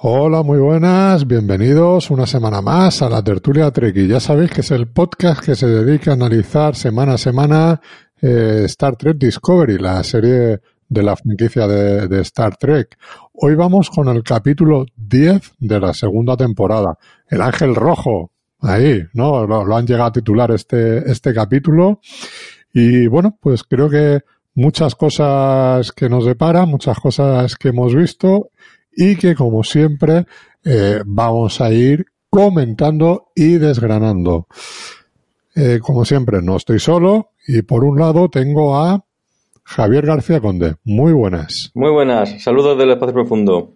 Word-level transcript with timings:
Hola, 0.00 0.44
muy 0.44 0.58
buenas, 0.58 1.26
bienvenidos 1.26 2.10
una 2.12 2.24
semana 2.24 2.62
más 2.62 3.02
a 3.02 3.08
la 3.08 3.20
tertulia 3.22 3.70
Trek. 3.72 3.96
Y 3.96 4.06
ya 4.06 4.20
sabéis 4.20 4.52
que 4.52 4.60
es 4.60 4.70
el 4.70 4.86
podcast 4.86 5.44
que 5.44 5.56
se 5.56 5.66
dedica 5.66 6.12
a 6.12 6.14
analizar 6.14 6.76
semana 6.76 7.14
a 7.14 7.18
semana 7.18 7.80
eh, 8.22 8.62
Star 8.66 8.94
Trek 8.94 9.18
Discovery, 9.18 9.76
la 9.78 10.04
serie 10.04 10.60
de 10.88 11.02
la 11.02 11.16
franquicia 11.16 11.66
de, 11.66 12.06
de, 12.06 12.20
Star 12.20 12.56
Trek. 12.56 12.96
Hoy 13.32 13.56
vamos 13.56 13.90
con 13.90 14.08
el 14.08 14.22
capítulo 14.22 14.86
10 14.96 15.54
de 15.58 15.80
la 15.80 15.92
segunda 15.92 16.36
temporada, 16.36 16.96
El 17.26 17.42
Ángel 17.42 17.74
Rojo. 17.74 18.30
Ahí, 18.60 19.02
¿no? 19.14 19.46
Lo, 19.46 19.64
lo 19.64 19.76
han 19.76 19.86
llegado 19.86 20.10
a 20.10 20.12
titular 20.12 20.50
este, 20.52 21.10
este 21.10 21.34
capítulo. 21.34 22.00
Y 22.80 23.08
bueno, 23.08 23.36
pues 23.40 23.64
creo 23.64 23.90
que 23.90 24.20
muchas 24.54 24.94
cosas 24.94 25.90
que 25.90 26.08
nos 26.08 26.24
deparan, 26.24 26.68
muchas 26.68 27.00
cosas 27.00 27.56
que 27.56 27.70
hemos 27.70 27.92
visto 27.92 28.50
y 28.92 29.16
que 29.16 29.34
como 29.34 29.64
siempre 29.64 30.26
eh, 30.64 31.02
vamos 31.04 31.60
a 31.60 31.72
ir 31.72 32.06
comentando 32.30 33.32
y 33.34 33.54
desgranando. 33.54 34.46
Eh, 35.56 35.80
como 35.82 36.04
siempre, 36.04 36.40
no 36.40 36.54
estoy 36.54 36.78
solo 36.78 37.30
y 37.48 37.62
por 37.62 37.82
un 37.82 37.98
lado 37.98 38.28
tengo 38.28 38.76
a 38.76 39.04
Javier 39.64 40.06
García 40.06 40.40
Conde. 40.40 40.76
Muy 40.84 41.12
buenas. 41.12 41.72
Muy 41.74 41.90
buenas. 41.90 42.40
Saludos 42.40 42.78
del 42.78 42.92
espacio 42.92 43.12
profundo. 43.12 43.72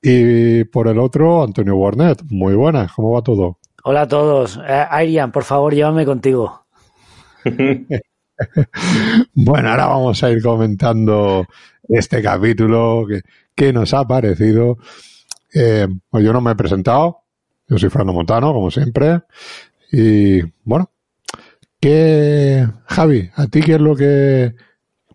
Y 0.00 0.64
por 0.64 0.88
el 0.88 0.98
otro, 0.98 1.42
Antonio 1.42 1.76
Warnet. 1.76 2.22
Muy 2.30 2.54
buenas. 2.54 2.90
¿Cómo 2.92 3.12
va 3.12 3.20
todo? 3.20 3.58
Hola 3.84 4.02
a 4.02 4.08
todos. 4.08 4.56
Eh, 4.66 4.86
Arian, 4.90 5.30
por 5.30 5.44
favor, 5.44 5.74
llévame 5.74 6.06
contigo. 6.06 6.64
bueno, 9.34 9.70
ahora 9.70 9.86
vamos 9.86 10.22
a 10.22 10.30
ir 10.30 10.42
comentando 10.42 11.46
este 11.88 12.22
capítulo 12.22 13.04
que, 13.08 13.22
que 13.54 13.72
nos 13.72 13.94
ha 13.94 14.06
parecido. 14.06 14.78
Eh, 15.52 15.88
pues 16.10 16.24
yo 16.24 16.32
no 16.32 16.40
me 16.40 16.52
he 16.52 16.56
presentado, 16.56 17.22
yo 17.68 17.78
soy 17.78 17.90
Fernando 17.90 18.12
Montano, 18.12 18.52
como 18.52 18.70
siempre. 18.70 19.22
Y 19.90 20.42
bueno, 20.64 20.90
¿qué, 21.80 22.66
Javi, 22.86 23.30
a 23.34 23.46
ti 23.46 23.62
qué 23.62 23.74
es 23.74 23.80
lo 23.80 23.96
que... 23.96 24.54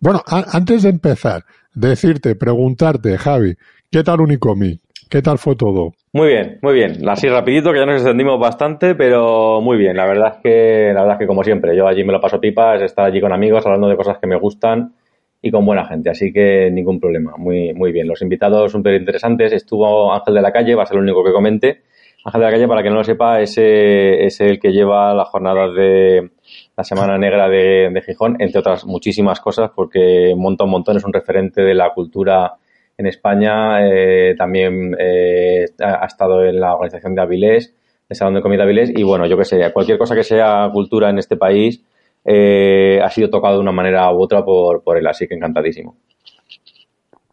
Bueno, 0.00 0.22
antes 0.26 0.82
de 0.82 0.90
empezar, 0.90 1.44
decirte, 1.72 2.34
preguntarte, 2.34 3.16
Javi, 3.16 3.56
¿qué 3.90 4.02
tal 4.02 4.20
Unicomi? 4.20 4.80
¿Qué 5.08 5.22
tal 5.22 5.38
fue 5.38 5.56
todo? 5.56 5.92
Muy 6.12 6.28
bien, 6.28 6.58
muy 6.62 6.74
bien. 6.74 7.08
Así 7.08 7.28
rapidito, 7.28 7.72
que 7.72 7.78
ya 7.78 7.86
nos 7.86 7.96
extendimos 7.96 8.38
bastante, 8.38 8.94
pero 8.94 9.60
muy 9.60 9.76
bien. 9.76 9.96
La 9.96 10.06
verdad 10.06 10.34
es 10.36 10.42
que, 10.42 10.92
la 10.92 11.00
verdad 11.00 11.16
es 11.16 11.18
que 11.20 11.26
como 11.26 11.42
siempre, 11.42 11.76
yo 11.76 11.86
allí 11.86 12.04
me 12.04 12.12
lo 12.12 12.20
paso 12.20 12.40
pipas, 12.40 12.82
estar 12.82 13.04
allí 13.04 13.20
con 13.20 13.32
amigos, 13.32 13.64
hablando 13.66 13.88
de 13.88 13.96
cosas 13.96 14.18
que 14.18 14.26
me 14.26 14.36
gustan 14.36 14.94
y 15.42 15.50
con 15.50 15.66
buena 15.66 15.84
gente, 15.84 16.08
así 16.08 16.32
que 16.32 16.70
ningún 16.70 16.98
problema, 16.98 17.34
muy, 17.36 17.74
muy 17.74 17.92
bien. 17.92 18.08
Los 18.08 18.22
invitados 18.22 18.72
súper 18.72 18.94
interesantes, 18.94 19.52
estuvo 19.52 20.10
Ángel 20.12 20.34
de 20.34 20.40
la 20.40 20.50
Calle, 20.50 20.74
va 20.74 20.84
a 20.84 20.86
ser 20.86 20.96
el 20.96 21.02
único 21.02 21.22
que 21.22 21.32
comente. 21.32 21.82
Ángel 22.24 22.40
de 22.40 22.46
la 22.46 22.52
Calle, 22.52 22.66
para 22.66 22.80
quien 22.80 22.94
no 22.94 23.00
lo 23.00 23.04
sepa, 23.04 23.42
es, 23.42 23.58
es 23.58 24.40
el 24.40 24.58
que 24.58 24.72
lleva 24.72 25.12
las 25.12 25.28
jornadas 25.28 25.74
de 25.74 26.30
la 26.74 26.82
Semana 26.82 27.18
Negra 27.18 27.48
de, 27.50 28.02
Gijón, 28.06 28.36
entre 28.38 28.60
otras 28.60 28.86
muchísimas 28.86 29.38
cosas, 29.40 29.70
porque 29.76 30.32
monta 30.34 30.64
un 30.64 30.70
montón, 30.70 30.96
es 30.96 31.04
un 31.04 31.12
referente 31.12 31.60
de 31.60 31.74
la 31.74 31.90
cultura 31.90 32.54
en 32.96 33.06
España, 33.06 33.86
eh, 33.86 34.34
también 34.36 34.96
eh, 34.98 35.66
ha 35.80 36.06
estado 36.06 36.44
en 36.44 36.60
la 36.60 36.74
organización 36.74 37.14
de 37.14 37.22
Avilés, 37.22 37.74
el 38.08 38.16
Salón 38.16 38.34
de 38.34 38.42
Comida 38.42 38.62
Avilés, 38.62 38.90
y 38.94 39.02
bueno, 39.02 39.26
yo 39.26 39.36
que 39.36 39.44
sé, 39.44 39.72
cualquier 39.72 39.98
cosa 39.98 40.14
que 40.14 40.24
sea 40.24 40.68
cultura 40.72 41.10
en 41.10 41.18
este 41.18 41.36
país, 41.36 41.82
eh, 42.24 43.00
ha 43.02 43.10
sido 43.10 43.28
tocado 43.28 43.54
de 43.54 43.60
una 43.60 43.72
manera 43.72 44.10
u 44.12 44.22
otra 44.22 44.44
por, 44.44 44.82
por 44.82 44.96
él, 44.96 45.06
así 45.06 45.26
que 45.26 45.34
encantadísimo. 45.34 45.96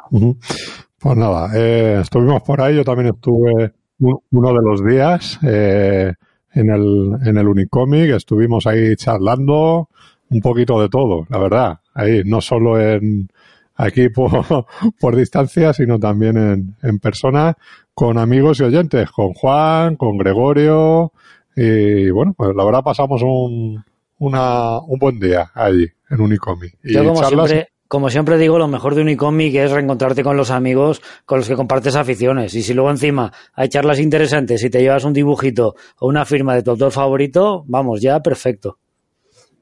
Pues 0.09 1.17
nada, 1.17 1.49
eh, 1.55 1.99
estuvimos 2.01 2.43
por 2.43 2.59
ahí, 2.61 2.75
yo 2.75 2.83
también 2.83 3.13
estuve 3.13 3.71
uno 3.99 4.53
de 4.53 4.59
los 4.61 4.83
días 4.83 5.39
eh, 5.43 6.11
en, 6.53 6.69
el, 6.69 7.11
en 7.25 7.37
el 7.37 7.47
Unicomic, 7.47 8.11
estuvimos 8.11 8.67
ahí 8.67 8.95
charlando 8.95 9.89
un 10.29 10.41
poquito 10.41 10.81
de 10.81 10.89
todo, 10.89 11.25
la 11.29 11.37
verdad, 11.37 11.79
ahí, 11.93 12.23
no 12.25 12.41
solo 12.41 12.79
en 12.79 13.29
aquí 13.75 14.09
por, 14.09 14.31
por 14.99 15.15
distancia, 15.15 15.73
sino 15.73 15.99
también 15.99 16.37
en, 16.37 16.75
en 16.81 16.99
persona, 16.99 17.55
con 17.93 18.17
amigos 18.17 18.59
y 18.59 18.63
oyentes, 18.63 19.09
con 19.11 19.33
Juan, 19.33 19.95
con 19.95 20.17
Gregorio, 20.17 21.11
y 21.55 22.09
bueno, 22.09 22.33
pues 22.35 22.55
la 22.55 22.63
verdad 22.63 22.81
pasamos 22.83 23.21
un, 23.21 23.83
una, 24.19 24.79
un 24.79 24.99
buen 24.99 25.19
día 25.19 25.51
allí 25.53 25.87
en 26.09 26.21
Unicomic. 26.21 26.77
Y 26.83 26.93
Yo 26.93 27.03
como 27.03 27.21
charlas... 27.21 27.49
siempre, 27.49 27.71
como 27.87 28.09
siempre 28.09 28.37
digo, 28.37 28.57
lo 28.57 28.67
mejor 28.67 28.95
de 28.95 29.01
Unicomic 29.01 29.55
es 29.55 29.71
reencontrarte 29.71 30.23
con 30.23 30.37
los 30.37 30.49
amigos 30.49 31.01
con 31.25 31.39
los 31.39 31.47
que 31.47 31.55
compartes 31.55 31.95
aficiones. 31.95 32.53
Y 32.55 32.63
si 32.63 32.73
luego 32.73 32.89
encima 32.89 33.33
hay 33.53 33.69
charlas 33.69 33.99
interesantes 33.99 34.63
y 34.63 34.69
te 34.69 34.79
llevas 34.79 35.03
un 35.03 35.13
dibujito 35.13 35.75
o 35.99 36.07
una 36.07 36.23
firma 36.25 36.55
de 36.55 36.63
tu 36.63 36.71
autor 36.71 36.91
favorito, 36.91 37.63
vamos, 37.67 38.01
ya 38.01 38.21
perfecto. 38.21 38.77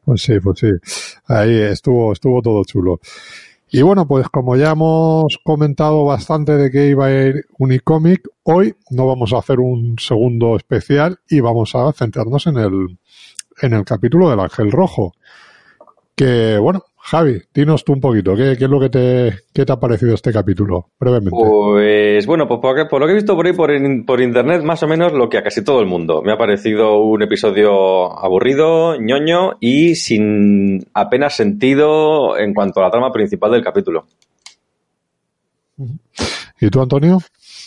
Pues 0.06 0.22
sí, 0.22 0.40
pues 0.40 0.60
sí. 0.60 0.70
Ahí 1.26 1.56
estuvo, 1.56 2.14
estuvo 2.14 2.42
todo 2.42 2.64
chulo. 2.64 3.00
Y 3.72 3.84
bueno, 3.84 4.08
pues 4.08 4.28
como 4.30 4.56
ya 4.56 4.72
hemos 4.72 5.38
comentado 5.44 6.04
bastante 6.04 6.54
de 6.58 6.72
que 6.72 6.88
iba 6.88 7.06
a 7.06 7.12
ir 7.12 7.46
Unicomic, 7.60 8.28
hoy 8.42 8.76
no 8.90 9.06
vamos 9.06 9.32
a 9.32 9.38
hacer 9.38 9.60
un 9.60 9.96
segundo 10.00 10.56
especial 10.56 11.20
y 11.30 11.40
vamos 11.40 11.76
a 11.76 11.94
centrarnos 11.94 12.48
en 12.48 12.58
el, 12.58 12.98
en 13.62 13.74
el 13.74 13.86
capítulo 13.86 14.32
del 14.32 14.40
Ángel 14.40 14.72
Rojo. 14.72 15.14
Que, 16.16 16.58
bueno, 16.58 16.84
Javi, 17.10 17.42
dinos 17.52 17.84
tú 17.84 17.94
un 17.94 18.02
poquito, 18.02 18.36
¿qué, 18.36 18.56
qué 18.56 18.66
es 18.66 18.70
lo 18.70 18.80
que 18.80 18.90
te, 18.90 19.40
qué 19.52 19.66
te, 19.66 19.72
ha 19.72 19.80
parecido 19.80 20.14
este 20.14 20.32
capítulo? 20.32 20.92
Brevemente. 21.00 21.32
Pues 21.32 22.28
bueno, 22.28 22.48
pues 22.48 22.60
por, 22.60 22.88
por, 22.88 23.02
lo 23.02 23.08
que 23.08 23.14
he 23.14 23.16
visto 23.16 23.36
por 23.36 23.48
ahí 23.48 23.54
por, 23.54 23.72
por, 24.06 24.22
internet, 24.22 24.62
más 24.62 24.84
o 24.84 24.88
menos 24.88 25.12
lo 25.14 25.28
que 25.28 25.40
a 25.40 25.44
casi 25.44 25.64
todo 25.64 25.80
el 25.80 25.88
mundo. 25.88 26.22
Me 26.22 26.32
ha 26.32 26.38
parecido 26.38 27.00
un 27.00 27.24
episodio 27.24 28.16
aburrido, 28.16 29.02
ñoño 29.02 29.58
y 29.60 29.96
sin 29.96 30.86
apenas 30.94 31.36
sentido 31.36 32.38
en 32.38 32.54
cuanto 32.54 32.80
a 32.80 32.84
la 32.84 32.92
trama 32.92 33.12
principal 33.12 33.54
del 33.54 33.64
capítulo. 33.64 34.06
¿Y 36.62 36.70
tú, 36.70 36.80
Antonio? 36.80 37.18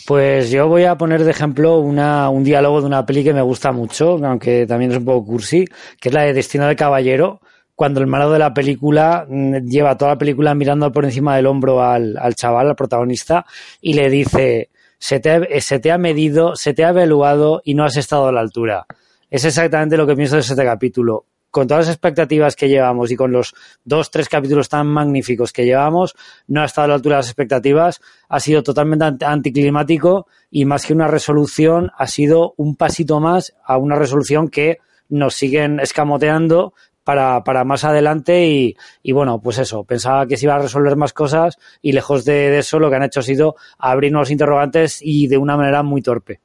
Pues 0.07 0.51
yo 0.51 0.69
voy 0.69 0.85
a 0.85 0.97
poner 0.97 1.21
de 1.21 1.31
ejemplo 1.31 1.79
una, 1.79 2.29
un 2.29 2.45
diálogo 2.45 2.79
de 2.79 2.87
una 2.87 3.05
peli 3.05 3.25
que 3.25 3.33
me 3.33 3.41
gusta 3.41 3.73
mucho, 3.73 4.17
aunque 4.23 4.65
también 4.65 4.91
es 4.91 4.97
un 4.99 5.05
poco 5.05 5.25
cursi, 5.25 5.65
que 5.99 6.07
es 6.07 6.15
la 6.15 6.21
de 6.21 6.31
Destino 6.31 6.65
de 6.65 6.77
Caballero, 6.77 7.41
cuando 7.75 7.99
el 7.99 8.07
malo 8.07 8.31
de 8.31 8.39
la 8.39 8.53
película 8.53 9.27
lleva 9.27 9.97
toda 9.97 10.11
la 10.11 10.17
película 10.17 10.53
mirando 10.53 10.91
por 10.91 11.05
encima 11.05 11.35
del 11.35 11.47
hombro 11.47 11.83
al, 11.83 12.17
al 12.17 12.35
chaval, 12.35 12.69
al 12.69 12.75
protagonista, 12.75 13.45
y 13.81 13.93
le 13.93 14.09
dice, 14.09 14.69
se 14.99 15.19
te, 15.19 15.31
ha, 15.31 15.41
se 15.59 15.79
te 15.79 15.91
ha 15.91 15.97
medido, 15.97 16.55
se 16.55 16.73
te 16.73 16.85
ha 16.85 16.89
evaluado 16.89 17.61
y 17.63 17.73
no 17.73 17.83
has 17.83 17.97
estado 17.97 18.27
a 18.27 18.31
la 18.31 18.41
altura. 18.41 18.85
Es 19.29 19.45
exactamente 19.45 19.97
lo 19.97 20.05
que 20.05 20.15
pienso 20.15 20.35
de 20.35 20.41
este 20.41 20.55
capítulo 20.63 21.25
con 21.53 21.67
todas 21.67 21.85
las 21.85 21.95
expectativas 21.95 22.55
que 22.55 22.67
llevamos 22.67 23.11
y 23.11 23.15
con 23.15 23.31
los 23.31 23.53
dos, 23.85 24.09
tres 24.09 24.27
capítulos 24.27 24.69
tan 24.69 24.87
magníficos 24.87 25.53
que 25.53 25.65
llevamos, 25.65 26.15
no 26.47 26.63
ha 26.63 26.65
estado 26.65 26.85
a 26.85 26.87
la 26.87 26.93
altura 26.95 27.17
de 27.17 27.19
las 27.19 27.27
expectativas, 27.27 28.01
ha 28.27 28.39
sido 28.39 28.63
totalmente 28.63 29.23
anticlimático 29.23 30.25
y 30.49 30.65
más 30.65 30.83
que 30.83 30.93
una 30.93 31.07
resolución, 31.07 31.91
ha 31.95 32.07
sido 32.07 32.55
un 32.57 32.75
pasito 32.75 33.19
más 33.19 33.53
a 33.63 33.77
una 33.77 33.95
resolución 33.97 34.47
que 34.47 34.79
nos 35.09 35.35
siguen 35.35 35.79
escamoteando 35.79 36.73
para, 37.03 37.43
para 37.43 37.63
más 37.63 37.83
adelante 37.83 38.47
y, 38.47 38.75
y, 39.01 39.11
bueno, 39.11 39.41
pues 39.41 39.57
eso, 39.57 39.83
pensaba 39.83 40.25
que 40.27 40.37
se 40.37 40.45
iba 40.45 40.55
a 40.55 40.59
resolver 40.59 40.95
más 40.95 41.13
cosas 41.13 41.57
y 41.81 41.91
lejos 41.91 42.25
de, 42.25 42.57
eso 42.57 42.79
lo 42.79 42.89
que 42.89 42.95
han 42.95 43.03
hecho 43.03 43.19
ha 43.19 43.23
sido 43.23 43.55
abrir 43.77 44.11
nuevos 44.11 44.31
interrogantes 44.31 44.99
y 45.01 45.27
de 45.27 45.37
una 45.37 45.57
manera 45.57 45.83
muy 45.83 46.01
torpe. 46.01 46.39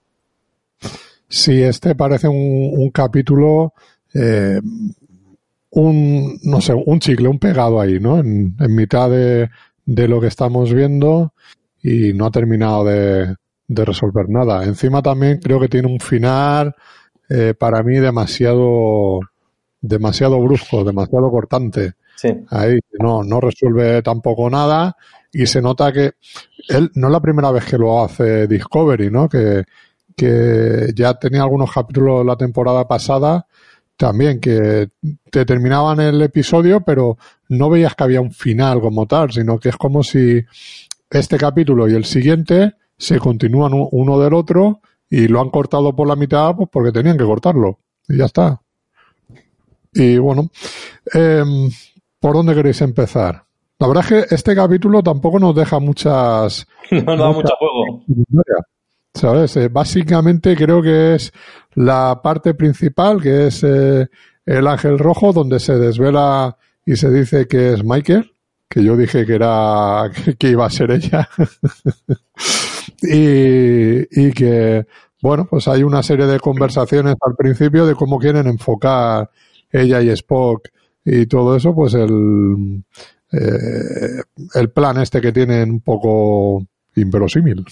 Sí, 1.29 1.63
este 1.63 1.95
parece 1.95 2.29
un, 2.29 2.73
un 2.75 2.91
capítulo 2.91 3.75
eh, 4.15 4.61
un, 5.71 6.39
no 6.43 6.61
sé, 6.61 6.75
un 6.75 6.99
chicle, 6.99 7.29
un 7.29 7.39
pegado 7.39 7.81
ahí, 7.81 8.01
¿no? 8.01 8.19
En, 8.19 8.57
en 8.59 8.75
mitad 8.75 9.11
de, 9.11 9.51
de, 9.85 10.09
lo 10.09 10.21
que 10.21 10.29
estamos 10.29 10.73
viendo 10.73 11.35
y 11.83 12.13
no 12.15 12.27
ha 12.27 12.31
terminado 12.31 12.85
de, 12.85 13.35
de, 13.67 13.85
resolver 13.85 14.29
nada. 14.29 14.65
Encima 14.65 15.03
también 15.03 15.39
creo 15.39 15.61
que 15.61 15.69
tiene 15.69 15.89
un 15.89 16.01
final 16.01 16.75
eh, 17.29 17.55
para 17.59 17.83
mí 17.83 17.97
demasiado 17.99 19.21
demasiado 19.81 20.41
brusco, 20.41 20.85
demasiado 20.85 21.31
cortante. 21.31 21.95
Sí. 22.17 22.29
Ahí 22.51 22.79
no, 22.99 23.23
no 23.23 23.41
resuelve 23.41 24.03
tampoco 24.03 24.51
nada 24.51 24.97
y 25.33 25.47
se 25.47 25.63
nota 25.63 25.93
que 25.93 26.13
él 26.69 26.91
no 26.95 27.07
es 27.09 27.13
la 27.13 27.21
primera 27.21 27.51
vez 27.51 27.65
que 27.65 27.79
lo 27.79 28.03
hace 28.03 28.47
Discovery, 28.47 29.11
¿no? 29.11 29.29
Que, 29.29 29.65
que 30.17 30.93
ya 30.95 31.15
tenía 31.15 31.43
algunos 31.43 31.73
capítulos 31.73 32.27
la 32.27 32.37
temporada 32.37 32.87
pasada 32.89 33.47
también 33.99 34.41
que 34.41 34.91
te 35.31 35.45
terminaban 35.45 35.99
el 36.01 36.23
episodio, 36.23 36.83
pero 36.83 37.19
no 37.49 37.69
veías 37.69 37.97
que 37.97 38.05
había 38.05 38.21
un 38.21 38.31
final 38.31 38.81
como 38.81 39.07
tal, 39.07 39.33
sino 39.33 39.59
que 39.59 39.71
es 39.71 39.77
como 39.77 40.05
si 40.05 40.45
este 41.11 41.37
capítulo 41.37 41.89
y 41.89 41.95
el 41.95 42.05
siguiente 42.05 42.75
se 42.97 43.19
continúan 43.19 43.73
uno 43.75 44.21
del 44.21 44.35
otro 44.35 44.81
y 45.11 45.27
lo 45.27 45.41
han 45.41 45.51
cortado 45.51 45.97
por 45.97 46.07
la 46.07 46.15
mitad 46.15 46.55
pues 46.55 46.69
porque 46.73 46.93
tenían 46.93 47.19
que 47.19 47.25
cortarlo. 47.25 47.81
Y 48.09 48.19
ya 48.19 48.27
está. 48.27 48.63
Y 49.99 50.17
bueno, 50.17 50.49
em, 51.13 51.69
¿por 52.21 52.35
dónde 52.35 52.55
queréis 52.55 52.81
empezar? 52.83 53.43
La 53.81 53.89
verdad 53.89 54.05
es 54.05 54.29
que 54.29 54.35
este 54.35 54.55
capítulo 54.55 55.03
tampoco 55.03 55.41
nos 55.41 55.55
deja 55.55 55.81
muchas... 55.81 56.67
No 56.91 57.17
nos 57.17 57.19
da 57.19 57.33
mucho 57.33 57.55
juego. 57.59 58.05
¿Sabes? 59.13 59.57
Eh, 59.57 59.69
básicamente 59.69 60.57
creo 60.57 60.81
que 60.81 61.17
es 61.17 61.33
la 61.75 62.21
parte 62.23 62.55
principal, 62.55 63.21
que 63.21 63.49
es 63.49 63.65
eh, 63.65 64.07
el 64.47 64.67
ángel 64.69 64.99
rojo, 65.01 65.33
donde 65.33 65.59
se 65.59 65.77
desvela 65.77 66.57
y 66.87 66.95
se 66.95 67.11
dice 67.11 67.49
que 67.49 67.73
es 67.73 67.85
Michael, 67.85 68.31
que 68.69 68.85
yo 68.85 68.97
dije 68.97 69.27
que 69.27 69.35
era 69.35 70.11
que 70.39 70.49
iba 70.49 70.65
a 70.65 70.71
ser 70.71 70.93
ella. 70.93 71.29
y, 73.03 74.27
y 74.29 74.33
que, 74.33 74.87
bueno, 75.21 75.49
pues 75.51 75.67
hay 75.67 75.83
una 75.83 76.05
serie 76.05 76.27
de 76.27 76.39
conversaciones 76.39 77.17
al 77.21 77.35
principio 77.35 77.85
de 77.85 77.97
cómo 77.97 78.21
quieren 78.21 78.47
enfocar 78.47 79.29
ella 79.71 80.03
y 80.03 80.11
Spock 80.11 80.69
y 81.05 81.27
todo 81.27 81.57
eso, 81.57 81.75
pues 81.75 81.95
el, 81.95 82.83
eh, 83.33 84.23
el 84.55 84.71
plan 84.71 85.01
este 85.01 85.21
que 85.21 85.33
tienen 85.33 85.71
un 85.71 85.81
poco 85.81 86.63
inverosímil. 86.97 87.65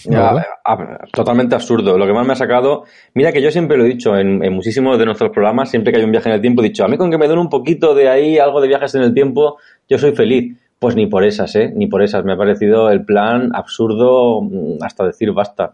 totalmente 1.11 1.55
absurdo. 1.55 1.97
Lo 1.97 2.05
que 2.05 2.13
más 2.13 2.25
me 2.25 2.33
ha 2.33 2.35
sacado, 2.35 2.85
mira 3.13 3.31
que 3.31 3.41
yo 3.41 3.51
siempre 3.51 3.77
lo 3.77 3.85
he 3.85 3.89
dicho 3.89 4.17
en, 4.17 4.39
muchísimos 4.53 4.97
de 4.97 5.05
nuestros 5.05 5.31
programas, 5.31 5.69
siempre 5.69 5.91
que 5.91 5.99
hay 5.99 6.05
un 6.05 6.11
viaje 6.11 6.29
en 6.29 6.35
el 6.35 6.41
tiempo, 6.41 6.61
he 6.61 6.67
dicho, 6.67 6.85
a 6.85 6.87
mí 6.87 6.97
con 6.97 7.11
que 7.11 7.17
me 7.17 7.27
den 7.27 7.37
un 7.37 7.49
poquito 7.49 7.93
de 7.93 8.09
ahí, 8.09 8.39
algo 8.39 8.61
de 8.61 8.67
viajes 8.67 8.95
en 8.95 9.03
el 9.03 9.13
tiempo, 9.13 9.57
yo 9.89 9.97
soy 9.97 10.15
feliz. 10.15 10.57
Pues 10.79 10.95
ni 10.95 11.07
por 11.07 11.23
esas, 11.23 11.55
¿eh? 11.55 11.73
Ni 11.75 11.87
por 11.87 12.03
esas. 12.03 12.23
Me 12.23 12.33
ha 12.33 12.37
parecido 12.37 12.91
el 12.91 13.03
plan 13.03 13.49
absurdo 13.55 14.43
mm, 14.43 14.83
hasta 14.83 15.07
decir 15.07 15.31
basta. 15.31 15.73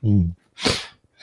Mm. 0.00 0.30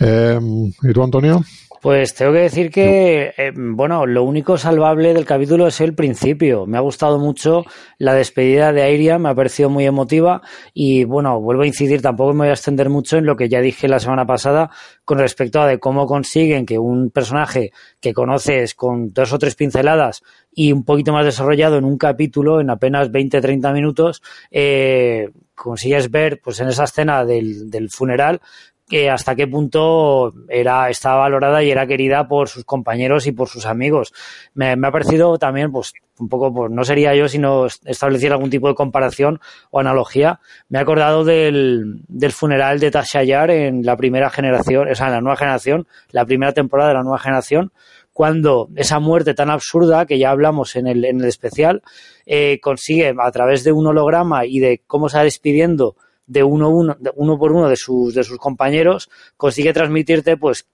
Eh, 0.01 0.39
¿Y 0.83 0.91
tú, 0.91 1.01
Antonio? 1.01 1.41
Pues 1.87 2.13
tengo 2.15 2.33
que 2.33 2.39
decir 2.39 2.69
que, 2.69 3.33
eh, 3.37 3.53
bueno, 3.55 4.05
lo 4.05 4.23
único 4.23 4.57
salvable 4.57 5.13
del 5.13 5.23
capítulo 5.23 5.67
es 5.67 5.79
el 5.79 5.95
principio. 5.95 6.65
Me 6.65 6.77
ha 6.77 6.81
gustado 6.81 7.17
mucho 7.17 7.63
la 7.97 8.13
despedida 8.13 8.73
de 8.73 8.81
Airia, 8.81 9.17
me 9.19 9.29
ha 9.29 9.35
parecido 9.35 9.69
muy 9.69 9.85
emotiva 9.85 10.41
y, 10.73 11.05
bueno, 11.05 11.39
vuelvo 11.39 11.61
a 11.61 11.65
incidir, 11.65 12.01
tampoco 12.01 12.33
me 12.33 12.39
voy 12.39 12.49
a 12.49 12.55
extender 12.55 12.89
mucho 12.89 13.15
en 13.15 13.25
lo 13.25 13.37
que 13.37 13.47
ya 13.47 13.61
dije 13.61 13.87
la 13.87 14.01
semana 14.01 14.25
pasada 14.25 14.69
con 15.05 15.17
respecto 15.17 15.61
a 15.61 15.65
de 15.65 15.79
cómo 15.79 16.07
consiguen 16.07 16.65
que 16.65 16.77
un 16.77 17.09
personaje 17.09 17.71
que 18.01 18.13
conoces 18.13 18.75
con 18.75 19.13
dos 19.13 19.31
o 19.31 19.39
tres 19.39 19.55
pinceladas 19.55 20.23
y 20.53 20.73
un 20.73 20.83
poquito 20.83 21.13
más 21.13 21.23
desarrollado 21.23 21.77
en 21.77 21.85
un 21.85 21.97
capítulo, 21.97 22.59
en 22.59 22.69
apenas 22.69 23.09
20-30 23.13 23.73
minutos, 23.73 24.21
eh, 24.51 25.29
consigues 25.55 26.11
ver, 26.11 26.41
pues 26.43 26.59
en 26.59 26.67
esa 26.67 26.83
escena 26.83 27.23
del, 27.23 27.69
del 27.69 27.89
funeral, 27.89 28.41
que 28.87 29.09
hasta 29.09 29.35
qué 29.35 29.47
punto 29.47 30.33
era, 30.47 30.89
estaba 30.89 31.17
valorada 31.17 31.61
y 31.61 31.69
era 31.69 31.85
querida 31.85 32.27
por 32.27 32.47
sus 32.47 32.63
compañeros 32.63 33.27
y 33.27 33.33
por 33.33 33.49
sus 33.49 33.65
amigos. 33.65 34.13
Me, 34.53 34.71
ha 34.71 34.91
parecido 34.91 35.37
también, 35.37 35.71
pues, 35.71 35.93
un 36.19 36.29
poco, 36.29 36.53
pues, 36.53 36.71
no 36.71 36.85
sería 36.85 37.13
yo 37.13 37.27
sino 37.27 37.65
establecer 37.65 38.31
algún 38.31 38.49
tipo 38.49 38.69
de 38.69 38.75
comparación 38.75 39.41
o 39.71 39.79
analogía. 39.79 40.39
Me 40.69 40.79
he 40.79 40.81
acordado 40.81 41.25
del, 41.25 42.01
del 42.07 42.31
funeral 42.31 42.79
de 42.79 42.91
Tasha 42.91 43.23
Yar 43.23 43.51
en 43.51 43.85
la 43.85 43.97
primera 43.97 44.29
generación, 44.29 44.89
o 44.89 44.95
sea, 44.95 45.07
en 45.07 45.13
la 45.13 45.21
nueva 45.21 45.35
generación, 45.35 45.85
la 46.11 46.25
primera 46.25 46.53
temporada 46.53 46.89
de 46.89 46.95
la 46.95 47.03
nueva 47.03 47.19
generación, 47.19 47.73
cuando 48.13 48.69
esa 48.75 48.99
muerte 48.99 49.35
tan 49.35 49.49
absurda, 49.49 50.05
que 50.05 50.17
ya 50.17 50.31
hablamos 50.31 50.75
en 50.75 50.87
el, 50.87 51.05
en 51.05 51.19
el 51.19 51.27
especial, 51.27 51.83
eh, 52.25 52.59
consigue 52.61 53.13
a 53.15 53.31
través 53.31 53.63
de 53.63 53.73
un 53.73 53.85
holograma 53.85 54.45
y 54.45 54.59
de 54.59 54.81
cómo 54.87 55.07
se 55.07 55.17
va 55.17 55.23
despidiendo 55.23 55.95
de 56.27 56.43
uno, 56.43 56.69
uno, 56.69 57.39
por 57.39 57.51
uno 57.53 57.69
de 57.69 57.77
sus, 57.77 58.13
de 58.13 58.23
sus 58.23 58.37
compañeros, 58.37 59.09
consigue 59.37 59.73
transmitirte 59.73 60.37
pues 60.37 60.67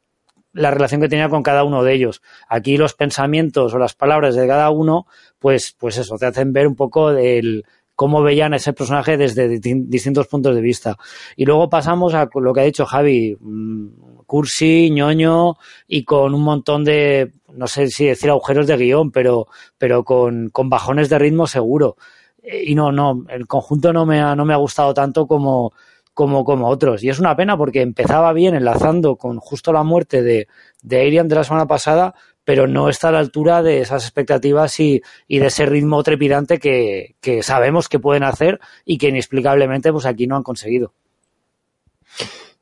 la 0.51 0.71
relación 0.71 1.01
que 1.01 1.09
tenía 1.09 1.29
con 1.29 1.43
cada 1.43 1.63
uno 1.63 1.83
de 1.83 1.93
ellos. 1.93 2.21
Aquí 2.47 2.77
los 2.77 2.93
pensamientos 2.93 3.73
o 3.73 3.79
las 3.79 3.93
palabras 3.93 4.35
de 4.35 4.47
cada 4.47 4.69
uno, 4.71 5.07
pues, 5.39 5.75
pues 5.77 5.97
eso, 5.97 6.17
te 6.17 6.25
hacen 6.25 6.53
ver 6.53 6.67
un 6.67 6.75
poco 6.75 7.11
del 7.11 7.65
cómo 7.95 8.23
veían 8.23 8.53
ese 8.53 8.73
personaje 8.73 9.17
desde 9.17 9.59
distintos 9.59 10.27
puntos 10.27 10.55
de 10.55 10.61
vista. 10.61 10.97
Y 11.35 11.45
luego 11.45 11.69
pasamos 11.69 12.13
a 12.15 12.27
lo 12.33 12.53
que 12.53 12.61
ha 12.61 12.65
dicho 12.65 12.85
Javi, 12.85 13.37
mm, 13.39 14.23
cursi, 14.25 14.89
ñoño 14.91 15.57
y 15.87 16.03
con 16.03 16.33
un 16.33 16.41
montón 16.41 16.83
de, 16.83 17.31
no 17.53 17.67
sé 17.67 17.87
si 17.89 18.05
decir 18.05 18.31
agujeros 18.31 18.65
de 18.65 18.77
guion, 18.77 19.11
pero, 19.11 19.47
pero 19.77 20.03
con 20.03 20.51
bajones 20.51 21.09
de 21.09 21.19
ritmo 21.19 21.45
seguro. 21.45 21.97
Y 22.43 22.75
no, 22.75 22.91
no, 22.91 23.25
el 23.29 23.47
conjunto 23.47 23.93
no 23.93 24.05
me 24.05 24.19
ha, 24.19 24.35
no 24.35 24.43
me 24.45 24.53
ha 24.53 24.57
gustado 24.57 24.93
tanto 24.93 25.25
como, 25.27 25.73
como, 26.13 26.43
como 26.43 26.67
otros. 26.67 27.03
Y 27.03 27.09
es 27.09 27.19
una 27.19 27.35
pena 27.35 27.57
porque 27.57 27.81
empezaba 27.81 28.33
bien 28.33 28.55
enlazando 28.55 29.15
con 29.15 29.39
justo 29.39 29.71
la 29.71 29.83
muerte 29.83 30.21
de, 30.21 30.47
de 30.81 31.01
Arian 31.01 31.27
de 31.27 31.35
la 31.35 31.43
semana 31.43 31.67
pasada, 31.67 32.13
pero 32.45 32.67
no 32.67 32.89
está 32.89 33.09
a 33.09 33.13
la 33.13 33.19
altura 33.19 33.63
de 33.63 33.79
esas 33.79 34.03
expectativas 34.03 34.79
y, 34.79 35.01
y 35.27 35.39
de 35.39 35.47
ese 35.47 35.65
ritmo 35.65 36.03
trepidante 36.03 36.59
que, 36.59 37.15
que, 37.21 37.43
sabemos 37.43 37.87
que 37.87 37.99
pueden 37.99 38.23
hacer 38.23 38.59
y 38.85 38.97
que 38.97 39.09
inexplicablemente 39.09 39.91
pues 39.91 40.05
aquí 40.05 40.27
no 40.27 40.35
han 40.35 40.43
conseguido. 40.43 40.93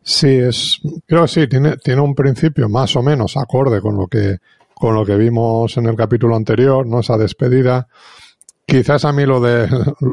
Sí, 0.03 0.29
es, 0.29 0.79
creo 1.07 1.23
que 1.23 1.27
sí, 1.27 1.47
tiene, 1.47 1.77
tiene 1.77 2.01
un 2.01 2.15
principio 2.15 2.69
más 2.69 2.95
o 2.95 3.03
menos 3.03 3.37
acorde 3.37 3.81
con 3.81 3.97
lo 3.97 4.07
que, 4.07 4.37
con 4.73 4.95
lo 4.95 5.05
que 5.05 5.15
vimos 5.15 5.77
en 5.77 5.87
el 5.87 5.95
capítulo 5.95 6.35
anterior, 6.35 6.85
¿no? 6.85 6.99
Esa 6.99 7.17
despedida 7.17 7.87
Quizás 8.71 9.03
a 9.03 9.11
mí 9.11 9.25
lo 9.25 9.41
de 9.41 9.67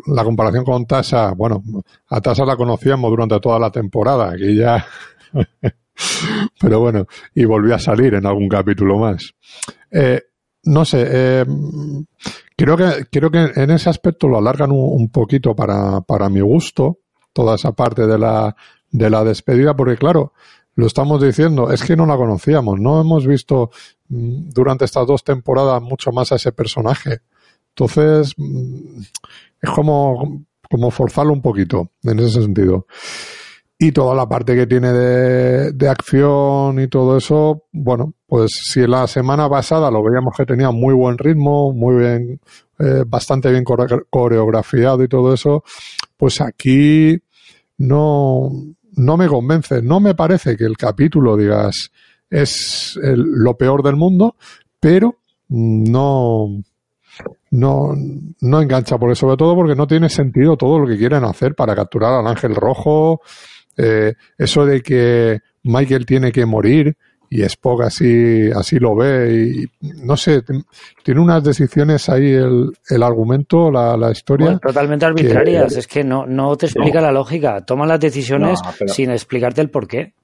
la 0.07 0.25
comparación 0.25 0.65
con 0.65 0.85
Tasa, 0.85 1.33
bueno, 1.33 1.63
a 2.09 2.21
Tasa 2.21 2.45
la 2.45 2.57
conocíamos 2.57 3.09
durante 3.09 3.39
toda 3.39 3.57
la 3.57 3.71
temporada, 3.71 4.37
que 4.37 4.53
ya, 4.53 4.85
pero 6.61 6.81
bueno, 6.81 7.07
y 7.37 7.45
volvió 7.45 7.77
a 7.77 7.79
salir 7.79 8.15
en 8.15 8.27
algún 8.27 8.49
capítulo 8.49 8.99
más. 8.99 9.33
Eh, 9.93 10.23
no 10.65 10.85
sé, 10.85 11.07
eh, 11.09 11.45
creo 12.57 12.77
que 12.77 13.07
creo 13.13 13.31
que 13.31 13.53
en 13.55 13.71
ese 13.71 13.91
aspecto 13.91 14.27
lo 14.27 14.39
alargan 14.39 14.73
un, 14.73 15.09
poquito 15.09 15.55
para, 15.55 16.01
para 16.01 16.29
mi 16.29 16.41
gusto, 16.41 16.99
toda 17.33 17.55
esa 17.55 17.71
parte 17.71 18.09
de 18.09 18.19
la, 18.19 18.57
de 18.91 19.09
la 19.09 19.23
despedida, 19.23 19.77
porque 19.77 19.97
claro, 19.97 20.33
lo 20.75 20.89
estamos 20.89 21.23
diciendo, 21.23 21.71
es 21.71 21.85
que 21.85 21.95
no 21.95 22.07
la 22.07 22.17
conocíamos, 22.17 22.81
no 22.81 23.01
hemos 23.01 23.25
visto 23.25 23.71
mm, 24.09 24.49
durante 24.49 24.85
estas 24.85 25.07
dos 25.07 25.23
temporadas 25.23 25.81
mucho 25.81 26.11
más 26.11 26.33
a 26.33 26.35
ese 26.35 26.51
personaje. 26.51 27.21
Entonces, 27.79 28.35
mm, 28.37 29.01
es 29.63 29.71
como, 29.71 30.45
como 30.69 30.91
forzarlo 30.91 31.33
un 31.33 31.43
poquito 31.43 31.91
en 32.03 32.19
ese 32.19 32.43
sentido. 32.43 32.87
Y 33.79 33.93
toda 33.93 34.17
la 34.17 34.29
parte 34.29 34.57
que 34.57 34.67
tiene 34.67 34.93
de, 34.93 35.73
de 35.73 35.89
acción 35.89 36.81
y 36.81 36.89
todo 36.89 37.17
eso, 37.17 37.67
bueno, 37.71 38.15
pues 38.27 38.51
si 38.65 38.85
la 38.89 39.07
semana 39.07 39.49
pasada 39.49 39.93
lo 39.93 40.03
veíamos 40.03 40.35
que 40.37 40.45
tenía 40.45 40.73
muy 40.73 40.93
buen 40.93 41.17
ritmo, 41.17 41.73
muy 41.73 41.97
bien, 42.01 42.41
eh, 42.81 43.05
bastante 43.07 43.53
bien 43.53 43.63
coreografiado 43.63 45.05
y 45.05 45.09
todo 45.09 45.33
eso, 45.33 45.63
pues 46.17 46.41
aquí 46.41 47.17
no, 47.77 48.51
no 48.97 49.17
me 49.17 49.29
convence. 49.29 49.81
No 49.83 50.01
me 50.01 50.17
parece 50.17 50.57
que 50.57 50.65
el 50.65 50.77
capítulo, 50.77 51.37
digas, 51.37 51.93
es 52.29 52.99
lo 53.01 53.57
peor 53.57 53.85
del 53.85 53.95
mundo, 53.95 54.35
pero 54.81 55.19
no, 55.49 56.49
no, 57.51 57.95
no 58.41 58.61
engancha 58.61 58.99
por 58.99 59.11
eso, 59.11 59.21
sobre 59.21 59.37
todo 59.37 59.55
porque 59.55 59.75
no 59.75 59.87
tiene 59.87 60.09
sentido 60.09 60.57
todo 60.57 60.79
lo 60.79 60.87
que 60.87 60.99
quieren 60.99 61.25
hacer 61.25 61.55
para 61.55 61.75
capturar 61.75 62.15
al 62.15 62.27
ángel 62.27 62.55
rojo, 62.55 63.21
eh, 63.77 64.15
eso 64.37 64.67
de 64.67 64.83
que 64.83 65.41
Michael 65.63 66.07
tiene 66.07 66.33
que 66.33 66.47
morir 66.47 66.97
y 67.31 67.43
Spock 67.43 67.83
así, 67.83 68.51
así 68.55 68.79
lo 68.79 68.97
ve 68.97 69.33
y 69.33 69.87
no 70.03 70.17
sé, 70.17 70.43
tiene 71.03 71.21
unas 71.21 71.45
decisiones 71.45 72.09
ahí 72.09 72.33
el, 72.33 72.73
el 72.89 73.03
argumento, 73.03 73.71
la, 73.71 73.97
la 73.97 74.11
historia. 74.11 74.59
totalmente 74.59 75.05
arbitrarias, 75.05 75.77
es 75.77 75.87
que 75.87 76.05
no, 76.05 76.27
no 76.27 76.57
te 76.57 76.67
explica 76.67 77.01
la 77.01 77.13
lógica, 77.13 77.65
toma 77.65 77.87
las 77.87 78.01
decisiones 78.01 78.61
sin 78.87 79.11
explicarte 79.11 79.61
el 79.61 79.71
por 79.71 79.87
qué. 79.87 80.15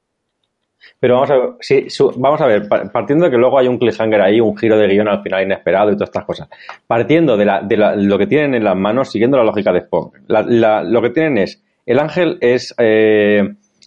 Pero 1.01 1.15
vamos 1.15 1.31
a 1.31 1.37
ver, 1.37 1.51
sí, 1.61 1.87
vamos 2.17 2.41
a 2.41 2.47
ver, 2.47 2.69
partiendo 2.69 3.27
de 3.27 3.31
que 3.31 3.37
luego 3.37 3.59
hay 3.59 3.69
un 3.69 3.79
cliffhanger 3.79 4.23
ahí, 4.23 4.41
un 4.41 4.57
giro 4.57 4.79
de 4.79 4.89
guion 4.89 5.09
al 5.09 5.23
final 5.23 5.43
inesperado 5.43 5.91
y 5.91 5.95
todas 5.95 6.09
estas 6.09 6.25
cosas. 6.25 6.49
Partiendo 6.87 7.37
de, 7.37 7.45
la, 7.45 7.61
de 7.61 7.77
lo 7.77 8.17
que 8.17 8.27
tienen 8.27 8.55
en 8.55 8.65
las 8.65 8.77
manos, 8.77 9.11
siguiendo 9.11 9.37
la 9.37 9.45
lógica 9.45 9.73
de 9.73 9.81
Spock, 9.81 10.17
lo 10.29 11.03
que 11.03 11.11
tienen 11.11 11.39
es, 11.39 11.63
el 11.85 11.99
ángel 11.99 12.39
es 12.41 12.75
eh, 12.79 13.43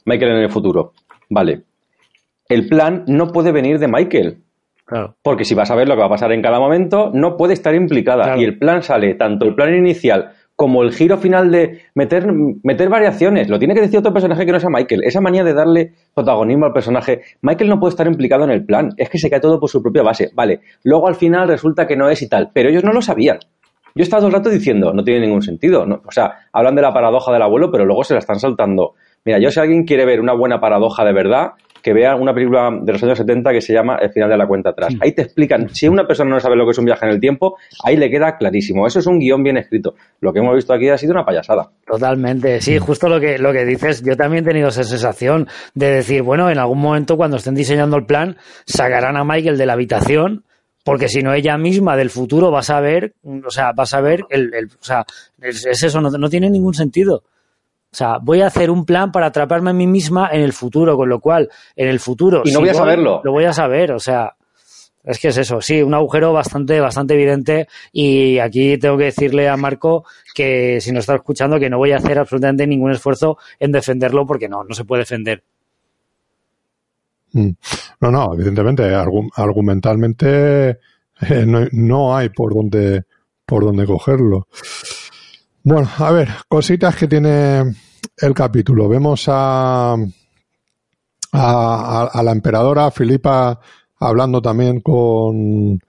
Michael 0.05 0.31
en 0.31 0.37
el 0.43 0.49
futuro. 0.51 0.93
Vale. 1.29 1.63
El 2.47 2.67
plan 2.67 3.03
no 3.07 3.31
puede 3.31 3.51
venir 3.51 3.79
de 3.79 3.87
Michael. 3.87 4.37
Porque 5.21 5.43
si 5.43 5.53
vas 5.53 5.69
a 5.69 5.75
ver 5.75 5.87
lo 5.87 5.95
que 5.95 5.99
va 5.99 6.05
a 6.05 6.11
pasar 6.11 6.31
en 6.31 6.41
cada 6.41 6.59
momento, 6.59 7.11
no 7.13 7.35
puede 7.35 7.53
estar 7.53 7.75
implicada. 7.75 8.37
Y 8.37 8.45
el 8.45 8.57
plan 8.57 8.81
sale, 8.81 9.15
tanto 9.15 9.45
el 9.45 9.53
plan 9.53 9.73
inicial 9.73 10.31
como 10.57 10.81
el 10.81 10.91
giro 10.91 11.19
final 11.19 11.51
de 11.51 11.83
meter, 11.93 12.25
meter 12.63 12.89
variaciones. 12.89 13.47
Lo 13.47 13.59
tiene 13.59 13.75
que 13.75 13.81
decir 13.81 13.99
otro 13.99 14.11
personaje 14.11 14.43
que 14.43 14.51
no 14.51 14.59
sea 14.59 14.71
Michael. 14.71 15.03
Esa 15.03 15.21
manía 15.21 15.43
de 15.43 15.53
darle 15.53 15.93
protagonismo 16.15 16.65
al 16.65 16.73
personaje. 16.73 17.21
Michael 17.41 17.69
no 17.69 17.79
puede 17.79 17.91
estar 17.91 18.07
implicado 18.07 18.43
en 18.43 18.49
el 18.49 18.65
plan. 18.65 18.89
Es 18.97 19.07
que 19.07 19.19
se 19.19 19.29
cae 19.29 19.39
todo 19.39 19.59
por 19.59 19.69
su 19.69 19.83
propia 19.83 20.01
base. 20.01 20.31
Vale. 20.33 20.61
Luego 20.83 21.07
al 21.07 21.13
final 21.13 21.47
resulta 21.47 21.85
que 21.85 21.95
no 21.95 22.09
es 22.09 22.23
y 22.23 22.27
tal. 22.27 22.49
Pero 22.55 22.69
ellos 22.69 22.83
no 22.83 22.91
lo 22.91 23.03
sabían. 23.03 23.37
Yo 23.93 24.01
he 24.01 24.01
estado 24.01 24.21
todo 24.21 24.29
el 24.29 24.33
rato 24.33 24.49
diciendo, 24.49 24.93
no 24.93 25.03
tiene 25.03 25.27
ningún 25.27 25.43
sentido. 25.43 25.83
O 25.83 26.11
sea, 26.11 26.47
hablan 26.51 26.73
de 26.73 26.81
la 26.81 26.91
paradoja 26.91 27.31
del 27.31 27.43
abuelo, 27.43 27.71
pero 27.71 27.85
luego 27.85 28.03
se 28.03 28.15
la 28.15 28.19
están 28.19 28.39
saltando. 28.39 28.95
Mira, 29.25 29.37
yo 29.37 29.51
si 29.51 29.59
alguien 29.59 29.83
quiere 29.83 30.05
ver 30.05 30.19
una 30.19 30.33
buena 30.33 30.59
paradoja 30.59 31.05
de 31.05 31.13
verdad, 31.13 31.51
que 31.87 31.93
vea 31.93 32.17
una 32.17 32.33
película 32.33 32.69
de 32.81 32.91
los 32.91 33.01
años 33.01 33.17
70 33.17 33.49
que 33.53 33.61
se 33.61 33.71
llama 33.71 33.97
El 34.01 34.09
final 34.09 34.29
de 34.29 34.35
la 34.35 34.45
cuenta 34.45 34.71
atrás. 34.71 34.93
Ahí 34.99 35.13
te 35.13 35.21
explican, 35.21 35.69
si 35.69 35.87
una 35.87 36.05
persona 36.05 36.31
no 36.31 36.39
sabe 36.41 36.57
lo 36.57 36.65
que 36.65 36.71
es 36.71 36.77
un 36.77 36.83
viaje 36.83 37.05
en 37.05 37.13
el 37.13 37.19
tiempo, 37.21 37.55
ahí 37.81 37.95
le 37.95 38.09
queda 38.09 38.35
clarísimo. 38.37 38.85
Eso 38.85 38.99
es 38.99 39.07
un 39.07 39.19
guion 39.19 39.41
bien 39.41 39.55
escrito. 39.55 39.95
Lo 40.19 40.33
que 40.33 40.39
hemos 40.39 40.53
visto 40.53 40.73
aquí 40.73 40.89
ha 40.89 40.97
sido 40.97 41.13
una 41.13 41.23
payasada. 41.23 41.71
Totalmente, 41.85 42.59
sí, 42.59 42.77
justo 42.77 43.07
lo 43.07 43.21
que, 43.21 43.37
lo 43.37 43.53
que 43.53 43.63
dices. 43.63 44.03
Yo 44.03 44.17
también 44.17 44.43
he 44.43 44.47
tenido 44.49 44.67
esa 44.67 44.83
sensación 44.83 45.47
de 45.75 45.89
decir, 45.89 46.23
bueno, 46.23 46.49
en 46.49 46.57
algún 46.57 46.79
momento 46.81 47.15
cuando 47.15 47.37
estén 47.37 47.55
diseñando 47.55 47.95
el 47.95 48.05
plan, 48.05 48.35
sacarán 48.65 49.15
a 49.15 49.23
Michael 49.23 49.57
de 49.57 49.65
la 49.65 49.71
habitación 49.71 50.43
porque 50.83 51.07
si 51.07 51.21
no 51.21 51.33
ella 51.33 51.57
misma 51.57 51.95
del 51.95 52.09
futuro 52.09 52.51
va 52.51 52.59
a 52.59 52.63
saber, 52.63 53.13
o 53.23 53.49
sea, 53.49 53.71
va 53.71 53.83
a 53.83 53.85
saber, 53.85 54.25
el, 54.29 54.53
el 54.53 54.65
o 54.67 54.83
sea, 54.83 55.05
es, 55.39 55.65
eso, 55.65 56.01
no, 56.01 56.09
no, 56.09 56.29
tiene 56.29 56.49
ningún 56.49 56.73
sentido. 56.73 57.23
O 57.97 57.99
sea, 57.99 58.19
voy 58.21 58.41
a 58.41 58.45
hacer 58.45 58.69
un 58.69 58.85
plan 58.85 59.11
para 59.11 59.25
atraparme 59.25 59.71
a 59.71 59.73
mí 59.73 59.87
misma 59.87 60.29
en 60.31 60.41
el 60.41 60.53
futuro, 60.53 60.95
con 60.95 61.09
lo 61.09 61.19
cual, 61.19 61.49
en 61.75 61.87
el 61.87 61.99
futuro... 61.99 62.43
Y 62.45 62.51
no 62.51 62.59
voy 62.59 62.69
a 62.69 62.75
saberlo. 62.75 63.21
Lo 63.23 63.31
voy 63.31 63.45
a 63.45 63.53
saber, 63.53 63.91
o 63.91 63.97
sea, 63.97 64.35
es 65.03 65.17
que 65.17 65.29
es 65.29 65.37
eso, 65.37 65.61
sí, 65.61 65.81
un 65.81 65.95
agujero 65.95 66.31
bastante, 66.31 66.79
bastante 66.79 67.15
evidente 67.15 67.67
y 67.91 68.37
aquí 68.37 68.77
tengo 68.77 68.99
que 68.99 69.05
decirle 69.05 69.49
a 69.49 69.57
Marco 69.57 70.05
que 70.35 70.79
si 70.79 70.91
nos 70.91 70.99
está 70.99 71.15
escuchando 71.15 71.59
que 71.59 71.71
no 71.71 71.79
voy 71.79 71.91
a 71.91 71.97
hacer 71.97 72.19
absolutamente 72.19 72.67
ningún 72.67 72.91
esfuerzo 72.91 73.39
en 73.59 73.71
defenderlo 73.71 74.27
porque 74.27 74.47
no, 74.47 74.63
no 74.63 74.75
se 74.75 74.85
puede 74.85 75.01
defender. 75.01 75.43
Mm. 77.31 77.49
No, 78.01 78.11
no, 78.11 78.31
evidentemente, 78.35 78.93
argumentalmente 78.93 80.69
eh, 80.69 81.69
no, 81.71 82.15
hay 82.15 82.29
por 82.29 82.53
dónde, 82.53 83.05
por 83.43 83.63
dónde 83.63 83.87
cogerlo. 83.87 84.47
Bueno, 85.63 85.89
a 85.97 86.11
ver, 86.11 86.29
cositas 86.47 86.95
que 86.95 87.07
tiene 87.07 87.86
el 88.17 88.33
capítulo. 88.33 88.87
Vemos 88.89 89.25
a, 89.27 89.95
a, 91.31 92.21
la 92.23 92.31
emperadora 92.31 92.91
Filipa 92.91 93.59
hablando 93.99 94.41
también 94.41 94.81
con, 94.81 95.79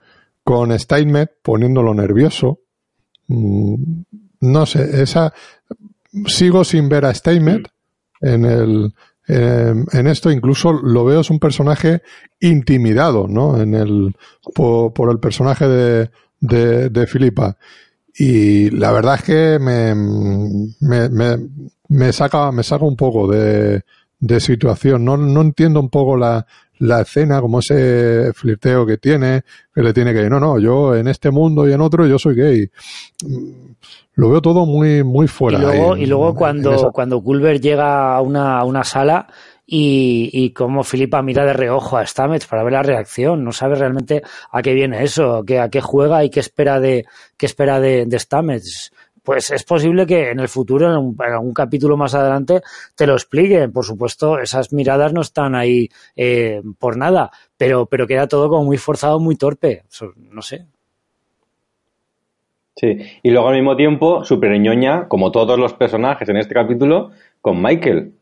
con 0.44 0.78
Steinmetz, 0.78 1.32
poniéndolo 1.42 1.94
nervioso. 1.94 2.60
Mm, 3.28 3.74
no 4.40 4.66
sé, 4.66 5.02
esa 5.02 5.32
sigo 6.26 6.64
sin 6.64 6.88
ver 6.88 7.04
a 7.04 7.14
Steinmetz 7.14 7.70
en 8.20 8.44
el 8.44 8.94
en 9.28 10.06
esto 10.06 10.30
incluso 10.30 10.72
lo 10.72 11.04
veo 11.04 11.20
es 11.20 11.28
un 11.28 11.38
personaje 11.38 12.00
intimidado, 12.40 13.28
¿no? 13.28 13.60
En 13.60 13.74
el, 13.74 14.16
por, 14.54 15.10
el 15.10 15.20
personaje 15.20 15.68
de, 15.68 16.10
de, 16.88 17.06
Filipa. 17.06 17.58
Y 18.18 18.70
la 18.70 18.90
verdad 18.90 19.14
es 19.14 19.22
que 19.22 19.58
me, 19.60 19.94
me, 19.94 21.08
me, 21.08 21.48
me, 21.88 22.12
saca, 22.12 22.50
me 22.50 22.64
saca 22.64 22.84
un 22.84 22.96
poco 22.96 23.28
de, 23.28 23.82
de 24.18 24.40
situación. 24.40 25.04
No, 25.04 25.16
no 25.16 25.40
entiendo 25.40 25.78
un 25.78 25.88
poco 25.88 26.16
la, 26.16 26.44
la 26.78 27.02
escena, 27.02 27.40
como 27.40 27.60
ese 27.60 28.32
flirteo 28.34 28.86
que 28.86 28.98
tiene, 28.98 29.42
que 29.74 29.82
le 29.82 29.92
tiene 29.92 30.12
que 30.12 30.18
decir, 30.18 30.30
no, 30.30 30.40
no, 30.40 30.58
yo 30.58 30.94
en 30.94 31.08
este 31.08 31.30
mundo 31.30 31.68
y 31.68 31.72
en 31.72 31.80
otro 31.80 32.06
yo 32.06 32.18
soy 32.18 32.34
gay. 32.34 32.70
Lo 34.14 34.30
veo 34.30 34.42
todo 34.42 34.66
muy, 34.66 35.04
muy 35.04 35.28
fuera. 35.28 35.58
Y 35.58 35.62
luego, 35.62 35.96
y 35.96 36.06
luego 36.06 36.34
cuando, 36.34 36.90
cuando 36.92 37.22
Culver 37.22 37.60
llega 37.60 38.16
a 38.16 38.20
una, 38.20 38.58
a 38.58 38.64
una 38.64 38.82
sala 38.84 39.28
y, 39.70 40.30
y 40.32 40.52
como 40.54 40.82
Filipa 40.82 41.20
mira 41.20 41.44
de 41.44 41.52
reojo 41.52 41.98
a 41.98 42.06
Stamets 42.06 42.46
para 42.46 42.64
ver 42.64 42.72
la 42.72 42.82
reacción, 42.82 43.44
no 43.44 43.52
sabe 43.52 43.74
realmente 43.74 44.22
a 44.50 44.62
qué 44.62 44.72
viene 44.72 45.04
eso, 45.04 45.44
que, 45.44 45.60
a 45.60 45.68
qué 45.68 45.82
juega 45.82 46.24
y 46.24 46.30
qué 46.30 46.40
espera 46.40 46.80
de, 46.80 47.04
qué 47.36 47.44
espera 47.44 47.78
de, 47.78 48.06
de 48.06 48.18
Stamets 48.18 48.92
pues 49.28 49.50
es 49.50 49.62
posible 49.62 50.06
que 50.06 50.30
en 50.30 50.40
el 50.40 50.48
futuro, 50.48 50.86
en, 50.86 51.14
algún 51.20 51.52
capítulo 51.52 51.98
más 51.98 52.14
adelante, 52.14 52.62
te 52.96 53.06
lo 53.06 53.12
expliquen. 53.12 53.70
Por 53.72 53.84
supuesto, 53.84 54.38
esas 54.38 54.72
miradas 54.72 55.12
no 55.12 55.20
están 55.20 55.54
ahí 55.54 55.90
eh, 56.16 56.62
por 56.78 56.96
nada, 56.96 57.30
pero, 57.58 57.84
pero 57.84 58.06
queda 58.06 58.26
todo 58.26 58.48
como 58.48 58.64
muy 58.64 58.78
forzado, 58.78 59.20
muy 59.20 59.36
torpe. 59.36 59.82
no 60.30 60.40
sé. 60.40 60.64
Sí, 62.74 62.96
y 63.22 63.30
luego 63.30 63.48
al 63.48 63.56
mismo 63.56 63.76
tiempo, 63.76 64.24
super 64.24 64.58
ñoña, 64.58 65.08
como 65.08 65.30
todos 65.30 65.58
los 65.58 65.74
personajes 65.74 66.26
en 66.30 66.38
este 66.38 66.54
capítulo, 66.54 67.10
con 67.42 67.60
Michael. 67.60 68.14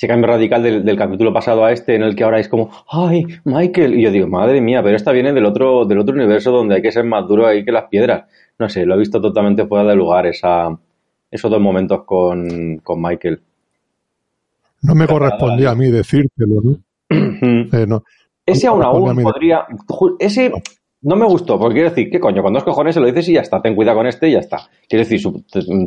Ese 0.00 0.08
cambio 0.08 0.28
radical 0.28 0.62
del, 0.62 0.82
del, 0.82 0.96
capítulo 0.96 1.30
pasado 1.30 1.62
a 1.62 1.72
este, 1.72 1.94
en 1.94 2.02
el 2.02 2.16
que 2.16 2.24
ahora 2.24 2.40
es 2.40 2.48
como, 2.48 2.70
¡ay, 2.88 3.26
Michael! 3.44 3.98
Y 3.98 4.02
yo 4.02 4.10
digo, 4.10 4.28
madre 4.28 4.62
mía, 4.62 4.82
pero 4.82 4.96
esta 4.96 5.12
viene 5.12 5.34
del 5.34 5.44
otro, 5.44 5.84
del 5.84 5.98
otro 5.98 6.14
universo 6.14 6.50
donde 6.50 6.76
hay 6.76 6.80
que 6.80 6.90
ser 6.90 7.04
más 7.04 7.28
duro 7.28 7.46
ahí 7.46 7.66
que 7.66 7.70
las 7.70 7.84
piedras 7.84 8.24
no 8.60 8.68
sé, 8.68 8.84
lo 8.84 8.94
he 8.94 8.98
visto 8.98 9.20
totalmente 9.20 9.66
fuera 9.66 9.88
de 9.88 9.96
lugar 9.96 10.26
esa, 10.26 10.78
esos 11.30 11.50
dos 11.50 11.60
momentos 11.60 12.04
con, 12.04 12.78
con 12.84 13.00
Michael. 13.00 13.40
No 14.82 14.94
me 14.94 15.06
correspondía 15.06 15.70
a 15.70 15.74
mí 15.74 15.90
decírtelo, 15.90 16.60
¿no? 16.62 16.76
eh, 17.08 17.86
no. 17.88 18.04
Ese 18.44 18.66
aún 18.66 18.84
aún 18.84 19.22
podría. 19.22 19.66
Ese 20.18 20.52
no 21.02 21.16
me 21.16 21.26
gustó, 21.26 21.58
porque 21.58 21.74
quiero 21.74 21.90
decir, 21.90 22.10
¿qué 22.10 22.20
coño? 22.20 22.42
Con 22.42 22.52
dos 22.52 22.64
cojones 22.64 22.94
se 22.94 23.00
lo 23.00 23.06
dices 23.06 23.28
y 23.28 23.32
ya 23.32 23.40
está, 23.40 23.62
ten 23.62 23.74
cuidado 23.74 23.98
con 23.98 24.06
este 24.06 24.28
y 24.28 24.32
ya 24.32 24.40
está. 24.40 24.68
Quiero 24.88 25.04
decir, 25.04 25.20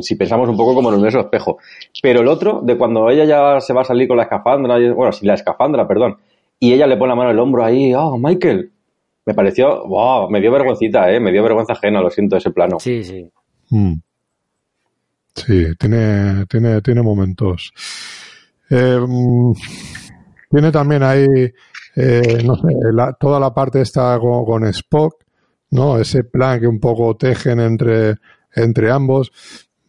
si 0.00 0.16
pensamos 0.16 0.48
un 0.48 0.56
poco 0.56 0.74
como 0.74 0.88
en 0.88 0.94
el 0.94 1.00
universo 1.00 1.20
espejo. 1.20 1.58
Pero 2.02 2.20
el 2.20 2.28
otro, 2.28 2.60
de 2.62 2.76
cuando 2.76 3.08
ella 3.10 3.24
ya 3.24 3.60
se 3.60 3.72
va 3.72 3.82
a 3.82 3.84
salir 3.84 4.08
con 4.08 4.16
la 4.16 4.24
escafandra, 4.24 4.76
bueno, 4.92 5.12
si 5.12 5.24
la 5.24 5.34
escafandra, 5.34 5.86
perdón, 5.86 6.16
y 6.58 6.72
ella 6.72 6.86
le 6.86 6.96
pone 6.96 7.10
la 7.10 7.14
mano 7.14 7.30
en 7.30 7.36
el 7.36 7.40
hombro 7.40 7.64
ahí, 7.64 7.94
oh, 7.94 8.18
Michael, 8.18 8.72
me 9.26 9.34
pareció, 9.34 9.86
wow, 9.86 10.28
me 10.28 10.40
dio 10.40 10.50
vergüencita, 10.50 11.10
¿eh? 11.12 11.20
Me 11.20 11.32
dio 11.32 11.42
vergüenza 11.42 11.74
ajena, 11.74 12.00
lo 12.00 12.10
siento, 12.10 12.36
ese 12.36 12.50
plano. 12.50 12.78
Sí, 12.78 13.04
sí. 13.04 13.30
Mm. 13.70 13.94
Sí, 15.34 15.64
tiene, 15.78 16.46
tiene, 16.46 16.80
tiene 16.80 17.02
momentos. 17.02 17.72
Eh, 18.70 18.98
mm, 19.00 19.52
tiene 20.50 20.70
también 20.70 21.02
ahí, 21.02 21.26
eh, 21.96 22.42
no 22.44 22.56
sé, 22.56 22.68
toda 23.18 23.38
la 23.38 23.52
parte 23.52 23.80
está 23.80 24.18
con, 24.18 24.64
Spock, 24.66 25.24
¿no? 25.70 25.98
Ese 25.98 26.24
plan 26.24 26.60
que 26.60 26.66
un 26.66 26.80
poco 26.80 27.16
tejen 27.16 27.60
entre, 27.60 28.16
entre 28.54 28.90
ambos. 28.90 29.32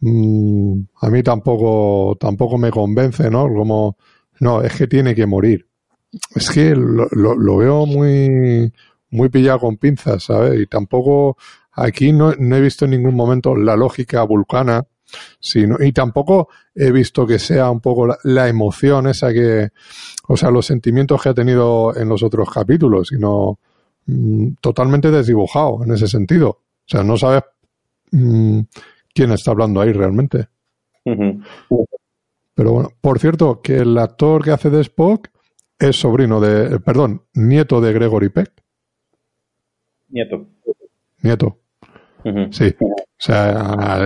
Mm, 0.00 0.80
a 1.00 1.10
mí 1.10 1.22
tampoco, 1.22 2.16
tampoco 2.18 2.58
me 2.58 2.70
convence, 2.70 3.30
¿no? 3.30 3.48
Como, 3.48 3.96
no, 4.40 4.62
es 4.62 4.74
que 4.74 4.86
tiene 4.86 5.14
que 5.14 5.26
morir. 5.26 5.66
Es 6.34 6.50
que 6.50 6.74
lo, 6.74 7.08
lo 7.10 7.56
veo 7.56 7.86
muy, 7.86 8.72
muy 9.10 9.28
pillado 9.28 9.60
con 9.60 9.76
pinzas, 9.76 10.24
¿sabes? 10.24 10.60
Y 10.60 10.66
tampoco 10.66 11.36
aquí 11.72 12.12
no, 12.12 12.32
he 12.32 12.60
visto 12.60 12.84
en 12.86 12.92
ningún 12.92 13.14
momento 13.14 13.54
la 13.54 13.76
lógica 13.76 14.22
vulcana, 14.22 14.86
sino, 15.40 15.76
y 15.80 15.92
tampoco 15.92 16.48
he 16.74 16.90
visto 16.90 17.26
que 17.26 17.38
sea 17.38 17.70
un 17.70 17.80
poco 17.80 18.08
la, 18.24 18.48
emoción 18.48 19.06
esa 19.06 19.32
que, 19.32 19.70
o 20.28 20.36
sea, 20.36 20.50
los 20.50 20.66
sentimientos 20.66 21.22
que 21.22 21.28
ha 21.28 21.34
tenido 21.34 21.96
en 21.96 22.08
los 22.08 22.22
otros 22.22 22.50
capítulos, 22.50 23.08
sino 23.08 23.58
mm, 24.06 24.54
totalmente 24.60 25.10
desdibujado 25.10 25.84
en 25.84 25.92
ese 25.92 26.08
sentido. 26.08 26.48
O 26.48 26.88
sea, 26.88 27.02
no 27.02 27.16
sabes 27.16 27.42
mm, 28.12 28.60
quién 29.14 29.32
está 29.32 29.50
hablando 29.52 29.80
ahí 29.80 29.92
realmente. 29.92 30.48
Pero 32.54 32.72
bueno, 32.72 32.90
por 33.00 33.18
cierto, 33.18 33.60
que 33.60 33.76
el 33.76 33.96
actor 33.98 34.42
que 34.42 34.50
hace 34.50 34.70
de 34.70 34.80
Spock 34.80 35.28
es 35.78 35.96
sobrino 35.96 36.40
de, 36.40 36.80
perdón, 36.80 37.22
nieto 37.34 37.80
de 37.80 37.92
Gregory 37.92 38.30
Peck. 38.30 38.50
Nieto. 40.08 40.46
Nieto. 41.22 41.58
Sí. 42.50 42.74
O 42.80 43.18
sea, 43.18 43.98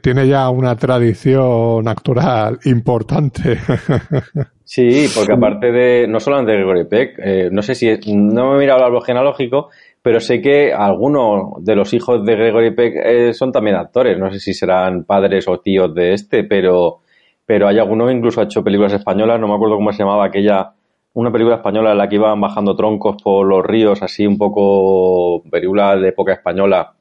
tiene 0.00 0.26
ya 0.26 0.48
una 0.50 0.76
tradición 0.76 1.86
actoral 1.88 2.58
importante. 2.64 3.58
Sí, 4.74 5.04
porque 5.14 5.34
aparte 5.34 5.70
de, 5.70 6.06
no 6.08 6.18
solamente 6.18 6.52
de 6.52 6.58
Gregory 6.58 6.88
Peck, 6.88 7.18
eh, 7.18 7.50
no 7.52 7.60
sé 7.60 7.74
si, 7.74 7.94
no 8.14 8.52
me 8.52 8.56
he 8.56 8.60
mirado 8.60 8.78
el 8.78 8.86
árbol 8.86 9.04
genealógico, 9.04 9.68
pero 10.00 10.18
sé 10.18 10.40
que 10.40 10.72
algunos 10.72 11.62
de 11.62 11.76
los 11.76 11.92
hijos 11.92 12.24
de 12.24 12.36
Gregory 12.36 12.74
Peck 12.74 12.94
eh, 13.04 13.34
son 13.34 13.52
también 13.52 13.76
actores. 13.76 14.18
No 14.18 14.32
sé 14.32 14.40
si 14.40 14.54
serán 14.54 15.04
padres 15.04 15.46
o 15.46 15.60
tíos 15.60 15.94
de 15.94 16.14
este, 16.14 16.44
pero, 16.44 17.00
pero 17.44 17.68
hay 17.68 17.78
algunos 17.78 18.10
incluso 18.10 18.40
ha 18.40 18.44
hecho 18.44 18.64
películas 18.64 18.94
españolas, 18.94 19.38
no 19.38 19.46
me 19.46 19.54
acuerdo 19.56 19.76
cómo 19.76 19.92
se 19.92 20.04
llamaba 20.04 20.24
aquella 20.24 20.72
una 21.14 21.30
película 21.30 21.56
española 21.56 21.92
en 21.92 21.98
la 21.98 22.08
que 22.08 22.16
iban 22.16 22.40
bajando 22.40 22.74
troncos 22.74 23.22
por 23.22 23.46
los 23.46 23.64
ríos, 23.64 24.02
así 24.02 24.26
un 24.26 24.38
poco 24.38 25.42
película 25.50 25.96
de 25.96 26.08
época 26.08 26.32
española. 26.32 26.94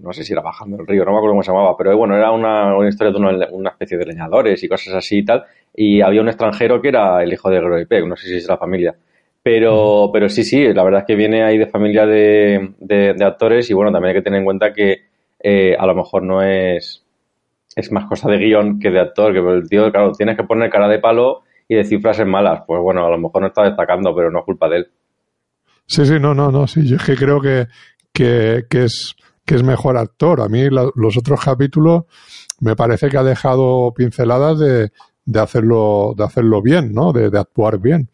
No 0.00 0.12
sé 0.14 0.24
si 0.24 0.32
era 0.32 0.40
bajando 0.40 0.80
el 0.80 0.86
río, 0.86 1.04
no 1.04 1.10
me 1.10 1.18
acuerdo 1.18 1.32
cómo 1.32 1.42
se 1.42 1.50
llamaba, 1.50 1.76
pero 1.76 1.94
bueno, 1.96 2.16
era 2.16 2.30
una, 2.30 2.88
historia 2.88 3.12
de 3.12 3.48
una, 3.52 3.70
especie 3.70 3.98
de 3.98 4.06
leñadores 4.06 4.62
y 4.62 4.68
cosas 4.68 4.94
así 4.94 5.18
y 5.18 5.24
tal. 5.24 5.44
Y 5.74 6.00
había 6.00 6.22
un 6.22 6.28
extranjero 6.28 6.80
que 6.80 6.88
era 6.88 7.22
el 7.22 7.32
hijo 7.32 7.50
de 7.50 7.58
Gregory 7.58 7.84
Peck, 7.84 8.06
no 8.06 8.16
sé 8.16 8.28
si 8.28 8.36
es 8.36 8.48
la 8.48 8.56
familia. 8.56 8.94
Pero, 9.42 10.08
pero 10.10 10.30
sí, 10.30 10.42
sí, 10.42 10.72
la 10.72 10.84
verdad 10.84 11.00
es 11.00 11.06
que 11.06 11.16
viene 11.16 11.42
ahí 11.42 11.58
de 11.58 11.66
familia 11.66 12.06
de, 12.06 12.72
de, 12.78 13.24
actores 13.24 13.68
y 13.68 13.74
bueno, 13.74 13.92
también 13.92 14.10
hay 14.10 14.20
que 14.20 14.24
tener 14.24 14.38
en 14.38 14.44
cuenta 14.46 14.72
que 14.72 15.02
eh, 15.38 15.76
a 15.78 15.84
lo 15.84 15.94
mejor 15.94 16.22
no 16.22 16.40
es, 16.42 17.04
es 17.76 17.92
más 17.92 18.06
cosa 18.06 18.30
de 18.30 18.38
guion 18.38 18.78
que 18.78 18.90
de 18.90 19.00
actor, 19.00 19.34
que 19.34 19.40
el 19.40 19.68
tío, 19.68 19.92
claro, 19.92 20.12
tienes 20.12 20.38
que 20.38 20.44
poner 20.44 20.70
cara 20.70 20.88
de 20.88 20.98
palo 20.98 21.42
y 21.68 21.76
decir 21.76 22.00
frases 22.00 22.26
malas. 22.26 22.62
Pues 22.66 22.80
bueno, 22.80 23.06
a 23.06 23.10
lo 23.10 23.18
mejor 23.18 23.42
no 23.42 23.48
está 23.48 23.62
destacando, 23.62 24.14
pero 24.14 24.30
no 24.30 24.40
es 24.40 24.44
culpa 24.44 24.68
de 24.68 24.76
él. 24.78 24.88
Sí, 25.86 26.04
sí, 26.06 26.18
no, 26.18 26.34
no, 26.34 26.50
no, 26.50 26.66
sí, 26.66 26.86
yo 26.86 26.96
es 26.96 27.04
que 27.04 27.14
creo 27.14 27.40
que, 27.40 27.66
que, 28.12 28.64
que 28.70 28.84
es 28.84 29.14
que 29.44 29.56
es 29.56 29.62
mejor 29.62 29.96
actor. 29.96 30.40
A 30.40 30.48
mí 30.48 30.68
los 30.70 31.16
otros 31.16 31.40
capítulos 31.40 32.04
me 32.60 32.76
parece 32.76 33.08
que 33.08 33.18
ha 33.18 33.22
dejado 33.22 33.92
pinceladas 33.94 34.58
de, 34.58 34.90
de 35.24 35.40
hacerlo, 35.40 36.14
de 36.16 36.24
hacerlo 36.24 36.62
bien, 36.62 36.92
¿no? 36.92 37.12
De, 37.12 37.30
de 37.30 37.38
actuar 37.38 37.78
bien. 37.78 38.08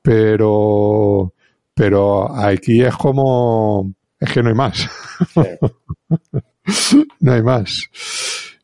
Pero, 0.00 1.34
pero 1.74 2.34
aquí 2.34 2.82
es 2.82 2.96
como, 2.96 3.92
es 4.18 4.32
que 4.32 4.42
no 4.42 4.48
hay 4.48 4.54
más. 4.54 4.90
no 7.20 7.32
hay 7.32 7.42
más. 7.42 7.70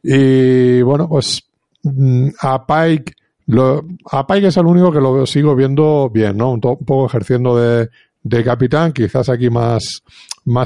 Y 0.03 0.83
bueno, 0.83 1.09
pues 1.09 1.43
mm, 1.83 2.29
a 2.41 2.67
Pike, 2.67 3.15
lo, 3.49 3.83
a 4.11 4.27
Pike 4.27 4.49
es 4.49 4.59
el 4.59 4.67
único 4.67 4.93
que 4.93 5.01
lo 5.01 5.25
sigo 5.25 5.57
viendo 5.57 6.11
bien, 6.11 6.37
¿no? 6.37 6.53
Un, 6.53 6.61
poco 6.61 7.07
ejerciendo 7.07 7.57
de, 7.57 8.45
capitán, 8.45 8.93
quizás 8.93 9.31
aquí 9.31 9.49
más, 9.49 10.03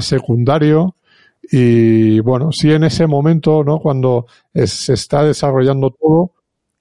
secundario. 0.01 0.93
Y 1.49 2.19
bueno, 2.19 2.51
sí 2.51 2.71
en 2.73 2.83
ese 2.83 3.07
momento, 3.07 3.63
¿no? 3.63 3.79
Cuando 3.79 4.25
se 4.53 4.93
está 4.93 5.23
desarrollando 5.23 5.91
todo, 5.91 6.31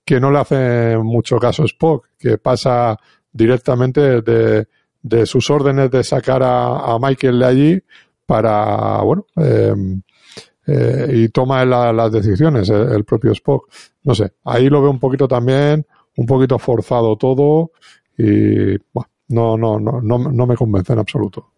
que 0.04 0.18
no 0.18 0.32
le 0.32 0.40
hace 0.40 0.98
mucho 0.98 1.38
caso 1.38 1.64
Spock, 1.64 2.08
que 2.18 2.36
pasa 2.36 2.98
directamente 3.32 4.22
de, 4.22 4.66
de 5.02 5.26
sus 5.26 5.50
órdenes 5.50 5.88
de 5.92 6.02
sacar 6.02 6.42
a, 6.42 6.94
a, 6.94 6.98
Michael 6.98 7.38
de 7.38 7.46
allí 7.46 7.82
para, 8.26 9.02
bueno, 9.02 9.24
eh, 9.36 9.74
eh, 10.66 11.08
y 11.12 11.28
toma 11.28 11.64
la, 11.64 11.92
las 11.92 12.12
decisiones 12.12 12.68
el, 12.70 12.92
el, 12.92 13.04
propio 13.04 13.32
Spock. 13.32 13.68
No 14.04 14.14
sé, 14.14 14.32
ahí 14.44 14.68
lo 14.68 14.80
veo 14.80 14.90
un 14.90 15.00
poquito 15.00 15.26
también, 15.26 15.86
un 16.16 16.26
poquito 16.26 16.58
forzado 16.58 17.16
todo 17.16 17.72
y, 18.16 18.76
bueno, 18.92 19.10
no, 19.28 19.56
no, 19.56 19.80
no, 19.80 20.00
no, 20.00 20.18
no 20.18 20.46
me 20.46 20.56
convence 20.56 20.92
en 20.92 20.98
absoluto. 20.98 21.52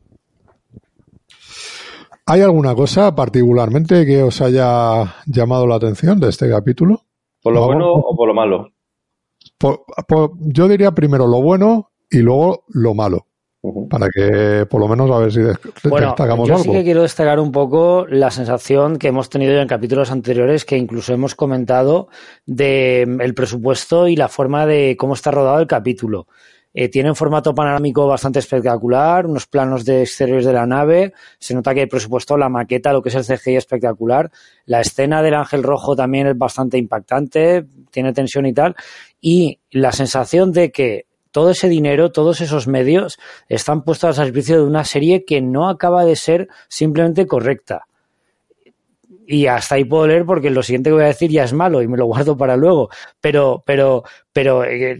¿Hay 2.26 2.40
alguna 2.40 2.74
cosa 2.74 3.14
particularmente 3.14 4.06
que 4.06 4.22
os 4.22 4.40
haya 4.40 5.14
llamado 5.26 5.66
la 5.66 5.74
atención 5.74 6.18
de 6.18 6.30
este 6.30 6.48
capítulo? 6.48 7.02
¿Por 7.42 7.52
lo 7.52 7.66
bueno 7.66 7.92
o 7.92 8.16
por 8.16 8.28
lo 8.28 8.34
malo? 8.34 8.70
Por, 9.58 9.84
por, 10.08 10.32
yo 10.38 10.66
diría 10.66 10.92
primero 10.92 11.26
lo 11.26 11.42
bueno 11.42 11.90
y 12.10 12.18
luego 12.18 12.64
lo 12.68 12.94
malo. 12.94 13.26
Uh 13.64 13.72
-huh. 13.72 13.88
Para 13.88 14.10
que 14.10 14.66
por 14.66 14.78
lo 14.78 14.88
menos 14.88 15.10
a 15.10 15.18
ver 15.20 15.32
si 15.32 15.40
bueno, 15.88 16.08
destacamos 16.08 16.46
yo 16.46 16.56
algo. 16.56 16.64
sí 16.64 16.70
que 16.70 16.84
quiero 16.84 17.00
destacar 17.00 17.40
un 17.40 17.50
poco 17.50 18.04
la 18.06 18.30
sensación 18.30 18.98
que 18.98 19.08
hemos 19.08 19.30
tenido 19.30 19.54
ya 19.54 19.62
en 19.62 19.68
capítulos 19.68 20.10
anteriores, 20.10 20.66
que 20.66 20.76
incluso 20.76 21.14
hemos 21.14 21.34
comentado, 21.34 22.08
de 22.44 23.06
mm, 23.08 23.22
el 23.22 23.32
presupuesto 23.32 24.06
y 24.06 24.16
la 24.16 24.28
forma 24.28 24.66
de 24.66 24.96
cómo 24.98 25.14
está 25.14 25.30
rodado 25.30 25.60
el 25.60 25.66
capítulo. 25.66 26.26
Eh, 26.74 26.90
tiene 26.90 27.08
un 27.08 27.16
formato 27.16 27.54
panorámico 27.54 28.06
bastante 28.06 28.40
espectacular, 28.40 29.24
unos 29.24 29.46
planos 29.46 29.86
de 29.86 30.02
exteriores 30.02 30.44
de 30.44 30.52
la 30.52 30.66
nave, 30.66 31.14
se 31.38 31.54
nota 31.54 31.72
que 31.72 31.80
hay 31.80 31.86
presupuesto 31.86 32.36
la 32.36 32.50
maqueta, 32.50 32.92
lo 32.92 33.00
que 33.00 33.08
es 33.08 33.14
el 33.14 33.24
CGI 33.24 33.56
espectacular, 33.56 34.30
la 34.66 34.82
escena 34.82 35.22
del 35.22 35.34
ángel 35.34 35.62
rojo 35.62 35.96
también 35.96 36.26
es 36.26 36.36
bastante 36.36 36.76
impactante, 36.76 37.64
tiene 37.90 38.12
tensión 38.12 38.44
y 38.44 38.52
tal, 38.52 38.74
y 39.22 39.60
la 39.70 39.92
sensación 39.92 40.52
de 40.52 40.70
que 40.70 41.06
todo 41.34 41.50
ese 41.50 41.68
dinero, 41.68 42.12
todos 42.12 42.40
esos 42.40 42.68
medios 42.68 43.18
están 43.48 43.82
puestos 43.82 44.20
al 44.20 44.26
servicio 44.26 44.56
de 44.56 44.62
una 44.62 44.84
serie 44.84 45.24
que 45.24 45.40
no 45.40 45.68
acaba 45.68 46.04
de 46.04 46.14
ser 46.14 46.48
simplemente 46.68 47.26
correcta 47.26 47.88
y 49.26 49.46
hasta 49.46 49.76
ahí 49.76 49.84
puedo 49.84 50.06
leer 50.06 50.24
porque 50.24 50.50
lo 50.50 50.62
siguiente 50.62 50.90
que 50.90 50.94
voy 50.94 51.04
a 51.04 51.08
decir 51.08 51.30
ya 51.30 51.44
es 51.44 51.52
malo 51.52 51.82
y 51.82 51.88
me 51.88 51.96
lo 51.96 52.06
guardo 52.06 52.36
para 52.36 52.56
luego. 52.56 52.90
Pero, 53.20 53.62
pero, 53.64 54.04
pero 54.32 54.64
eh, 54.64 54.98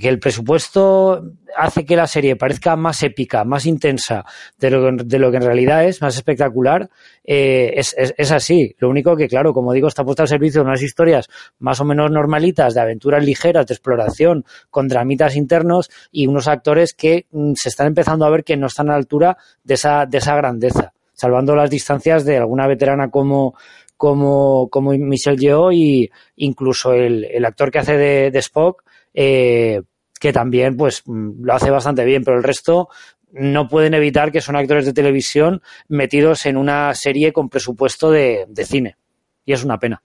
que 0.00 0.08
el 0.08 0.18
presupuesto 0.18 1.22
hace 1.56 1.84
que 1.84 1.96
la 1.96 2.06
serie 2.06 2.36
parezca 2.36 2.76
más 2.76 3.02
épica, 3.02 3.44
más 3.44 3.66
intensa 3.66 4.24
de 4.58 4.70
lo, 4.70 4.92
de 4.92 5.18
lo 5.18 5.30
que 5.30 5.38
en 5.38 5.42
realidad 5.42 5.84
es, 5.84 6.02
más 6.02 6.16
espectacular, 6.16 6.90
eh, 7.24 7.72
es, 7.76 7.94
es, 7.96 8.30
así. 8.30 8.74
Lo 8.78 8.88
único 8.88 9.16
que, 9.16 9.28
claro, 9.28 9.52
como 9.52 9.72
digo, 9.72 9.88
está 9.88 10.04
puesta 10.04 10.22
al 10.22 10.28
servicio 10.28 10.62
de 10.62 10.68
unas 10.68 10.82
historias 10.82 11.28
más 11.58 11.80
o 11.80 11.84
menos 11.84 12.10
normalitas, 12.10 12.74
de 12.74 12.80
aventuras 12.80 13.24
ligeras, 13.24 13.66
de 13.66 13.74
exploración, 13.74 14.44
con 14.70 14.88
dramitas 14.88 15.34
internos 15.36 15.90
y 16.10 16.26
unos 16.26 16.46
actores 16.46 16.94
que 16.94 17.26
mm, 17.30 17.52
se 17.54 17.70
están 17.70 17.88
empezando 17.88 18.24
a 18.24 18.30
ver 18.30 18.44
que 18.44 18.56
no 18.56 18.66
están 18.66 18.88
a 18.88 18.92
la 18.92 18.98
altura 18.98 19.36
de 19.64 19.74
esa, 19.74 20.06
de 20.06 20.18
esa 20.18 20.36
grandeza 20.36 20.92
salvando 21.16 21.56
las 21.56 21.70
distancias 21.70 22.24
de 22.24 22.36
alguna 22.36 22.68
veterana 22.68 23.10
como, 23.10 23.56
como, 23.96 24.68
como 24.70 24.92
Michelle 24.92 25.38
Yeoh 25.38 25.72
y 25.72 26.10
incluso 26.36 26.92
el, 26.92 27.24
el 27.24 27.44
actor 27.44 27.70
que 27.70 27.78
hace 27.80 27.96
de, 27.96 28.30
de 28.30 28.38
Spock, 28.38 28.84
eh, 29.14 29.82
que 30.20 30.32
también 30.32 30.76
pues 30.76 31.02
lo 31.06 31.52
hace 31.52 31.70
bastante 31.70 32.04
bien, 32.04 32.22
pero 32.22 32.36
el 32.36 32.44
resto 32.44 32.88
no 33.32 33.68
pueden 33.68 33.94
evitar 33.94 34.30
que 34.30 34.40
son 34.40 34.56
actores 34.56 34.86
de 34.86 34.92
televisión 34.92 35.62
metidos 35.88 36.46
en 36.46 36.56
una 36.56 36.94
serie 36.94 37.32
con 37.32 37.48
presupuesto 37.48 38.10
de, 38.10 38.46
de 38.48 38.64
cine. 38.64 38.96
Y 39.44 39.52
es 39.52 39.64
una 39.64 39.78
pena. 39.78 40.02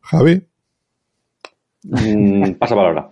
Javi. 0.00 0.42
Mm, 1.82 2.52
pasa 2.52 2.74
palabra. 2.74 3.10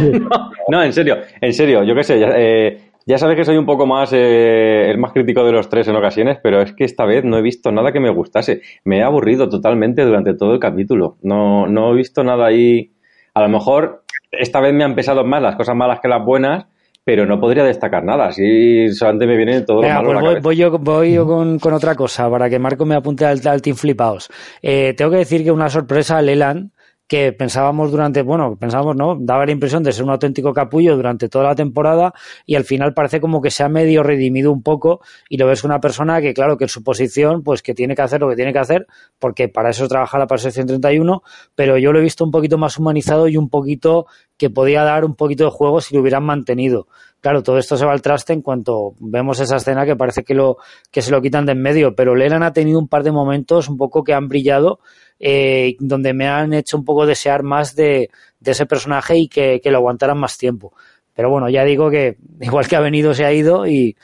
no, 0.00 0.50
no, 0.68 0.82
en 0.82 0.92
serio, 0.92 1.18
en 1.40 1.52
serio, 1.52 1.82
yo 1.82 1.94
qué 1.94 2.04
sé, 2.04 2.20
eh, 2.20 2.91
ya 3.06 3.18
sabes 3.18 3.36
que 3.36 3.44
soy 3.44 3.56
un 3.56 3.66
poco 3.66 3.86
más 3.86 4.12
eh, 4.12 4.90
el 4.90 4.98
más 4.98 5.12
crítico 5.12 5.44
de 5.44 5.52
los 5.52 5.68
tres 5.68 5.88
en 5.88 5.96
ocasiones, 5.96 6.38
pero 6.42 6.60
es 6.62 6.72
que 6.72 6.84
esta 6.84 7.04
vez 7.04 7.24
no 7.24 7.38
he 7.38 7.42
visto 7.42 7.72
nada 7.72 7.92
que 7.92 8.00
me 8.00 8.10
gustase. 8.10 8.62
Me 8.84 8.98
he 8.98 9.02
aburrido 9.02 9.48
totalmente 9.48 10.04
durante 10.04 10.34
todo 10.34 10.54
el 10.54 10.60
capítulo. 10.60 11.16
No, 11.22 11.66
no 11.66 11.92
he 11.92 11.96
visto 11.96 12.22
nada 12.22 12.46
ahí. 12.46 12.92
A 13.34 13.42
lo 13.42 13.48
mejor 13.48 14.04
esta 14.30 14.60
vez 14.60 14.72
me 14.72 14.84
han 14.84 14.94
pesado 14.94 15.24
más 15.24 15.42
las 15.42 15.56
cosas 15.56 15.74
malas 15.74 16.00
que 16.00 16.08
las 16.08 16.24
buenas, 16.24 16.66
pero 17.04 17.26
no 17.26 17.40
podría 17.40 17.64
destacar 17.64 18.04
nada. 18.04 18.26
Así 18.26 18.88
solamente 18.90 19.26
me 19.26 19.36
viene 19.36 19.62
todo 19.62 19.80
Venga, 19.80 20.02
lo 20.02 20.12
malo. 20.12 20.20
Pues 20.20 20.34
voy, 20.34 20.42
voy, 20.42 20.56
yo, 20.56 20.78
voy 20.78 21.12
yo 21.14 21.26
con, 21.26 21.58
con, 21.58 21.72
otra 21.74 21.94
cosa 21.94 22.30
para 22.30 22.48
que 22.48 22.58
Marco 22.58 22.86
me 22.86 22.94
apunte 22.94 23.24
al, 23.24 23.40
al 23.46 23.62
Team 23.62 23.76
Flipaos. 23.76 24.28
Eh, 24.62 24.94
tengo 24.96 25.10
que 25.10 25.18
decir 25.18 25.42
que 25.42 25.50
una 25.50 25.68
sorpresa, 25.68 26.22
Leland 26.22 26.70
que 27.12 27.30
pensábamos 27.30 27.90
durante, 27.90 28.22
bueno, 28.22 28.56
pensábamos, 28.56 28.96
¿no? 28.96 29.18
Daba 29.20 29.44
la 29.44 29.52
impresión 29.52 29.82
de 29.82 29.92
ser 29.92 30.02
un 30.02 30.08
auténtico 30.08 30.54
capullo 30.54 30.96
durante 30.96 31.28
toda 31.28 31.44
la 31.44 31.54
temporada 31.54 32.14
y 32.46 32.54
al 32.54 32.64
final 32.64 32.94
parece 32.94 33.20
como 33.20 33.42
que 33.42 33.50
se 33.50 33.62
ha 33.62 33.68
medio 33.68 34.02
redimido 34.02 34.50
un 34.50 34.62
poco 34.62 35.02
y 35.28 35.36
lo 35.36 35.46
ves 35.46 35.62
una 35.62 35.78
persona 35.78 36.22
que, 36.22 36.32
claro, 36.32 36.56
que 36.56 36.64
en 36.64 36.68
su 36.70 36.82
posición, 36.82 37.42
pues 37.42 37.60
que 37.60 37.74
tiene 37.74 37.94
que 37.94 38.00
hacer 38.00 38.22
lo 38.22 38.30
que 38.30 38.36
tiene 38.36 38.54
que 38.54 38.60
hacer, 38.60 38.86
porque 39.18 39.50
para 39.50 39.68
eso 39.68 39.86
trabaja 39.88 40.18
la 40.18 40.26
posición 40.26 40.66
31, 40.66 41.22
pero 41.54 41.76
yo 41.76 41.92
lo 41.92 41.98
he 41.98 42.02
visto 42.02 42.24
un 42.24 42.30
poquito 42.30 42.56
más 42.56 42.78
humanizado 42.78 43.28
y 43.28 43.36
un 43.36 43.50
poquito 43.50 44.06
que 44.38 44.48
podía 44.48 44.82
dar 44.82 45.04
un 45.04 45.14
poquito 45.14 45.44
de 45.44 45.50
juego 45.50 45.82
si 45.82 45.94
lo 45.94 46.00
hubieran 46.00 46.24
mantenido. 46.24 46.86
Claro, 47.20 47.42
todo 47.42 47.58
esto 47.58 47.76
se 47.76 47.84
va 47.84 47.92
al 47.92 48.00
traste 48.00 48.32
en 48.32 48.40
cuanto 48.40 48.94
vemos 48.98 49.38
esa 49.38 49.56
escena 49.56 49.84
que 49.84 49.96
parece 49.96 50.24
que 50.24 50.34
lo 50.34 50.56
que 50.90 51.02
se 51.02 51.10
lo 51.10 51.20
quitan 51.20 51.44
de 51.44 51.52
en 51.52 51.60
medio, 51.60 51.94
pero 51.94 52.16
Leland 52.16 52.42
ha 52.42 52.52
tenido 52.54 52.78
un 52.78 52.88
par 52.88 53.02
de 53.02 53.12
momentos 53.12 53.68
un 53.68 53.76
poco 53.76 54.02
que 54.02 54.14
han 54.14 54.28
brillado 54.28 54.80
eh, 55.24 55.76
donde 55.78 56.12
me 56.12 56.26
han 56.26 56.52
hecho 56.52 56.76
un 56.76 56.84
poco 56.84 57.06
desear 57.06 57.44
más 57.44 57.76
de, 57.76 58.10
ese 58.44 58.66
personaje 58.66 59.16
y 59.16 59.28
que, 59.28 59.60
lo 59.66 59.76
aguantaran 59.76 60.18
más 60.18 60.36
tiempo. 60.36 60.74
Pero 61.14 61.30
bueno, 61.30 61.48
ya 61.48 61.62
digo 61.62 61.90
que 61.90 62.18
igual 62.40 62.66
que 62.66 62.74
ha 62.74 62.80
venido 62.80 63.14
se 63.14 63.24
ha 63.24 63.32
ido 63.32 63.64
y, 63.66 63.96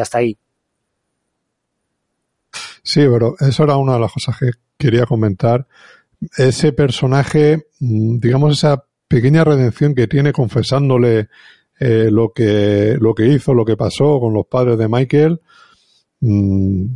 hasta 0.00 0.18
ahí. 0.18 0.38
Sí, 2.82 3.00
pero 3.00 3.34
eso 3.38 3.64
era 3.64 3.76
una 3.76 3.94
de 3.94 4.00
las 4.00 4.12
cosas 4.12 4.38
que 4.38 4.52
quería 4.78 5.04
comentar. 5.04 5.66
Ese 6.38 6.72
personaje, 6.72 7.66
mm, 7.80 8.18
digamos, 8.18 8.56
esa 8.56 8.84
pequeña 9.06 9.44
redención 9.44 9.94
que 9.94 10.06
tiene 10.06 10.32
confesándole 10.32 11.28
eh, 11.78 12.08
lo 12.10 12.32
que 12.32 12.96
lo 12.98 13.14
que 13.14 13.26
hizo, 13.26 13.52
lo 13.52 13.66
que 13.66 13.76
pasó 13.76 14.18
con 14.18 14.32
los 14.32 14.46
padres 14.46 14.78
de 14.78 14.88
Michael, 14.88 15.40
mmm, 16.20 16.86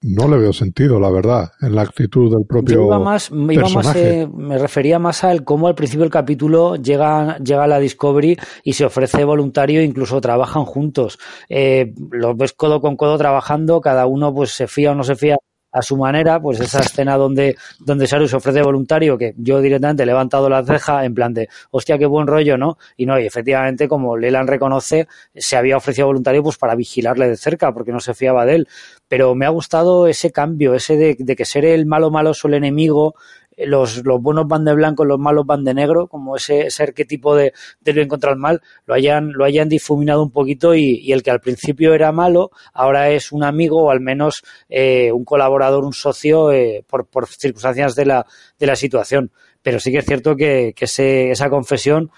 no 0.00 0.28
le 0.28 0.36
veo 0.36 0.52
sentido, 0.52 1.00
la 1.00 1.10
verdad, 1.10 1.50
en 1.60 1.74
la 1.74 1.82
actitud 1.82 2.30
del 2.30 2.46
propio 2.46 2.86
iba 2.86 2.98
más, 3.00 3.30
iba 3.30 3.68
más 3.68 3.96
eh, 3.96 4.28
me 4.32 4.56
refería 4.56 4.98
más 4.98 5.24
al 5.24 5.42
cómo 5.42 5.66
al 5.66 5.74
principio 5.74 6.02
del 6.02 6.12
capítulo 6.12 6.76
llega, 6.76 7.38
llega 7.38 7.64
a 7.64 7.66
la 7.66 7.80
Discovery 7.80 8.38
y 8.62 8.72
se 8.74 8.84
ofrece 8.84 9.24
voluntario, 9.24 9.82
incluso 9.82 10.20
trabajan 10.20 10.64
juntos. 10.64 11.18
Eh, 11.48 11.94
los 12.12 12.36
ves 12.36 12.52
codo 12.52 12.80
con 12.80 12.96
codo 12.96 13.18
trabajando, 13.18 13.80
cada 13.80 14.06
uno 14.06 14.32
pues 14.32 14.52
se 14.52 14.68
fía 14.68 14.92
o 14.92 14.94
no 14.94 15.02
se 15.02 15.16
fía 15.16 15.36
a 15.70 15.82
su 15.82 15.96
manera, 15.96 16.40
pues 16.40 16.60
esa 16.60 16.80
escena 16.80 17.16
donde, 17.16 17.56
donde 17.80 18.06
Saru 18.06 18.26
se 18.26 18.36
ofrece 18.36 18.62
voluntario, 18.62 19.18
que 19.18 19.34
yo 19.36 19.60
directamente 19.60 20.02
he 20.02 20.06
levantado 20.06 20.48
la 20.48 20.64
ceja 20.64 21.04
en 21.04 21.14
plan 21.14 21.34
de, 21.34 21.48
hostia, 21.70 21.98
qué 21.98 22.06
buen 22.06 22.26
rollo, 22.26 22.56
¿no? 22.56 22.78
Y 22.96 23.04
no, 23.04 23.18
y 23.18 23.26
efectivamente, 23.26 23.86
como 23.86 24.16
Leland 24.16 24.48
reconoce, 24.48 25.08
se 25.34 25.56
había 25.56 25.76
ofrecido 25.76 26.06
voluntario 26.06 26.42
pues 26.42 26.56
para 26.56 26.74
vigilarle 26.74 27.28
de 27.28 27.36
cerca, 27.36 27.72
porque 27.72 27.92
no 27.92 28.00
se 28.00 28.14
fiaba 28.14 28.46
de 28.46 28.54
él. 28.56 28.68
Pero 29.08 29.34
me 29.34 29.46
ha 29.46 29.50
gustado 29.50 30.06
ese 30.06 30.30
cambio, 30.30 30.74
ese 30.74 30.96
de, 30.96 31.16
de 31.18 31.36
que 31.36 31.44
ser 31.44 31.64
el 31.64 31.86
malo 31.86 32.10
malo 32.10 32.30
o 32.30 32.48
el 32.48 32.54
enemigo, 32.54 33.14
los, 33.56 34.04
los 34.04 34.22
buenos 34.22 34.46
van 34.46 34.64
de 34.64 34.74
blanco, 34.74 35.04
los 35.04 35.18
malos 35.18 35.44
van 35.44 35.64
de 35.64 35.74
negro, 35.74 36.06
como 36.06 36.36
ese, 36.36 36.66
ese 36.66 36.82
arquetipo 36.84 37.34
de, 37.34 37.52
del 37.80 37.96
bien 37.96 38.08
contra 38.08 38.30
el 38.30 38.36
mal, 38.36 38.62
lo 38.86 38.94
hayan, 38.94 39.32
lo 39.32 39.44
hayan 39.44 39.68
difuminado 39.68 40.22
un 40.22 40.30
poquito 40.30 40.74
y, 40.74 41.00
y 41.02 41.12
el 41.12 41.22
que 41.22 41.30
al 41.30 41.40
principio 41.40 41.94
era 41.94 42.12
malo, 42.12 42.50
ahora 42.72 43.10
es 43.10 43.32
un 43.32 43.42
amigo 43.42 43.82
o 43.82 43.90
al 43.90 44.00
menos 44.00 44.42
eh, 44.68 45.10
un 45.10 45.24
colaborador, 45.24 45.84
un 45.84 45.92
socio, 45.92 46.52
eh, 46.52 46.84
por, 46.86 47.06
por 47.06 47.26
circunstancias 47.26 47.96
de 47.96 48.06
la, 48.06 48.26
de 48.58 48.66
la 48.66 48.76
situación. 48.76 49.32
Pero 49.62 49.80
sí 49.80 49.90
que 49.90 49.98
es 49.98 50.06
cierto 50.06 50.36
que, 50.36 50.72
que 50.76 50.84
ese, 50.84 51.32
esa 51.32 51.50
confesión 51.50 52.10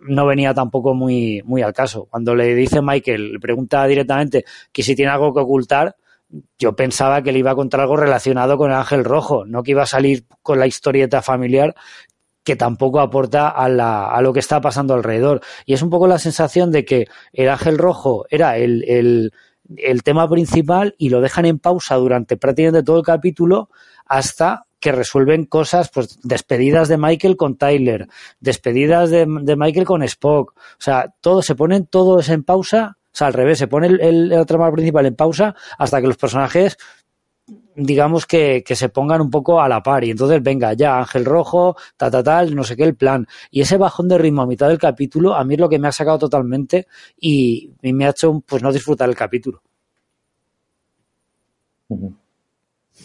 no 0.00 0.24
venía 0.24 0.54
tampoco 0.54 0.94
muy, 0.94 1.42
muy 1.44 1.62
al 1.62 1.72
caso. 1.72 2.06
Cuando 2.08 2.34
le 2.36 2.54
dice 2.54 2.80
Michael, 2.80 3.32
le 3.32 3.38
pregunta 3.40 3.84
directamente 3.86 4.44
que 4.72 4.84
si 4.84 4.94
tiene 4.94 5.10
algo 5.10 5.34
que 5.34 5.40
ocultar, 5.40 5.96
yo 6.58 6.74
pensaba 6.74 7.22
que 7.22 7.32
le 7.32 7.38
iba 7.38 7.52
a 7.52 7.54
contar 7.54 7.80
algo 7.80 7.96
relacionado 7.96 8.58
con 8.58 8.70
el 8.70 8.76
ángel 8.76 9.04
rojo, 9.04 9.44
no 9.46 9.62
que 9.62 9.72
iba 9.72 9.82
a 9.82 9.86
salir 9.86 10.26
con 10.42 10.58
la 10.58 10.66
historieta 10.66 11.22
familiar 11.22 11.74
que 12.46 12.54
tampoco 12.54 13.00
aporta 13.00 13.48
a, 13.48 13.68
la, 13.68 14.06
a 14.06 14.22
lo 14.22 14.32
que 14.32 14.38
está 14.38 14.60
pasando 14.60 14.94
alrededor. 14.94 15.40
Y 15.66 15.74
es 15.74 15.82
un 15.82 15.90
poco 15.90 16.06
la 16.06 16.20
sensación 16.20 16.70
de 16.70 16.84
que 16.84 17.08
el 17.32 17.48
ángel 17.48 17.76
rojo 17.76 18.24
era 18.30 18.56
el, 18.56 19.32
tema 20.04 20.28
principal 20.30 20.94
y 20.96 21.08
lo 21.08 21.20
dejan 21.20 21.44
en 21.44 21.58
pausa 21.58 21.96
durante 21.96 22.36
prácticamente 22.36 22.84
todo 22.84 22.98
el 22.98 23.04
capítulo 23.04 23.68
hasta 24.06 24.66
que 24.78 24.92
resuelven 24.92 25.46
cosas, 25.46 25.90
pues 25.92 26.20
despedidas 26.22 26.86
de 26.86 26.98
Michael 26.98 27.36
con 27.36 27.56
Tyler, 27.56 28.06
despedidas 28.38 29.10
de, 29.10 29.26
Michael 29.26 29.84
con 29.84 30.04
Spock, 30.04 30.54
o 30.56 30.60
sea, 30.78 31.12
todo, 31.20 31.42
se 31.42 31.56
ponen 31.56 31.86
todos 31.86 32.28
en 32.28 32.44
pausa, 32.44 32.95
sea, 33.16 33.28
al 33.28 33.32
revés, 33.32 33.58
se 33.58 33.68
pone 33.68 33.86
el, 33.88 34.00
el, 34.00 34.32
el 34.32 34.46
trama 34.46 34.70
principal 34.72 35.06
en 35.06 35.14
pausa 35.14 35.54
hasta 35.78 36.00
que 36.00 36.06
los 36.06 36.16
personajes 36.16 36.76
digamos 37.76 38.26
que, 38.26 38.64
que, 38.66 38.74
se 38.74 38.88
pongan 38.88 39.20
un 39.20 39.30
poco 39.30 39.60
a 39.60 39.68
la 39.68 39.82
par 39.82 40.02
y 40.04 40.10
entonces 40.10 40.42
venga 40.42 40.72
ya 40.72 40.98
Ángel 40.98 41.24
Rojo, 41.24 41.76
ta 41.96 42.10
ta 42.10 42.22
tal, 42.22 42.54
no 42.54 42.64
sé 42.64 42.74
qué 42.76 42.84
el 42.84 42.96
plan 42.96 43.26
y 43.50 43.60
ese 43.60 43.76
bajón 43.76 44.08
de 44.08 44.18
ritmo 44.18 44.42
a 44.42 44.46
mitad 44.46 44.68
del 44.68 44.78
capítulo 44.78 45.34
a 45.34 45.44
mí 45.44 45.54
es 45.54 45.60
lo 45.60 45.68
que 45.68 45.78
me 45.78 45.88
ha 45.88 45.92
sacado 45.92 46.18
totalmente 46.18 46.86
y, 47.20 47.72
y 47.82 47.92
me 47.92 48.06
ha 48.06 48.10
hecho 48.10 48.42
pues 48.46 48.62
no 48.62 48.72
disfrutar 48.72 49.08
el 49.08 49.14
capítulo. 49.14 49.62
Uh 51.88 52.10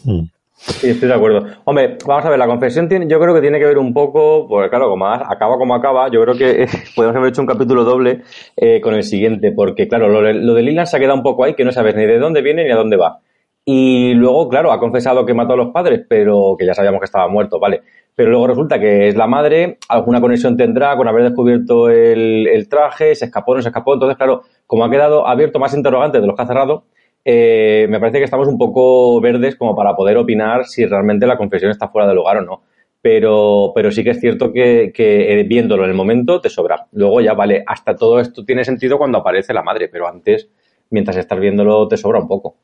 -huh. 0.06 0.32
Sí, 0.64 0.92
estoy 0.92 1.10
de 1.10 1.16
acuerdo. 1.16 1.44
Hombre, 1.66 1.98
vamos 2.06 2.24
a 2.24 2.30
ver, 2.30 2.38
la 2.38 2.46
confesión 2.46 2.88
tiene, 2.88 3.08
yo 3.08 3.20
creo 3.20 3.34
que 3.34 3.42
tiene 3.42 3.58
que 3.58 3.66
ver 3.66 3.80
un 3.80 3.94
poco, 3.94 4.48
porque 4.48 4.70
claro, 4.70 4.90
como 4.90 5.08
acaba 5.08 5.58
como 5.58 5.74
acaba, 5.74 6.10
yo 6.12 6.22
creo 6.22 6.36
que 6.36 6.68
podemos 6.96 7.16
haber 7.16 7.30
hecho 7.30 7.42
un 7.42 7.48
capítulo 7.48 7.84
doble 7.84 8.22
eh, 8.56 8.80
con 8.80 8.94
el 8.94 9.04
siguiente, 9.04 9.52
porque 9.52 9.88
claro, 9.88 10.08
lo, 10.08 10.22
lo 10.22 10.54
de 10.54 10.62
Lilan 10.62 10.86
se 10.86 10.98
ha 10.98 11.00
quedado 11.00 11.16
un 11.16 11.24
poco 11.24 11.44
ahí, 11.44 11.56
que 11.56 11.66
no 11.66 11.72
sabes 11.72 11.96
ni 11.96 12.06
de 12.06 12.20
dónde 12.20 12.44
viene 12.44 12.64
ni 12.64 12.72
a 12.72 12.76
dónde 12.76 12.96
va. 12.96 13.22
Y 13.66 14.14
luego, 14.14 14.50
claro, 14.50 14.72
ha 14.72 14.80
confesado 14.80 15.26
que 15.26 15.34
mató 15.34 15.54
a 15.54 15.58
los 15.58 15.72
padres, 15.72 16.06
pero 16.08 16.56
que 16.58 16.66
ya 16.66 16.76
sabíamos 16.76 17.00
que 17.00 17.06
estaba 17.06 17.28
muerto, 17.28 17.60
vale. 17.60 17.82
Pero 18.16 18.30
luego 18.30 18.48
resulta 18.48 18.80
que 18.80 19.08
es 19.08 19.16
la 19.16 19.28
madre, 19.28 19.78
alguna 19.90 20.22
conexión 20.22 20.58
tendrá 20.58 20.96
con 20.96 21.08
haber 21.08 21.24
descubierto 21.24 21.90
el, 21.90 22.48
el 22.48 22.70
traje, 22.70 23.16
se 23.16 23.26
escapó, 23.26 23.56
no 23.56 23.62
se 23.62 23.70
escapó. 23.70 23.94
Entonces, 23.94 24.18
claro, 24.18 24.42
como 24.68 24.86
ha 24.86 24.92
quedado 24.92 25.28
abierto 25.28 25.60
más 25.60 25.74
interrogante 25.76 26.20
de 26.20 26.28
los 26.28 26.36
que 26.36 26.42
ha 26.44 26.48
cerrado, 26.48 26.86
eh, 27.24 27.86
me 27.90 28.00
parece 28.00 28.18
que 28.18 28.24
estamos 28.24 28.48
un 28.48 28.58
poco 28.58 29.22
verdes 29.22 29.56
como 29.56 29.76
para 29.76 29.96
poder 29.96 30.18
opinar 30.18 30.66
si 30.66 30.86
realmente 30.86 31.28
la 31.28 31.38
confesión 31.38 31.72
está 31.72 31.90
fuera 31.90 32.08
de 32.08 32.16
lugar 32.16 32.38
o 32.38 32.42
no. 32.42 32.64
Pero, 33.02 33.72
pero 33.74 33.92
sí 33.92 34.04
que 34.04 34.12
es 34.12 34.20
cierto 34.20 34.52
que, 34.52 34.92
eh, 34.96 35.44
viéndolo 35.48 35.84
en 35.84 35.90
el 35.90 35.96
momento 35.96 36.40
te 36.40 36.50
sobra. 36.50 36.88
Luego 36.92 37.22
ya 37.22 37.34
vale, 37.34 37.64
hasta 37.66 37.96
todo 37.96 38.20
esto 38.20 38.46
tiene 38.46 38.64
sentido 38.64 38.98
cuando 38.98 39.20
aparece 39.20 39.54
la 39.54 39.64
madre, 39.64 39.90
pero 39.90 40.08
antes, 40.08 40.50
mientras 40.92 41.18
estás 41.18 41.40
viéndolo, 41.40 41.88
te 41.88 41.98
sobra 41.98 42.20
un 42.20 42.28
poco. 42.28 42.58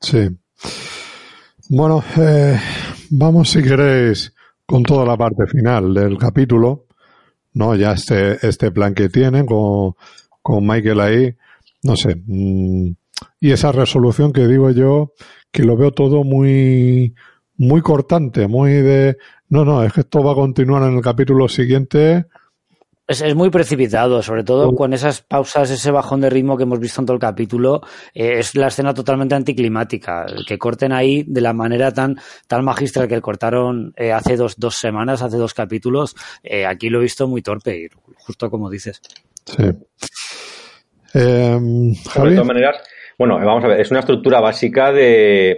Sí. 0.00 0.28
Bueno, 1.70 2.04
eh, 2.20 2.56
vamos 3.10 3.50
si 3.50 3.62
queréis 3.62 4.32
con 4.64 4.82
toda 4.82 5.04
la 5.04 5.16
parte 5.16 5.46
final 5.46 5.92
del 5.92 6.16
capítulo, 6.18 6.86
¿no? 7.54 7.74
Ya 7.74 7.92
este, 7.92 8.46
este 8.46 8.70
plan 8.70 8.94
que 8.94 9.08
tienen 9.08 9.44
con, 9.44 9.94
con 10.40 10.66
Michael 10.66 11.00
ahí 11.00 11.34
no 11.82 11.96
sé. 11.96 12.22
Mmm, 12.26 12.92
y 13.40 13.52
esa 13.52 13.72
resolución 13.72 14.32
que 14.32 14.46
digo 14.46 14.70
yo, 14.70 15.12
que 15.50 15.64
lo 15.64 15.76
veo 15.76 15.92
todo 15.92 16.24
muy, 16.24 17.14
muy 17.56 17.80
cortante, 17.82 18.48
muy 18.48 18.72
de, 18.72 19.16
no, 19.48 19.64
no, 19.64 19.84
es 19.84 19.92
que 19.92 20.00
esto 20.00 20.22
va 20.22 20.32
a 20.32 20.36
continuar 20.36 20.82
en 20.84 20.96
el 20.96 21.02
capítulo 21.02 21.48
siguiente. 21.48 22.26
Es, 23.06 23.20
es 23.20 23.34
muy 23.34 23.50
precipitado, 23.50 24.22
sobre 24.22 24.44
todo 24.44 24.74
con 24.74 24.92
esas 24.92 25.22
pausas, 25.22 25.70
ese 25.70 25.90
bajón 25.90 26.20
de 26.20 26.30
ritmo 26.30 26.56
que 26.56 26.62
hemos 26.62 26.78
visto 26.78 27.00
en 27.00 27.06
todo 27.06 27.14
el 27.16 27.20
capítulo. 27.20 27.82
Eh, 28.14 28.38
es 28.38 28.54
la 28.54 28.68
escena 28.68 28.94
totalmente 28.94 29.34
anticlimática. 29.34 30.24
El 30.24 30.46
que 30.46 30.56
corten 30.56 30.92
ahí 30.92 31.24
de 31.26 31.40
la 31.40 31.52
manera 31.52 31.92
tan, 31.92 32.16
tan 32.46 32.64
magistral 32.64 33.08
que 33.08 33.20
cortaron 33.20 33.92
eh, 33.96 34.12
hace 34.12 34.36
dos, 34.36 34.54
dos 34.56 34.76
semanas, 34.76 35.20
hace 35.20 35.36
dos 35.36 35.52
capítulos, 35.52 36.14
eh, 36.42 36.64
aquí 36.64 36.88
lo 36.88 37.00
he 37.00 37.02
visto 37.02 37.28
muy 37.28 37.42
torpe, 37.42 37.90
justo 38.14 38.48
como 38.50 38.70
dices. 38.70 39.02
Sí. 39.44 39.64
Eh, 41.14 41.58
Javi. 42.10 42.30
De 42.30 42.34
todas 42.36 42.46
maneras, 42.46 42.76
bueno, 43.18 43.38
vamos 43.38 43.64
a 43.64 43.68
ver, 43.68 43.80
es 43.80 43.90
una 43.90 44.00
estructura 44.00 44.40
básica 44.40 44.92
de, 44.92 45.56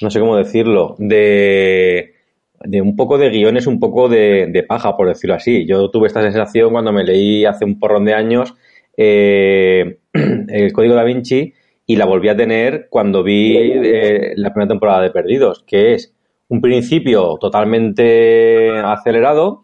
no 0.00 0.10
sé 0.10 0.20
cómo 0.20 0.36
decirlo, 0.36 0.96
de, 0.98 2.14
de 2.60 2.80
un 2.80 2.96
poco 2.96 3.18
de 3.18 3.30
guiones, 3.30 3.66
un 3.66 3.78
poco 3.78 4.08
de, 4.08 4.48
de, 4.48 4.62
paja, 4.62 4.96
por 4.96 5.08
decirlo 5.08 5.34
así. 5.34 5.66
Yo 5.66 5.90
tuve 5.90 6.06
esta 6.06 6.22
sensación 6.22 6.72
cuando 6.72 6.92
me 6.92 7.04
leí 7.04 7.44
hace 7.44 7.64
un 7.64 7.78
porrón 7.78 8.04
de 8.04 8.14
años 8.14 8.54
eh, 8.96 9.98
el 10.12 10.72
Código 10.72 10.94
da 10.94 11.04
Vinci 11.04 11.52
y 11.86 11.96
la 11.96 12.06
volví 12.06 12.28
a 12.28 12.36
tener 12.36 12.88
cuando 12.88 13.22
vi 13.22 13.56
eh, 13.56 14.32
la 14.36 14.52
primera 14.52 14.68
temporada 14.68 15.02
de 15.02 15.10
Perdidos, 15.10 15.64
que 15.66 15.94
es 15.94 16.14
un 16.48 16.60
principio 16.60 17.36
totalmente 17.40 18.70
acelerado, 18.78 19.63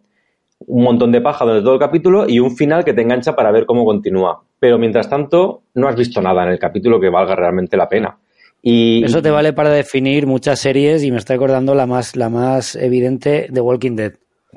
un 0.67 0.85
montón 0.85 1.13
de 1.13 1.21
paja 1.21 1.45
durante 1.45 1.65
todo 1.65 1.75
el 1.75 1.81
capítulo 1.81 2.27
y 2.29 2.39
un 2.39 2.57
final 2.57 2.85
que 2.85 2.93
te 2.93 3.03
engancha 3.03 3.35
para 3.35 3.51
ver 3.51 3.67
cómo 3.67 3.85
continúa 3.85 4.43
pero 4.61 4.79
mientras 4.79 5.09
tanto 5.09 5.63
no 5.75 5.89
has 5.89 5.97
visto 5.97 6.21
nada 6.21 6.45
en 6.45 6.51
el 6.51 6.59
capítulo 6.59 7.01
que 7.01 7.09
valga 7.09 7.35
realmente 7.35 7.77
la 7.77 7.89
pena. 7.89 8.19
Y, 8.63 9.03
Eso 9.03 9.23
te 9.23 9.31
vale 9.31 9.55
para 9.55 9.71
definir 9.71 10.27
muchas 10.27 10.61
series 10.61 11.03
y 11.03 11.11
me 11.11 11.17
estoy 11.17 11.37
acordando 11.37 11.75
la 11.75 11.87
más, 11.87 12.15
la 12.15 12.29
más 12.29 12.77
evidente 12.77 13.47
de 13.51 13.61
Walking 13.63 13.97
Dead. 13.97 14.13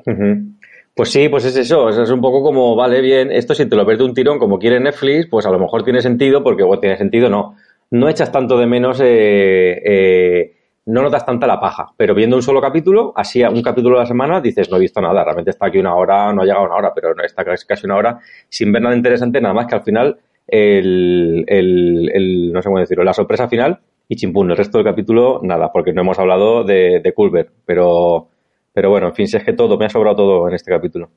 Uh 0.06 0.10
-huh. 0.10 0.50
Pues 0.94 1.08
sí, 1.08 1.28
pues 1.28 1.46
es 1.46 1.56
eso, 1.56 1.88
es 1.88 2.10
un 2.10 2.20
poco 2.20 2.42
como, 2.42 2.76
vale, 2.76 3.00
bien, 3.00 3.32
esto 3.32 3.54
si 3.54 3.66
te 3.66 3.74
lo 3.74 3.84
ves 3.84 3.98
de 3.98 4.04
un 4.04 4.14
tirón 4.14 4.38
como 4.38 4.58
quiere 4.58 4.78
Netflix, 4.78 5.26
pues 5.28 5.44
a 5.46 5.50
lo 5.50 5.58
mejor 5.58 5.82
tiene 5.82 6.00
sentido, 6.00 6.44
porque 6.44 6.62
bueno, 6.62 6.80
tiene 6.80 6.96
sentido, 6.96 7.28
no. 7.28 7.56
No 7.90 8.08
echas 8.08 8.30
tanto 8.30 8.58
de 8.58 8.66
menos, 8.66 9.00
eh, 9.00 9.80
eh, 9.84 10.52
no 10.86 11.02
notas 11.02 11.24
tanta 11.24 11.46
la 11.46 11.58
paja, 11.58 11.86
pero 11.96 12.14
viendo 12.14 12.36
un 12.36 12.42
solo 12.42 12.60
capítulo, 12.60 13.12
así 13.16 13.42
un 13.42 13.62
capítulo 13.62 13.96
a 13.96 14.00
la 14.00 14.06
semana, 14.06 14.40
dices, 14.40 14.70
no 14.70 14.76
he 14.76 14.80
visto 14.80 15.00
nada, 15.00 15.24
realmente 15.24 15.50
está 15.50 15.66
aquí 15.66 15.78
una 15.78 15.94
hora, 15.94 16.32
no 16.32 16.42
ha 16.42 16.44
llegado 16.44 16.66
una 16.66 16.76
hora, 16.76 16.92
pero 16.94 17.14
está 17.24 17.44
casi 17.44 17.86
una 17.86 17.96
hora 17.96 18.18
sin 18.48 18.70
ver 18.70 18.82
nada 18.82 18.94
interesante, 18.94 19.40
nada 19.40 19.54
más 19.54 19.66
que 19.66 19.74
al 19.76 19.82
final, 19.82 20.18
el, 20.46 21.44
el, 21.46 22.10
el 22.12 22.52
no 22.52 22.60
sé 22.60 22.68
cómo 22.68 22.80
decirlo, 22.80 23.02
la 23.02 23.14
sorpresa 23.14 23.48
final 23.48 23.80
y 24.08 24.16
chimpún, 24.16 24.50
el 24.50 24.56
resto 24.56 24.78
del 24.78 24.86
capítulo, 24.86 25.40
nada, 25.42 25.72
porque 25.72 25.92
no 25.92 26.02
hemos 26.02 26.18
hablado 26.18 26.64
de, 26.64 27.00
de 27.02 27.14
Culver, 27.14 27.50
pero, 27.64 28.28
pero 28.72 28.90
bueno, 28.90 29.08
en 29.08 29.14
fin, 29.14 29.26
si 29.26 29.38
es 29.38 29.44
que 29.44 29.54
todo, 29.54 29.78
me 29.78 29.86
ha 29.86 29.90
sobrado 29.90 30.16
todo 30.16 30.48
en 30.48 30.54
este 30.54 30.70
capítulo. 30.70 31.10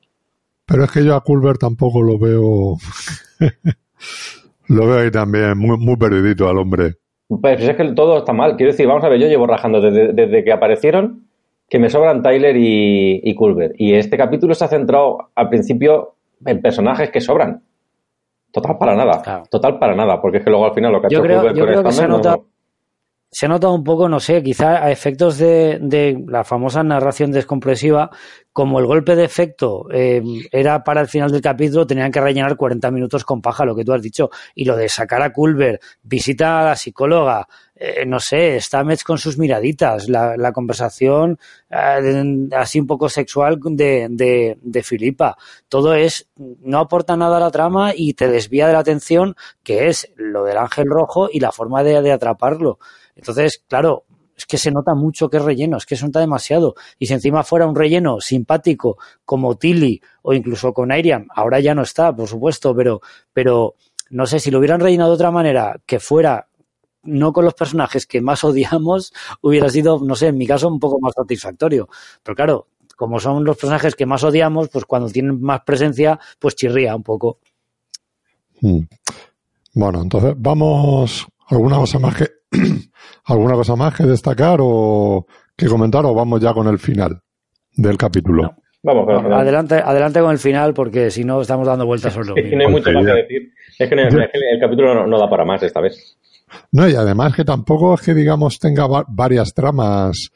Pero 0.64 0.84
es 0.84 0.90
que 0.90 1.04
yo 1.04 1.14
a 1.14 1.20
Culver 1.22 1.58
tampoco 1.58 2.02
lo 2.02 2.18
veo, 2.18 2.76
lo 4.68 4.86
veo 4.86 4.98
ahí 4.98 5.10
también, 5.10 5.58
muy, 5.58 5.76
muy 5.78 5.96
perdidito 5.96 6.48
al 6.48 6.58
hombre. 6.58 6.94
Pues 7.28 7.62
es 7.62 7.76
que 7.76 7.84
todo 7.92 8.18
está 8.18 8.32
mal. 8.32 8.56
Quiero 8.56 8.72
decir, 8.72 8.86
vamos 8.86 9.04
a 9.04 9.08
ver, 9.08 9.20
yo 9.20 9.28
llevo 9.28 9.46
rajando 9.46 9.80
desde, 9.80 10.12
desde 10.12 10.44
que 10.44 10.52
aparecieron 10.52 11.28
que 11.68 11.78
me 11.78 11.90
sobran 11.90 12.22
Tyler 12.22 12.56
y, 12.56 13.20
y, 13.22 13.34
Culver. 13.34 13.74
Y 13.76 13.92
este 13.92 14.16
capítulo 14.16 14.54
se 14.54 14.64
ha 14.64 14.68
centrado 14.68 15.30
al 15.34 15.50
principio 15.50 16.14
en 16.46 16.62
personajes 16.62 17.10
que 17.10 17.20
sobran. 17.20 17.62
Total 18.50 18.78
para 18.78 18.94
nada. 18.94 19.20
Claro. 19.22 19.44
Total 19.50 19.78
para 19.78 19.94
nada. 19.94 20.20
Porque 20.22 20.38
es 20.38 20.44
que 20.44 20.50
luego 20.50 20.64
al 20.64 20.72
final 20.72 20.92
lo 20.92 21.00
que 21.02 21.08
ha 21.08 21.10
yo 21.10 21.18
hecho 21.18 21.24
creo, 21.24 21.40
Culver 21.40 21.54
yo 21.54 21.60
con 21.60 21.68
creo 21.68 21.82
que 21.82 21.88
esta 21.88 22.00
se 22.00 22.04
ha 22.04 22.08
notado, 22.08 22.46
se 23.30 23.46
ha 23.46 23.48
notado 23.48 23.74
un 23.74 23.84
poco, 23.84 24.08
no 24.08 24.20
sé, 24.20 24.42
quizá 24.42 24.82
a 24.82 24.90
efectos 24.90 25.36
de, 25.38 25.78
de 25.80 26.24
la 26.26 26.44
famosa 26.44 26.82
narración 26.82 27.30
descompresiva, 27.30 28.10
como 28.58 28.80
el 28.80 28.86
golpe 28.86 29.14
de 29.14 29.24
efecto 29.24 29.86
eh, 29.92 30.20
era 30.50 30.82
para 30.82 31.00
el 31.00 31.06
final 31.06 31.30
del 31.30 31.40
capítulo, 31.40 31.86
tenían 31.86 32.10
que 32.10 32.20
rellenar 32.20 32.56
40 32.56 32.90
minutos 32.90 33.24
con 33.24 33.40
paja, 33.40 33.64
lo 33.64 33.76
que 33.76 33.84
tú 33.84 33.92
has 33.92 34.02
dicho. 34.02 34.30
Y 34.54 34.64
lo 34.64 34.76
de 34.76 34.88
sacar 34.88 35.22
a 35.22 35.32
Culver, 35.32 35.78
visita 36.02 36.60
a 36.60 36.64
la 36.64 36.74
psicóloga, 36.74 37.46
eh, 37.76 38.04
no 38.04 38.18
sé, 38.18 38.60
Stamets 38.60 39.04
con 39.04 39.18
sus 39.18 39.38
miraditas, 39.38 40.08
la, 40.08 40.36
la 40.36 40.50
conversación 40.50 41.38
eh, 41.70 42.48
así 42.50 42.80
un 42.80 42.88
poco 42.88 43.08
sexual 43.08 43.60
de, 43.62 44.08
de, 44.10 44.58
de, 44.60 44.82
Filipa. 44.82 45.36
Todo 45.68 45.94
es, 45.94 46.28
no 46.36 46.80
aporta 46.80 47.16
nada 47.16 47.36
a 47.36 47.40
la 47.40 47.52
trama 47.52 47.92
y 47.94 48.14
te 48.14 48.26
desvía 48.26 48.66
de 48.66 48.72
la 48.72 48.80
atención, 48.80 49.36
que 49.62 49.86
es 49.86 50.10
lo 50.16 50.42
del 50.42 50.56
ángel 50.56 50.86
rojo 50.88 51.28
y 51.32 51.38
la 51.38 51.52
forma 51.52 51.84
de, 51.84 52.02
de 52.02 52.10
atraparlo. 52.10 52.80
Entonces, 53.18 53.62
claro, 53.68 54.04
es 54.38 54.46
que 54.46 54.56
se 54.56 54.70
nota 54.70 54.94
mucho 54.94 55.28
que 55.28 55.38
es 55.38 55.42
relleno, 55.42 55.76
es 55.76 55.84
que 55.84 55.96
se 55.96 56.06
nota 56.06 56.20
demasiado. 56.20 56.76
Y 56.98 57.06
si 57.06 57.14
encima 57.14 57.42
fuera 57.42 57.66
un 57.66 57.74
relleno 57.74 58.20
simpático 58.20 58.96
como 59.24 59.56
Tilly 59.56 60.00
o 60.22 60.32
incluso 60.32 60.72
con 60.72 60.92
Airiam, 60.92 61.26
ahora 61.34 61.58
ya 61.58 61.74
no 61.74 61.82
está, 61.82 62.14
por 62.14 62.28
supuesto, 62.28 62.74
pero, 62.74 63.00
pero 63.32 63.74
no 64.10 64.26
sé, 64.26 64.38
si 64.38 64.52
lo 64.52 64.60
hubieran 64.60 64.80
rellenado 64.80 65.10
de 65.10 65.16
otra 65.16 65.32
manera, 65.32 65.80
que 65.84 65.98
fuera 65.98 66.46
no 67.02 67.32
con 67.32 67.44
los 67.44 67.54
personajes 67.54 68.06
que 68.06 68.20
más 68.20 68.44
odiamos, 68.44 69.12
hubiera 69.42 69.68
sido, 69.68 69.98
no 69.98 70.14
sé, 70.14 70.28
en 70.28 70.38
mi 70.38 70.46
caso, 70.46 70.68
un 70.68 70.78
poco 70.78 71.00
más 71.00 71.14
satisfactorio. 71.16 71.88
Pero 72.22 72.36
claro, 72.36 72.68
como 72.96 73.18
son 73.18 73.44
los 73.44 73.56
personajes 73.56 73.96
que 73.96 74.06
más 74.06 74.22
odiamos, 74.22 74.68
pues 74.68 74.84
cuando 74.84 75.08
tienen 75.08 75.40
más 75.40 75.62
presencia, 75.62 76.20
pues 76.38 76.54
chirría 76.54 76.94
un 76.94 77.02
poco. 77.02 77.38
Hmm. 78.60 78.82
Bueno, 79.74 80.02
entonces 80.02 80.34
vamos. 80.36 81.26
¿Alguna 81.50 81.78
cosa 81.78 81.98
más 81.98 82.14
que 82.14 82.37
alguna 83.24 83.54
cosa 83.54 83.76
más 83.76 83.94
que 83.94 84.04
destacar 84.04 84.58
o 84.62 85.26
que 85.56 85.66
comentar 85.66 86.04
o 86.06 86.14
vamos 86.14 86.40
ya 86.40 86.52
con 86.52 86.66
el 86.68 86.78
final 86.78 87.20
del 87.76 87.96
capítulo? 87.96 88.54
Vamos. 88.82 89.08
Adelante, 89.32 89.74
adelante 89.76 90.20
con 90.20 90.30
el 90.30 90.38
final 90.38 90.72
porque 90.72 91.10
si 91.10 91.24
no 91.24 91.40
estamos 91.40 91.66
dando 91.66 91.84
vueltas 91.84 92.12
solo. 92.12 92.34
Es 92.36 92.48
que 92.48 92.56
no 92.56 92.62
hay 92.66 92.70
mucho 92.72 92.90
más 92.92 93.04
que 93.04 93.12
decir. 93.12 93.52
Es 93.78 93.88
que, 93.88 93.96
no- 93.96 94.02
es 94.02 94.14
que 94.14 94.38
el 94.52 94.60
capítulo 94.60 94.94
no, 94.94 95.06
no 95.06 95.18
da 95.18 95.28
para 95.28 95.44
más 95.44 95.62
esta 95.62 95.80
vez. 95.80 96.16
No, 96.72 96.88
y 96.88 96.94
además 96.94 97.34
que 97.34 97.44
tampoco 97.44 97.94
es 97.94 98.00
que, 98.00 98.14
digamos, 98.14 98.58
tenga 98.58 98.86
va- 98.86 99.04
varias 99.06 99.52
tramas 99.52 100.30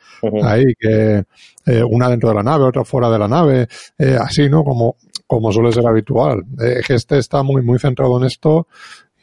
ahí, 0.45 0.65
que 0.79 1.23
eh, 1.67 1.83
una 1.89 2.11
dentro 2.11 2.29
de 2.29 2.35
la 2.35 2.43
nave, 2.43 2.65
otra 2.65 2.85
fuera 2.85 3.09
de 3.11 3.19
la 3.19 3.29
nave, 3.29 3.67
eh, 3.99 4.19
así, 4.21 4.49
¿no? 4.51 4.63
Como, 4.63 4.97
como 5.27 5.51
suele 5.53 5.73
ser 5.73 5.87
habitual. 5.87 6.41
Eh, 6.61 6.81
Es 6.81 6.87
que 6.87 6.95
este 6.95 7.17
está 7.19 7.43
muy, 7.43 7.63
muy 7.63 7.79
centrado 7.79 8.19
en 8.19 8.25
esto 8.27 8.67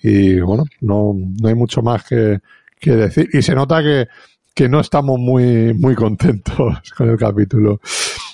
y, 0.02 0.40
bueno, 0.40 0.64
no, 0.82 1.14
no 1.14 1.48
hay 1.48 1.56
mucho 1.56 1.82
más 1.84 2.04
que, 2.06 2.40
que 2.80 2.92
decir. 2.92 3.30
Y 3.34 3.42
se 3.42 3.56
nota 3.56 3.82
que, 3.84 4.08
que 4.56 4.70
no 4.70 4.80
estamos 4.80 5.20
muy, 5.20 5.74
muy 5.74 5.96
contentos 5.96 6.92
con 6.98 7.10
el 7.10 7.18
capítulo. 7.18 7.80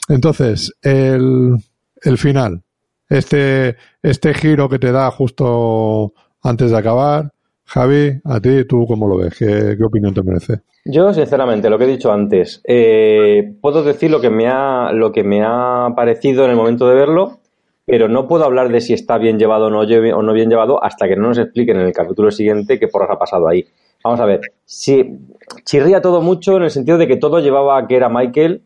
Entonces, 0.08 0.74
el, 0.82 1.56
el 2.02 2.18
final, 2.18 2.62
este, 3.10 3.76
este 4.02 4.34
giro 4.34 4.70
que 4.70 4.80
te 4.80 4.92
da 4.92 5.10
justo 5.12 6.14
antes 6.44 6.72
de 6.72 6.78
acabar, 6.78 7.32
Javi, 7.66 8.22
a 8.24 8.40
ti, 8.40 8.66
¿tú 8.66 8.86
cómo 8.88 9.08
lo 9.08 9.18
ves? 9.18 9.36
¿Qué, 9.38 9.76
qué 9.78 9.84
opinión 9.84 10.14
te 10.14 10.22
merece? 10.22 10.62
Yo, 10.86 11.12
sinceramente, 11.14 11.70
lo 11.70 11.80
que 11.80 11.86
he 11.86 11.88
dicho 11.88 12.12
antes, 12.12 12.62
eh, 12.64 13.56
puedo 13.60 13.84
decir 13.84 14.12
lo 14.12 14.22
que 14.22 14.30
me 14.30 14.48
ha, 14.48 14.92
lo 14.92 15.12
que 15.12 15.24
me 15.24 15.42
ha 15.44 15.90
parecido 15.96 16.46
en 16.46 16.52
el 16.52 16.56
momento 16.56 16.88
de 16.88 16.94
verlo, 16.94 17.40
pero 17.86 18.08
no 18.08 18.28
puedo 18.28 18.46
hablar 18.46 18.70
de 18.70 18.82
si 18.82 18.94
está 18.94 19.18
bien 19.18 19.40
llevado 19.40 19.66
o 19.66 19.70
no, 19.72 19.80
o 19.80 20.22
no 20.22 20.34
bien 20.34 20.50
llevado 20.50 20.84
hasta 20.84 21.08
que 21.08 21.16
no 21.16 21.30
nos 21.30 21.40
expliquen 21.40 21.78
en 21.78 21.88
el 21.88 21.94
capítulo 21.94 22.30
siguiente 22.30 22.80
qué 22.80 22.88
porras 22.88 23.10
ha 23.12 23.18
pasado 23.18 23.48
ahí. 23.48 23.66
Vamos 24.06 24.20
a 24.20 24.26
ver, 24.26 24.42
si 24.66 25.18
chirría 25.64 26.00
todo 26.00 26.22
mucho 26.22 26.58
en 26.58 26.62
el 26.62 26.70
sentido 26.70 27.00
de 27.00 27.08
que 27.08 27.18
todo 27.18 27.40
llevaba 27.40 27.80
a 27.80 27.88
que 27.88 27.96
era 27.96 28.08
Michael, 28.08 28.62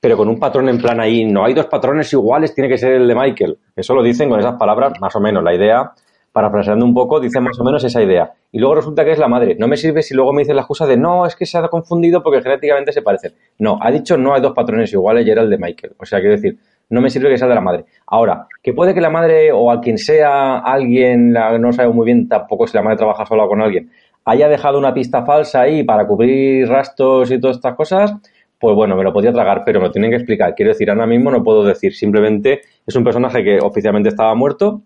pero 0.00 0.16
con 0.16 0.30
un 0.30 0.38
patrón 0.38 0.70
en 0.70 0.78
plan 0.78 0.98
ahí, 0.98 1.26
no 1.26 1.44
hay 1.44 1.52
dos 1.52 1.66
patrones 1.66 2.10
iguales, 2.14 2.54
tiene 2.54 2.70
que 2.70 2.78
ser 2.78 2.92
el 2.92 3.06
de 3.06 3.14
Michael. 3.14 3.58
Eso 3.76 3.94
lo 3.94 4.02
dicen 4.02 4.30
con 4.30 4.40
esas 4.40 4.54
palabras, 4.54 4.94
más 4.98 5.14
o 5.14 5.20
menos. 5.20 5.44
La 5.44 5.54
idea, 5.54 5.92
parafraseando 6.32 6.86
un 6.86 6.94
poco, 6.94 7.20
dice 7.20 7.38
más 7.38 7.60
o 7.60 7.64
menos 7.64 7.84
esa 7.84 8.02
idea. 8.02 8.32
Y 8.50 8.60
luego 8.60 8.76
resulta 8.76 9.04
que 9.04 9.12
es 9.12 9.18
la 9.18 9.28
madre. 9.28 9.56
No 9.58 9.68
me 9.68 9.76
sirve 9.76 10.00
si 10.00 10.14
luego 10.14 10.32
me 10.32 10.40
dices 10.40 10.54
la 10.54 10.62
excusa 10.62 10.86
de 10.86 10.96
no, 10.96 11.26
es 11.26 11.36
que 11.36 11.44
se 11.44 11.58
ha 11.58 11.68
confundido 11.68 12.22
porque 12.22 12.40
genéticamente 12.40 12.90
se 12.90 13.02
parecen. 13.02 13.34
No, 13.58 13.78
ha 13.82 13.90
dicho 13.90 14.16
no 14.16 14.32
hay 14.32 14.40
dos 14.40 14.52
patrones 14.54 14.90
iguales 14.94 15.26
y 15.26 15.30
era 15.30 15.42
el 15.42 15.50
de 15.50 15.58
Michael. 15.58 15.96
O 15.98 16.06
sea, 16.06 16.18
quiero 16.20 16.36
decir, 16.36 16.58
no 16.90 17.02
me 17.02 17.10
sirve 17.10 17.28
que 17.28 17.36
sea 17.36 17.48
de 17.48 17.54
la 17.54 17.60
madre. 17.60 17.84
Ahora, 18.06 18.46
que 18.62 18.72
puede 18.72 18.94
que 18.94 19.02
la 19.02 19.10
madre 19.10 19.52
o 19.52 19.70
a 19.70 19.80
quien 19.80 19.98
sea 19.98 20.58
alguien, 20.60 21.32
no 21.32 21.72
sabemos 21.72 21.96
muy 21.96 22.06
bien 22.06 22.28
tampoco 22.28 22.66
si 22.66 22.76
la 22.76 22.82
madre 22.82 22.96
trabaja 22.96 23.26
sola 23.26 23.46
con 23.46 23.60
alguien, 23.60 23.90
haya 24.28 24.48
dejado 24.48 24.78
una 24.78 24.92
pista 24.92 25.24
falsa 25.24 25.62
ahí 25.62 25.84
para 25.84 26.06
cubrir 26.06 26.68
rastros 26.68 27.30
y 27.30 27.40
todas 27.40 27.56
estas 27.56 27.74
cosas, 27.74 28.12
pues 28.58 28.74
bueno, 28.76 28.94
me 28.94 29.02
lo 29.02 29.10
podía 29.10 29.32
tragar, 29.32 29.62
pero 29.64 29.80
me 29.80 29.88
tienen 29.88 30.10
que 30.10 30.16
explicar. 30.16 30.54
Quiero 30.54 30.72
decir, 30.72 30.90
ahora 30.90 31.06
mismo 31.06 31.30
no 31.30 31.42
puedo 31.42 31.64
decir, 31.64 31.94
simplemente 31.94 32.60
es 32.86 32.94
un 32.94 33.04
personaje 33.04 33.42
que 33.42 33.58
oficialmente 33.58 34.10
estaba 34.10 34.34
muerto 34.34 34.82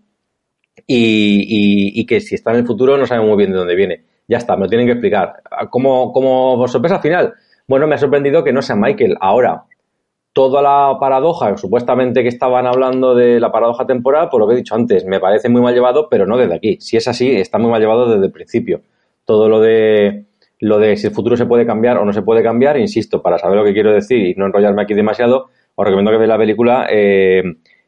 y, 0.86 2.06
que 2.06 2.20
si 2.20 2.36
está 2.36 2.52
en 2.52 2.58
el 2.58 2.66
futuro 2.66 2.96
no 2.96 3.04
sabemos 3.04 3.30
muy 3.30 3.38
bien 3.38 3.50
de 3.50 3.58
dónde 3.58 3.74
viene. 3.74 4.04
Ya 4.28 4.38
está, 4.38 4.54
me 4.54 4.62
lo 4.62 4.68
tienen 4.68 4.86
que 4.86 4.92
explicar. 4.92 5.42
Como, 5.70 6.12
como 6.12 6.68
sorpresa 6.68 7.00
final, 7.00 7.34
bueno, 7.66 7.88
me 7.88 7.96
ha 7.96 7.98
sorprendido 7.98 8.44
que 8.44 8.52
no 8.52 8.62
sea 8.62 8.76
Michael. 8.76 9.16
Ahora, 9.20 9.64
toda 10.32 10.62
la 10.62 10.98
paradoja, 11.00 11.56
supuestamente 11.56 12.22
que 12.22 12.28
estaban 12.28 12.66
hablando 12.66 13.16
de 13.16 13.40
la 13.40 13.50
paradoja 13.50 13.86
temporal, 13.86 14.28
por 14.30 14.40
lo 14.40 14.46
que 14.46 14.54
he 14.54 14.58
dicho 14.58 14.76
antes, 14.76 15.04
me 15.04 15.18
parece 15.18 15.48
muy 15.48 15.62
mal 15.62 15.74
llevado, 15.74 16.08
pero 16.08 16.26
no 16.26 16.36
desde 16.36 16.54
aquí. 16.54 16.78
Si 16.80 16.96
es 16.96 17.08
así, 17.08 17.34
está 17.34 17.58
muy 17.58 17.72
mal 17.72 17.80
llevado 17.80 18.08
desde 18.08 18.26
el 18.26 18.32
principio. 18.32 18.82
Todo 19.32 19.48
lo 19.48 19.60
de 19.60 20.24
lo 20.60 20.78
de 20.78 20.94
si 20.98 21.06
el 21.06 21.14
futuro 21.14 21.36
se 21.38 21.46
puede 21.46 21.64
cambiar 21.64 21.96
o 21.96 22.04
no 22.04 22.12
se 22.12 22.20
puede 22.20 22.42
cambiar, 22.42 22.76
insisto, 22.78 23.22
para 23.22 23.38
saber 23.38 23.56
lo 23.56 23.64
que 23.64 23.72
quiero 23.72 23.90
decir 23.92 24.18
y 24.26 24.34
no 24.34 24.44
enrollarme 24.46 24.82
aquí 24.82 24.92
demasiado, 24.94 25.46
os 25.74 25.84
recomiendo 25.86 26.10
que 26.10 26.18
veáis 26.18 26.28
la 26.28 26.36
película 26.38 26.86
eh, 26.90 27.42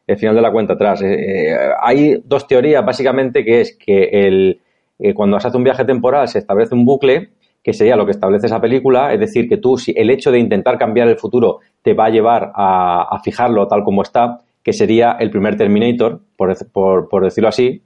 El 0.07 0.16
final 0.16 0.35
de 0.35 0.40
la 0.40 0.50
cuenta 0.50 0.72
atrás. 0.72 1.02
Eh, 1.02 1.14
eh, 1.52 1.57
hay 1.83 2.22
dos 2.24 2.46
teorías, 2.46 2.83
básicamente, 2.85 3.44
que 3.44 3.61
es 3.61 3.76
que 3.76 4.04
el, 4.26 4.61
eh, 4.98 5.12
cuando 5.12 5.38
se 5.38 5.48
hace 5.48 5.57
un 5.59 5.64
viaje 5.64 5.85
temporal 5.85 6.26
se 6.28 6.38
establece 6.38 6.74
un 6.74 6.87
bucle, 6.87 7.28
que 7.62 7.72
sería 7.74 7.94
lo 7.96 8.07
que 8.07 8.12
establece 8.12 8.46
esa 8.46 8.61
película, 8.61 9.12
es 9.12 9.20
decir, 9.20 9.46
que 9.48 9.59
tú, 9.59 9.76
si 9.76 9.92
el 9.96 10.09
hecho 10.11 10.30
de 10.33 10.38
intentar 10.38 10.78
cambiar 10.78 11.09
el 11.09 11.16
futuro 11.18 11.61
te 11.83 11.92
va 11.94 12.07
a 12.07 12.11
llevar 12.11 12.52
a, 12.54 13.02
a 13.14 13.18
fijarlo 13.20 13.68
tal 13.68 13.85
como 13.85 14.02
está, 14.02 14.40
que 14.62 14.72
sería 14.72 15.16
el 15.20 15.30
primer 15.30 15.57
Terminator, 15.57 16.20
por, 16.37 17.09
por- 17.09 17.22
decirlo 17.24 17.48
así, 17.50 17.83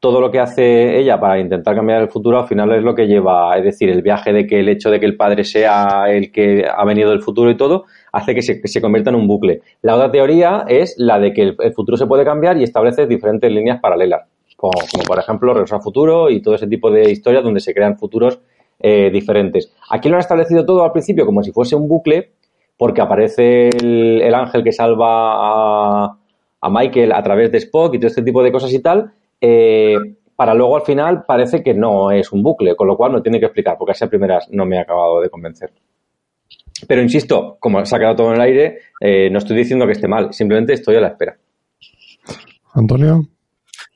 todo 0.00 0.20
lo 0.20 0.30
que 0.30 0.38
hace 0.38 0.98
ella 0.98 1.18
para 1.18 1.40
intentar 1.40 1.74
cambiar 1.74 2.02
el 2.02 2.08
futuro 2.08 2.38
al 2.38 2.46
final 2.46 2.72
es 2.72 2.82
lo 2.82 2.94
que 2.94 3.06
lleva, 3.06 3.56
es 3.56 3.64
decir, 3.64 3.88
el 3.88 4.02
viaje 4.02 4.32
de 4.32 4.46
que 4.46 4.60
el 4.60 4.68
hecho 4.68 4.90
de 4.90 5.00
que 5.00 5.06
el 5.06 5.16
padre 5.16 5.42
sea 5.42 6.04
el 6.08 6.30
que 6.30 6.64
ha 6.68 6.84
venido 6.84 7.10
del 7.10 7.20
futuro 7.20 7.50
y 7.50 7.56
todo, 7.56 7.86
hace 8.12 8.34
que 8.34 8.42
se, 8.42 8.60
se 8.62 8.80
convierta 8.80 9.10
en 9.10 9.16
un 9.16 9.26
bucle. 9.26 9.62
La 9.82 9.96
otra 9.96 10.10
teoría 10.10 10.64
es 10.68 10.94
la 10.98 11.18
de 11.18 11.32
que 11.32 11.42
el, 11.42 11.74
futuro 11.74 11.96
se 11.96 12.06
puede 12.06 12.24
cambiar 12.24 12.56
y 12.58 12.62
establece 12.62 13.06
diferentes 13.06 13.50
líneas 13.50 13.80
paralelas, 13.80 14.28
como, 14.56 14.72
como 14.92 15.04
por 15.04 15.18
ejemplo 15.18 15.52
Regreso 15.52 15.74
al 15.74 15.82
Futuro 15.82 16.30
y 16.30 16.40
todo 16.40 16.54
ese 16.54 16.68
tipo 16.68 16.92
de 16.92 17.10
historias 17.10 17.42
donde 17.42 17.60
se 17.60 17.74
crean 17.74 17.98
futuros 17.98 18.40
eh, 18.78 19.10
diferentes. 19.10 19.74
Aquí 19.90 20.08
lo 20.08 20.14
han 20.14 20.20
establecido 20.20 20.64
todo 20.64 20.84
al 20.84 20.92
principio 20.92 21.26
como 21.26 21.42
si 21.42 21.50
fuese 21.50 21.74
un 21.74 21.88
bucle, 21.88 22.30
porque 22.76 23.00
aparece 23.00 23.70
el, 23.70 24.22
el 24.22 24.34
ángel 24.34 24.62
que 24.62 24.70
salva 24.70 26.04
a, 26.04 26.18
a 26.60 26.70
Michael 26.70 27.12
a 27.12 27.22
través 27.24 27.50
de 27.50 27.58
Spock 27.58 27.94
y 27.94 27.98
todo 27.98 28.06
este 28.06 28.22
tipo 28.22 28.44
de 28.44 28.52
cosas 28.52 28.72
y 28.72 28.80
tal, 28.80 29.12
eh, 29.40 29.96
para 30.36 30.54
luego 30.54 30.76
al 30.76 30.82
final 30.82 31.24
parece 31.26 31.62
que 31.62 31.74
no 31.74 32.10
es 32.10 32.32
un 32.32 32.42
bucle, 32.42 32.76
con 32.76 32.86
lo 32.86 32.96
cual 32.96 33.12
no 33.12 33.22
tiene 33.22 33.40
que 33.40 33.46
explicar, 33.46 33.76
porque 33.76 33.92
así 33.92 34.04
a 34.04 34.08
primeras 34.08 34.48
no 34.50 34.66
me 34.66 34.78
ha 34.78 34.82
acabado 34.82 35.20
de 35.20 35.30
convencer. 35.30 35.72
Pero 36.86 37.02
insisto, 37.02 37.56
como 37.58 37.84
se 37.84 37.96
ha 37.96 37.98
quedado 37.98 38.16
todo 38.16 38.28
en 38.28 38.34
el 38.36 38.40
aire, 38.40 38.78
eh, 39.00 39.28
no 39.30 39.38
estoy 39.38 39.56
diciendo 39.56 39.86
que 39.86 39.92
esté 39.92 40.06
mal, 40.06 40.32
simplemente 40.32 40.74
estoy 40.74 40.96
a 40.96 41.00
la 41.00 41.08
espera. 41.08 41.36
Antonio. 42.74 43.22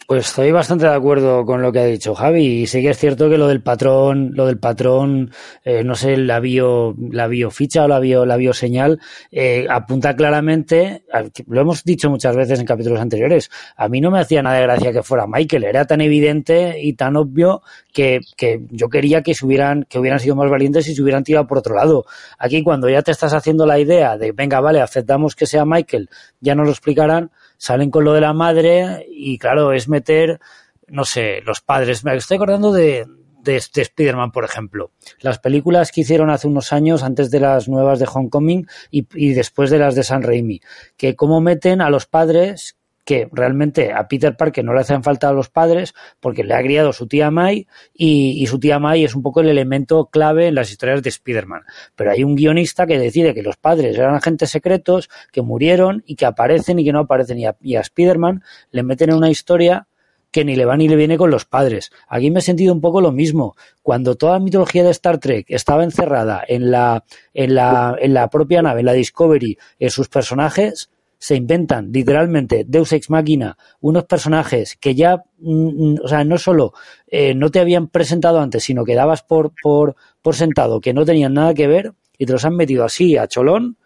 Pues 0.07 0.27
estoy 0.27 0.51
bastante 0.51 0.85
de 0.85 0.95
acuerdo 0.95 1.47
con 1.47 1.63
lo 1.63 1.71
que 1.71 1.79
ha 1.79 1.85
dicho 1.85 2.15
Javi 2.15 2.45
y 2.45 2.67
sí 2.67 2.83
que 2.83 2.91
es 2.91 2.99
cierto 2.99 3.31
que 3.31 3.39
lo 3.39 3.47
del 3.47 3.63
patrón, 3.63 4.33
lo 4.35 4.47
del 4.47 4.59
patrón, 4.59 5.31
eh, 5.65 5.85
no 5.85 5.95
sé, 5.95 6.17
la 6.17 6.41
bio, 6.41 6.95
la 7.11 7.29
bioficha 7.29 7.85
o 7.85 7.89
la 7.89 8.01
bio, 8.01 8.27
la 8.27 8.37
bioseñal, 8.37 9.01
eh, 9.31 9.67
apunta 9.71 10.17
claramente, 10.17 11.05
lo 11.47 11.61
hemos 11.61 11.85
dicho 11.85 12.11
muchas 12.11 12.35
veces 12.35 12.59
en 12.59 12.67
capítulos 12.67 13.01
anteriores, 13.01 13.49
a 13.77 13.89
mí 13.89 14.01
no 14.01 14.11
me 14.11 14.19
hacía 14.19 14.43
nada 14.43 14.57
de 14.57 14.63
gracia 14.63 14.93
que 14.93 15.03
fuera 15.05 15.27
Michael, 15.27 15.65
era 15.65 15.85
tan 15.87 16.01
evidente 16.01 16.81
y 16.83 16.95
tan 16.95 17.17
obvio 17.17 17.63
que, 17.93 18.21
que 18.37 18.61
yo 18.71 18.89
quería 18.89 19.23
que 19.23 19.35
se 19.35 19.47
hubieran, 19.47 19.87
que 19.89 20.01
hubieran 20.01 20.19
sido 20.19 20.35
más 20.35 20.51
valientes 20.51 20.89
y 20.89 20.95
se 20.97 21.03
hubieran 21.03 21.23
tirado 21.23 21.47
por 21.47 21.59
otro 21.59 21.77
lado. 21.77 22.07
Aquí 22.39 22.63
cuando 22.63 22.89
ya 22.89 23.03
te 23.03 23.13
estás 23.13 23.35
haciendo 23.35 23.67
la 23.67 23.79
idea 23.79 24.19
de, 24.19 24.33
venga, 24.33 24.61
vale, 24.61 24.81
aceptamos 24.81 25.37
que 25.37 25.47
sea 25.47 25.65
Michael, 25.65 26.11
ya 26.41 26.55
nos 26.55 26.67
lo 26.67 26.73
explicarán, 26.73 27.31
salen 27.63 27.93
con 27.93 28.03
lo 28.03 28.13
de 28.13 28.21
la 28.21 28.33
madre 28.33 29.07
y 29.09 29.39
claro, 29.39 29.73
es 29.73 29.89
meter, 29.89 30.41
no 30.89 31.05
sé, 31.05 31.43
los 31.43 31.61
padres. 31.61 32.03
Me 32.03 32.13
estoy 32.17 32.35
acordando 32.35 32.73
de, 32.73 33.07
de, 33.41 33.53
de 33.53 33.83
Spider-Man, 33.83 34.33
por 34.33 34.45
ejemplo. 34.45 34.91
Las 35.21 35.39
películas 35.39 35.93
que 35.93 36.01
hicieron 36.01 36.29
hace 36.31 36.49
unos 36.49 36.73
años, 36.73 37.05
antes 37.05 37.31
de 37.31 37.39
las 37.39 37.69
nuevas 37.69 38.01
de 38.01 38.09
Homecoming 38.13 38.67
y, 38.91 39.07
y 39.15 39.35
después 39.35 39.71
de 39.71 39.79
las 39.79 39.95
de 39.95 40.03
San 40.03 40.25
Raimi, 40.25 40.61
que 40.97 41.15
cómo 41.15 41.41
meten 41.41 41.81
a 41.83 41.89
los 41.89 42.07
padres 42.07 42.77
que 43.13 43.29
realmente 43.31 43.93
a 43.93 44.09
Peter 44.09 44.35
Parker 44.35 44.65
no 44.65 44.73
le 44.73 44.81
hacen 44.81 45.03
falta 45.03 45.29
a 45.29 45.35
los 45.35 45.51
padres 45.51 45.93
porque 46.19 46.45
le 46.45 46.55
ha 46.55 46.63
criado 46.63 46.95
su 46.95 47.07
tía 47.07 47.31
May 47.31 47.67
y, 47.93 48.47
su 48.47 48.59
tía 48.59 48.79
May 48.79 49.05
es 49.05 49.15
un 49.15 49.23
poco 49.23 49.43
el 49.43 49.51
elemento 49.51 50.07
clave 50.07 50.47
en 50.47 50.55
las 50.55 50.71
historias 50.71 51.03
de 51.03 51.11
Spider-Man. 51.11 51.61
Pero 51.95 52.11
hay 52.11 52.25
un 52.25 52.35
guionista 52.35 52.87
que 52.87 52.99
decide 52.99 53.35
que 53.35 53.43
los 53.43 53.59
padres 53.59 53.99
eran 53.99 54.15
agentes 54.15 54.49
secretos, 54.49 55.11
que 55.31 55.43
murieron 55.43 56.03
y 56.07 56.15
que 56.15 56.25
aparecen 56.25 56.79
y 56.79 56.85
que 56.87 56.93
no 56.93 57.01
aparecen. 57.01 57.39
Y 57.39 57.45
a, 57.45 57.55
y 57.61 57.77
a 57.77 57.81
Spider-Man 57.81 58.43
le 58.71 58.83
meten 58.83 59.11
en 59.11 59.17
una 59.17 59.29
historia 59.29 59.87
que 60.31 60.47
ni 60.47 60.57
le 60.57 60.65
va 60.65 60.79
ni 60.79 60.89
le 60.89 60.97
viene 60.97 61.19
con 61.19 61.31
los 61.31 61.45
padres. 61.45 61.93
Aquí 62.09 62.31
me 62.31 62.39
he 62.39 62.43
sentido 62.43 62.73
un 62.73 62.81
poco 62.81 63.03
lo 63.03 63.13
mismo. 63.13 63.57
Cuando 63.83 64.15
toda 64.15 64.33
la 64.35 64.41
mitología 64.41 64.85
de 64.85 64.91
Star 64.91 65.19
Trek 65.19 65.45
estaba 65.49 65.85
encerrada 65.85 66.43
en 66.49 66.71
la, 66.71 67.05
en 67.35 67.55
la, 67.55 67.95
en 68.01 68.15
la 68.15 68.31
propia 68.31 68.63
nave, 68.63 68.81
en 68.81 68.87
la 68.87 68.95
Discovery, 68.95 69.59
en 69.79 69.91
sus 69.91 70.09
personajes, 70.09 70.89
se 71.23 71.37
inventan 71.37 71.93
literalmente 71.93 72.65
Deus 72.67 72.93
Ex 72.93 73.09
Machina, 73.09 73.57
unos 73.81 74.07
personajes 74.07 74.77
que 74.81 74.97
ya, 74.97 75.23
mm, 75.39 75.99
o 76.03 76.09
sea, 76.09 76.25
no 76.25 76.37
solo 76.37 76.73
eh, 77.07 77.33
no 77.33 77.49
te 77.53 77.61
habían 77.61 77.87
presentado 77.87 78.41
antes, 78.41 78.65
sino 78.65 78.85
que 78.85 78.97
dabas 78.97 79.23
por, 79.23 79.53
por, 79.63 79.95
por 80.21 80.35
sentado 80.35 80.81
que 80.81 80.93
no 80.93 81.05
tenían 81.05 81.35
nada 81.35 81.55
que 81.55 81.69
ver 81.69 81.93
y 82.19 82.27
te 82.27 82.33
los 82.33 82.45
han 82.45 82.57
metido 82.57 82.85
así 82.85 83.17
a 83.17 83.29
cholón 83.29 83.77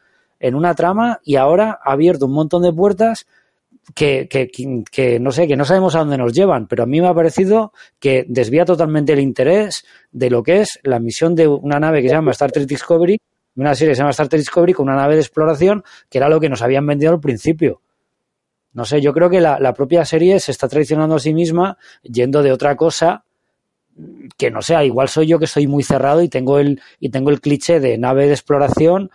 en 0.41 0.55
una 0.55 0.75
trama 0.75 1.21
y 1.25 1.37
ahora 1.37 1.79
ha 1.85 1.93
abierto 1.93 2.25
un 2.25 2.33
montón 2.33 2.63
de 2.63 2.73
puertas 2.73 3.27
que, 3.95 4.29
que, 4.31 4.49
que, 4.91 5.21
no 5.21 5.31
sé, 5.31 5.47
que 5.47 5.57
no 5.57 5.67
sabemos 5.67 5.95
a 5.95 5.99
dónde 5.99 6.17
nos 6.17 6.33
llevan, 6.33 6.67
pero 6.67 6.85
a 6.85 6.87
mí 6.87 7.03
me 7.03 7.09
ha 7.09 7.15
parecido 7.15 7.75
que 8.01 8.25
desvía 8.27 8.65
totalmente 8.65 9.13
el 9.13 9.21
interés 9.21 9.85
de 10.11 10.31
lo 10.31 10.43
que 10.43 10.63
es 10.63 10.81
la 10.85 11.01
misión 11.01 11.35
de 11.35 11.49
una 11.49 11.79
nave 11.81 12.01
que 12.01 12.09
se 12.09 12.15
llama 12.15 12.31
Star 12.31 12.51
Trek 12.51 12.67
Discovery, 12.67 13.19
una 13.57 13.75
serie 13.75 13.93
que 13.93 13.97
se 13.97 14.01
llama 14.01 14.11
Star 14.11 14.29
Trek 14.29 14.41
Discovery 14.41 14.73
con 14.73 14.89
una 14.89 14.97
nave 14.97 15.15
de 15.15 15.21
exploración, 15.21 15.85
que 16.09 16.19
era 16.19 16.29
lo 16.29 16.41
que 16.41 16.49
nos 16.49 16.63
habían 16.63 16.87
vendido 16.87 17.13
al 17.13 17.21
principio. 17.21 17.83
No 18.73 18.85
sé, 18.85 19.01
yo 19.01 19.13
creo 19.13 19.31
que 19.31 19.41
la, 19.41 19.59
la 19.59 19.73
propia 19.75 20.05
serie 20.05 20.41
se 20.41 20.53
está 20.53 20.69
traicionando 20.69 21.17
a 21.17 21.19
sí 21.19 21.33
misma 21.33 21.79
yendo 22.03 22.43
de 22.43 22.53
otra 22.53 22.77
cosa 22.77 23.26
que 24.37 24.51
no 24.51 24.61
sé, 24.61 24.85
igual 24.85 25.09
soy 25.09 25.27
yo 25.27 25.39
que 25.39 25.47
soy 25.47 25.67
muy 25.67 25.83
cerrado 25.83 26.23
y 26.23 26.29
tengo 26.29 26.59
el 26.59 26.81
y 27.01 27.09
tengo 27.09 27.31
el 27.31 27.41
cliché 27.41 27.81
de 27.81 27.97
nave 27.97 28.27
de 28.27 28.33
exploración 28.33 29.11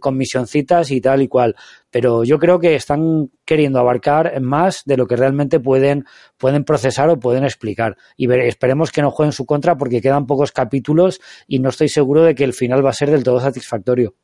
con 0.00 0.16
misioncitas 0.16 0.90
y 0.90 1.00
tal 1.00 1.22
y 1.22 1.28
cual, 1.28 1.54
pero 1.90 2.24
yo 2.24 2.38
creo 2.38 2.58
que 2.58 2.74
están 2.74 3.30
queriendo 3.44 3.78
abarcar 3.78 4.40
más 4.40 4.82
de 4.84 4.96
lo 4.96 5.06
que 5.06 5.16
realmente 5.16 5.60
pueden 5.60 6.04
pueden 6.36 6.64
procesar 6.64 7.08
o 7.08 7.18
pueden 7.18 7.44
explicar 7.44 7.96
y 8.16 8.30
esperemos 8.30 8.92
que 8.92 9.02
no 9.02 9.10
jueguen 9.10 9.32
su 9.32 9.46
contra 9.46 9.76
porque 9.76 10.02
quedan 10.02 10.26
pocos 10.26 10.52
capítulos 10.52 11.20
y 11.46 11.58
no 11.58 11.70
estoy 11.70 11.88
seguro 11.88 12.22
de 12.22 12.34
que 12.34 12.44
el 12.44 12.52
final 12.52 12.84
va 12.84 12.90
a 12.90 12.94
ser 12.94 13.10
del 13.10 13.24
todo 13.24 13.40
satisfactorio. 13.40 14.14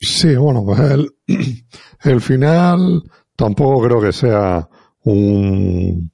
Sí, 0.00 0.34
bueno, 0.34 0.64
pues 0.64 0.80
el, 0.80 1.10
el 2.04 2.20
final 2.22 3.02
tampoco 3.36 3.82
creo 3.86 4.00
que 4.00 4.12
sea 4.12 4.66
un 5.02 6.10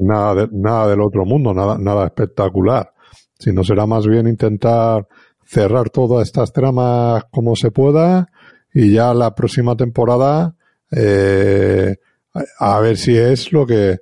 nada, 0.00 0.48
nada 0.50 0.88
del 0.88 1.00
otro 1.00 1.24
mundo, 1.24 1.54
nada, 1.54 1.78
nada 1.78 2.06
espectacular, 2.06 2.92
sino 3.38 3.62
será 3.64 3.86
más 3.86 4.06
bien 4.06 4.26
intentar 4.26 5.06
cerrar 5.44 5.90
todas 5.90 6.26
estas 6.26 6.52
tramas 6.52 7.24
como 7.30 7.56
se 7.56 7.70
pueda 7.70 8.28
y 8.72 8.92
ya 8.92 9.12
la 9.14 9.34
próxima 9.34 9.76
temporada 9.76 10.54
eh, 10.90 11.96
a 12.58 12.80
ver 12.80 12.96
si 12.96 13.16
es 13.16 13.52
lo 13.52 13.66
que 13.66 13.98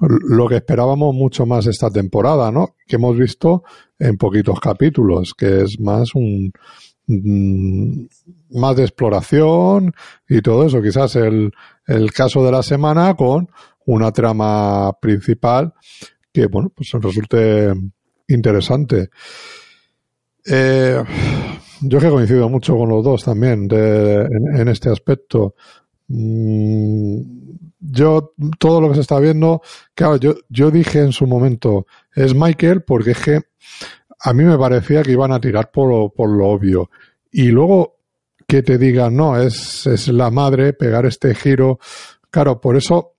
lo 0.00 0.48
que 0.48 0.56
esperábamos 0.56 1.12
mucho 1.12 1.44
más 1.44 1.66
esta 1.66 1.90
temporada, 1.90 2.52
¿no? 2.52 2.76
Que 2.86 2.96
hemos 2.96 3.16
visto 3.16 3.64
en 3.98 4.16
poquitos 4.16 4.60
capítulos, 4.60 5.34
que 5.34 5.62
es 5.62 5.80
más 5.80 6.14
un 6.14 6.52
mm, 7.08 8.06
más 8.50 8.76
de 8.76 8.84
exploración 8.84 9.92
y 10.28 10.40
todo 10.40 10.66
eso. 10.66 10.80
Quizás 10.80 11.16
el, 11.16 11.52
el 11.86 12.12
caso 12.12 12.44
de 12.44 12.52
la 12.52 12.62
semana 12.62 13.14
con 13.14 13.48
una 13.88 14.12
trama 14.12 14.92
principal 15.00 15.72
que, 16.32 16.46
bueno, 16.46 16.70
pues 16.74 16.90
resulte 16.92 17.72
interesante. 18.26 19.08
Eh, 20.44 21.02
yo 21.80 21.98
que 21.98 22.06
he 22.06 22.10
coincidido 22.10 22.48
mucho 22.50 22.76
con 22.76 22.90
los 22.90 23.02
dos 23.02 23.24
también 23.24 23.66
en, 23.70 24.68
este 24.68 24.90
aspecto. 24.90 25.54
Mm, 26.08 27.20
yo, 27.80 28.34
todo 28.58 28.82
lo 28.82 28.88
que 28.90 28.96
se 28.96 29.00
está 29.00 29.18
viendo, 29.20 29.62
claro, 29.94 30.16
yo, 30.16 30.34
yo 30.50 30.70
dije 30.70 31.00
en 31.00 31.12
su 31.12 31.26
momento, 31.26 31.86
es 32.14 32.34
Michael 32.34 32.82
porque 32.82 33.12
es 33.12 33.18
que 33.18 33.40
a 34.20 34.34
mí 34.34 34.44
me 34.44 34.58
parecía 34.58 35.02
que 35.02 35.12
iban 35.12 35.32
a 35.32 35.40
tirar 35.40 35.70
por, 35.70 36.12
por 36.12 36.28
lo 36.28 36.48
obvio. 36.48 36.90
Y 37.32 37.48
luego 37.48 37.96
que 38.46 38.62
te 38.62 38.76
digan, 38.76 39.16
no, 39.16 39.40
es, 39.40 39.86
es 39.86 40.08
la 40.08 40.30
madre, 40.30 40.74
pegar 40.74 41.06
este 41.06 41.34
giro. 41.34 41.78
Claro, 42.30 42.60
por 42.60 42.76
eso 42.76 43.17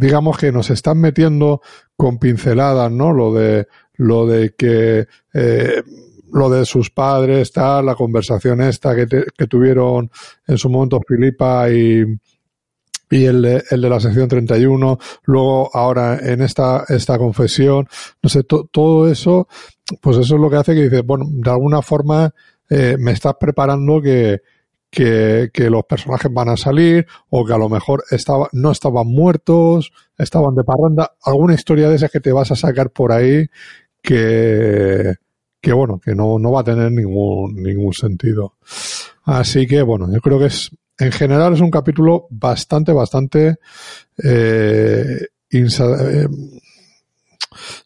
digamos 0.00 0.38
que 0.38 0.50
nos 0.50 0.70
están 0.70 0.98
metiendo 0.98 1.60
con 1.94 2.18
pinceladas, 2.18 2.90
¿no? 2.90 3.12
Lo 3.12 3.34
de, 3.34 3.68
lo 3.96 4.26
de 4.26 4.54
que, 4.56 5.06
eh, 5.34 5.82
lo 6.32 6.48
de 6.48 6.64
sus 6.64 6.90
padres, 6.90 7.52
tal, 7.52 7.84
la 7.84 7.94
conversación 7.94 8.62
esta 8.62 8.96
que, 8.96 9.06
que 9.36 9.46
tuvieron 9.46 10.10
en 10.46 10.56
su 10.56 10.70
momento 10.70 11.02
Filipa 11.06 11.68
y, 11.68 12.02
y 13.10 13.24
el 13.26 13.42
de, 13.42 13.62
el 13.70 13.82
de 13.82 13.90
la 13.90 14.00
sección 14.00 14.26
31, 14.26 14.98
luego 15.24 15.70
ahora 15.74 16.18
en 16.18 16.40
esta, 16.40 16.84
esta 16.88 17.18
confesión, 17.18 17.86
no 18.22 18.30
sé, 18.30 18.44
todo 18.44 19.06
eso, 19.06 19.48
pues 20.00 20.16
eso 20.16 20.34
es 20.36 20.40
lo 20.40 20.48
que 20.48 20.56
hace 20.56 20.74
que 20.74 20.84
dice, 20.84 21.02
bueno, 21.02 21.26
de 21.28 21.50
alguna 21.50 21.82
forma 21.82 22.32
eh, 22.70 22.96
me 22.98 23.12
estás 23.12 23.34
preparando 23.38 24.00
que, 24.00 24.40
que, 24.90 25.50
los 25.70 25.84
personajes 25.84 26.32
van 26.32 26.48
a 26.48 26.56
salir 26.56 27.06
o 27.30 27.44
que 27.44 27.52
a 27.52 27.58
lo 27.58 27.68
mejor 27.68 28.04
estaba, 28.10 28.48
no 28.52 28.72
estaban 28.72 29.06
muertos, 29.06 29.92
estaban 30.18 30.54
de 30.54 30.64
parranda, 30.64 31.12
alguna 31.22 31.54
historia 31.54 31.88
de 31.88 31.96
esas 31.96 32.10
que 32.10 32.20
te 32.20 32.32
vas 32.32 32.50
a 32.50 32.56
sacar 32.56 32.90
por 32.90 33.12
ahí 33.12 33.46
que, 34.02 35.14
que 35.60 35.72
bueno, 35.72 36.00
que 36.00 36.14
no, 36.14 36.38
no 36.38 36.52
va 36.52 36.60
a 36.60 36.64
tener 36.64 36.90
ningún, 36.90 37.54
ningún 37.54 37.92
sentido. 37.92 38.56
Así 39.24 39.66
que 39.66 39.82
bueno, 39.82 40.12
yo 40.12 40.20
creo 40.20 40.38
que 40.38 40.46
es, 40.46 40.70
en 40.98 41.12
general 41.12 41.54
es 41.54 41.60
un 41.60 41.70
capítulo 41.70 42.26
bastante, 42.30 42.92
bastante 42.92 43.56
eh, 44.22 45.26
eh 45.52 46.28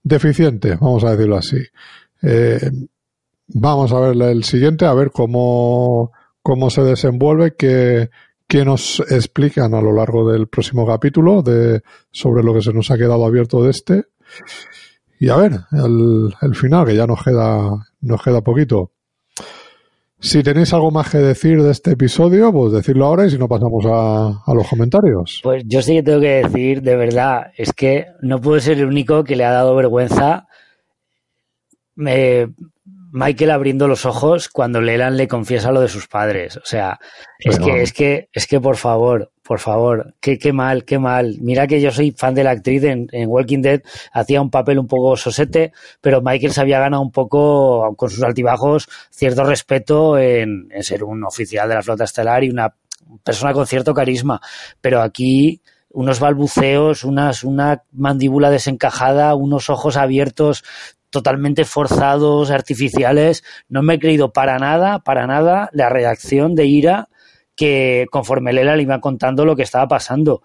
deficiente, 0.03 0.77
vamos 0.77 1.05
a 1.05 1.13
decirlo 1.13 1.37
así. 1.37 1.59
Eh, 2.23 2.71
vamos 3.49 3.93
a 3.93 4.01
ver 4.01 4.31
el 4.31 4.45
siguiente, 4.45 4.85
a 4.87 4.95
ver 4.95 5.11
cómo 5.11 6.13
cómo 6.45 6.69
se 6.69 6.83
desenvuelve, 6.83 7.57
qué, 7.57 8.11
nos 8.65 9.01
explican 9.11 9.75
a 9.75 9.81
lo 9.81 9.93
largo 9.93 10.31
del 10.31 10.47
próximo 10.47 10.87
capítulo 10.87 11.43
de, 11.43 11.81
sobre 12.13 12.45
lo 12.45 12.55
que 12.55 12.61
se 12.61 12.73
nos 12.73 12.93
ha 12.93 12.97
quedado 12.97 13.25
abierto 13.25 13.65
de 13.65 13.71
este. 13.71 14.05
Y 15.19 15.31
a 15.31 15.37
ver, 15.37 15.53
el, 15.73 16.55
final, 16.55 16.87
que 16.87 16.95
ya 16.95 17.07
nos 17.07 17.25
queda, 17.25 17.71
nos 18.03 18.23
queda 18.23 18.43
poquito. 18.43 18.93
Si 20.21 20.43
tenéis 20.43 20.73
algo 20.73 20.91
más 20.91 21.11
que 21.11 21.19
decir 21.19 21.63
de 21.63 21.71
este 21.71 21.93
episodio, 21.93 22.53
pues 22.53 22.73
decirlo 22.73 23.07
ahora 23.07 23.27
y 23.27 23.31
si 23.31 23.39
no 23.39 23.49
pasamos 23.49 23.85
a, 23.87 24.43
a, 24.47 24.55
los 24.55 24.69
comentarios. 24.69 25.41
Pues 25.43 25.65
yo 25.67 25.83
sí 25.83 25.95
que 25.95 26.03
tengo 26.03 26.21
que 26.21 26.45
decir, 26.45 26.83
de 26.83 26.97
verdad, 26.97 27.53
es 27.57 27.73
que 27.73 28.07
no 28.21 28.41
puedo 28.41 28.61
ser 28.61 28.79
el 28.79 28.87
único 28.87 29.25
que 29.25 29.37
le 29.37 29.45
ha 29.45 29.51
dado 29.51 29.75
vergüenza 29.75 30.47
me, 31.97 32.53
Michael 33.17 33.53
abriendo 33.53 33.87
los 33.87 34.07
ojos 34.07 34.49
cuando 34.49 34.81
Leland 34.81 35.17
le 35.17 35.29
confiesa 35.29 35.71
lo 35.71 35.81
de 35.81 35.87
sus 35.87 36.09
padres. 36.09 36.57
O 36.57 36.65
sea, 36.65 36.99
es 37.39 37.61
que, 37.61 37.81
es 37.81 37.93
que, 37.93 38.29
es 38.33 38.49
que 38.49 38.61
por 38.61 38.77
favor, 38.77 39.31
por 39.45 39.61
favor, 39.61 40.17
qué, 40.19 40.37
qué 40.37 40.53
mal, 40.53 40.85
qué 40.85 40.99
mal. 40.99 41.37
Mira 41.41 41.69
que 41.69 41.81
yo 41.81 41.93
soy 41.93 42.11
fan 42.11 42.35
de 42.35 42.43
la 42.43 42.51
actriz 42.51 42.83
en, 42.83 43.09
Walking 43.29 43.63
Dead, 43.63 43.83
hacía 44.13 44.43
un 44.43 44.51
papel 44.51 44.81
un 44.81 44.89
poco 44.89 45.17
sosete, 45.17 45.71
pero 46.01 46.23
Michael 46.23 46.53
se 46.53 46.61
había 46.61 46.81
ganado 46.81 47.03
un 47.05 47.13
poco, 47.13 47.95
con 47.97 48.11
sus 48.11 48.25
altibajos, 48.25 48.89
cierto 49.13 49.45
respeto 49.45 50.19
en, 50.19 50.67
en 50.73 50.83
ser 50.83 51.05
un 51.05 51.23
oficial 51.23 51.69
de 51.69 51.77
la 51.77 51.83
flota 51.83 52.03
estelar 52.03 52.43
y 52.43 52.51
una 52.51 52.75
persona 53.23 53.53
con 53.53 53.69
cierto 53.69 53.95
carisma. 53.95 54.41
Pero 54.81 55.01
aquí, 55.01 55.61
unos 55.91 56.19
balbuceos, 56.19 57.05
unas, 57.05 57.45
una 57.45 57.85
mandíbula 57.93 58.51
desencajada, 58.51 59.37
unos 59.37 59.71
ojos 59.71 59.97
abiertos, 59.97 60.65
totalmente 61.15 61.65
forzados, 61.65 62.51
artificiales. 62.51 63.45
No 63.69 63.83
me 63.83 63.95
he 63.95 63.99
creído 64.01 64.33
para 64.33 64.59
nada, 64.59 64.99
para 64.99 65.29
nada 65.29 65.71
la 65.73 65.89
reacción 65.89 66.57
de 66.57 66.67
ira 66.67 67.09
que 67.55 68.07
conforme 68.11 68.53
Lela 68.53 68.75
le 68.75 68.83
iba 68.83 69.01
contando 69.01 69.45
lo 69.45 69.55
que 69.55 69.63
estaba 69.63 69.87
pasando. 69.87 70.43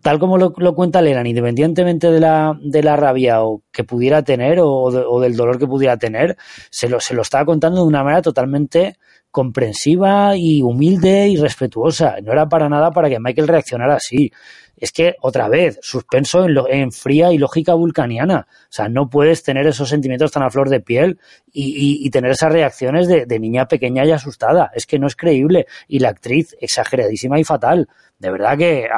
Tal 0.00 0.20
como 0.20 0.38
lo, 0.38 0.52
cuenta 0.52 1.02
Leland, 1.02 1.26
independientemente 1.26 2.10
de 2.10 2.20
la, 2.20 2.56
de 2.62 2.82
la 2.84 2.96
rabia 2.96 3.42
o 3.42 3.62
que 3.72 3.82
pudiera 3.82 4.22
tener 4.22 4.60
o, 4.60 4.70
o, 4.70 5.20
del 5.20 5.36
dolor 5.36 5.58
que 5.58 5.66
pudiera 5.66 5.98
tener, 5.98 6.36
se 6.70 6.88
lo, 6.88 7.00
se 7.00 7.12
lo 7.12 7.22
estaba 7.22 7.44
contando 7.44 7.82
de 7.82 7.88
una 7.88 8.04
manera 8.04 8.22
totalmente 8.22 8.96
comprensiva 9.30 10.36
y 10.36 10.62
humilde 10.62 11.28
y 11.28 11.36
respetuosa. 11.36 12.16
No 12.22 12.32
era 12.32 12.48
para 12.48 12.68
nada 12.68 12.92
para 12.92 13.10
que 13.10 13.18
Michael 13.18 13.48
reaccionara 13.48 13.96
así 13.96 14.30
es 14.80 14.92
que 14.92 15.16
otra 15.20 15.48
vez, 15.48 15.78
suspenso 15.82 16.46
en, 16.46 16.56
en, 16.68 16.92
fría 16.92 17.32
y 17.32 17.38
lógica 17.38 17.74
vulcaniana. 17.74 18.46
O 18.48 18.72
sea, 18.72 18.88
no 18.88 19.08
puedes 19.08 19.42
tener 19.42 19.66
esos 19.66 19.88
sentimientos 19.88 20.32
tan 20.32 20.42
a 20.42 20.50
flor 20.50 20.70
de 20.70 20.80
piel 20.80 21.18
y, 21.52 22.04
y, 22.04 22.10
tener 22.10 22.32
esas 22.32 22.50
reacciones 22.50 23.06
de, 23.06 23.26
de, 23.26 23.38
niña 23.38 23.68
pequeña 23.68 24.04
y 24.04 24.12
asustada. 24.12 24.70
Es 24.74 24.86
que 24.86 24.98
no 24.98 25.06
es 25.06 25.16
creíble. 25.16 25.66
Y 25.86 25.98
la 25.98 26.08
actriz, 26.08 26.56
exageradísima 26.60 27.38
y 27.38 27.44
fatal. 27.44 27.88
De 28.18 28.30
verdad 28.30 28.56
que 28.56 28.88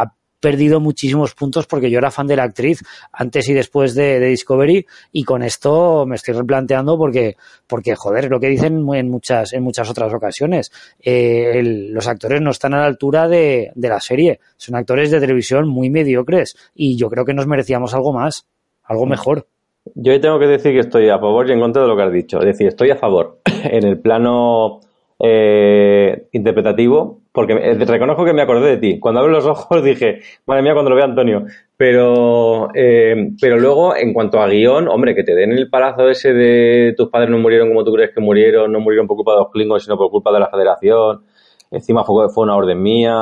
perdido 0.42 0.80
muchísimos 0.80 1.34
puntos 1.34 1.66
porque 1.66 1.90
yo 1.90 1.98
era 1.98 2.10
fan 2.10 2.26
de 2.26 2.36
la 2.36 2.42
actriz 2.42 2.82
antes 3.12 3.48
y 3.48 3.54
después 3.54 3.94
de, 3.94 4.20
Discovery 4.20 4.84
y 5.12 5.24
con 5.24 5.42
esto 5.42 6.04
me 6.06 6.16
estoy 6.16 6.34
replanteando 6.34 6.98
porque, 6.98 7.36
porque 7.66 7.94
joder, 7.94 8.28
lo 8.28 8.40
que 8.40 8.48
dicen 8.48 8.86
en 8.92 9.10
muchas, 9.10 9.52
en 9.54 9.62
muchas 9.62 9.88
otras 9.88 10.12
ocasiones. 10.12 10.70
Eh, 11.00 11.62
los 11.90 12.06
actores 12.08 12.42
no 12.42 12.50
están 12.50 12.74
a 12.74 12.80
la 12.80 12.86
altura 12.86 13.28
de, 13.28 13.70
de 13.74 13.88
la 13.88 14.00
serie. 14.00 14.40
Son 14.56 14.74
actores 14.74 15.10
de 15.10 15.20
televisión 15.20 15.68
muy 15.68 15.88
mediocres 15.88 16.56
y 16.74 16.98
yo 16.98 17.08
creo 17.08 17.24
que 17.24 17.34
nos 17.34 17.46
merecíamos 17.46 17.94
algo 17.94 18.12
más, 18.12 18.46
algo 18.84 19.06
mejor. 19.06 19.46
Yo 19.94 20.20
tengo 20.20 20.38
que 20.38 20.46
decir 20.46 20.72
que 20.72 20.80
estoy 20.80 21.08
a 21.08 21.18
favor 21.18 21.48
y 21.48 21.52
en 21.52 21.60
contra 21.60 21.82
de 21.82 21.88
lo 21.88 21.96
que 21.96 22.02
has 22.02 22.12
dicho. 22.12 22.38
Es 22.40 22.46
decir, 22.46 22.68
estoy 22.68 22.90
a 22.90 22.96
favor 22.96 23.38
en 23.64 23.86
el 23.86 24.00
plano 24.00 24.80
eh, 25.18 26.28
interpretativo, 26.32 27.21
porque 27.32 27.54
reconozco 27.54 28.24
que 28.24 28.34
me 28.34 28.42
acordé 28.42 28.70
de 28.70 28.76
ti. 28.76 29.00
Cuando 29.00 29.20
abro 29.20 29.32
los 29.32 29.46
ojos 29.46 29.82
dije, 29.84 30.20
madre 30.46 30.62
mía, 30.62 30.74
cuando 30.74 30.90
lo 30.90 30.96
vea 30.96 31.06
Antonio. 31.06 31.44
Pero, 31.76 32.68
eh, 32.74 33.30
pero 33.40 33.58
luego, 33.58 33.96
en 33.96 34.12
cuanto 34.12 34.38
a 34.40 34.46
guion, 34.46 34.88
hombre, 34.88 35.14
que 35.14 35.24
te 35.24 35.34
den 35.34 35.52
el 35.52 35.70
palazo 35.70 36.08
ese 36.08 36.32
de 36.32 36.94
tus 36.96 37.08
padres 37.08 37.30
no 37.30 37.38
murieron 37.38 37.68
como 37.68 37.84
tú 37.84 37.92
crees 37.92 38.10
que 38.14 38.20
murieron, 38.20 38.70
no 38.70 38.80
murieron 38.80 39.06
por 39.06 39.16
culpa 39.16 39.32
de 39.32 39.38
los 39.38 39.50
Klingons, 39.50 39.82
sino 39.82 39.96
por 39.96 40.10
culpa 40.10 40.30
de 40.32 40.40
la 40.40 40.48
Federación. 40.48 41.24
encima 41.70 42.04
fue, 42.04 42.28
fue 42.28 42.44
una 42.44 42.54
orden 42.56 42.80
mía, 42.82 43.14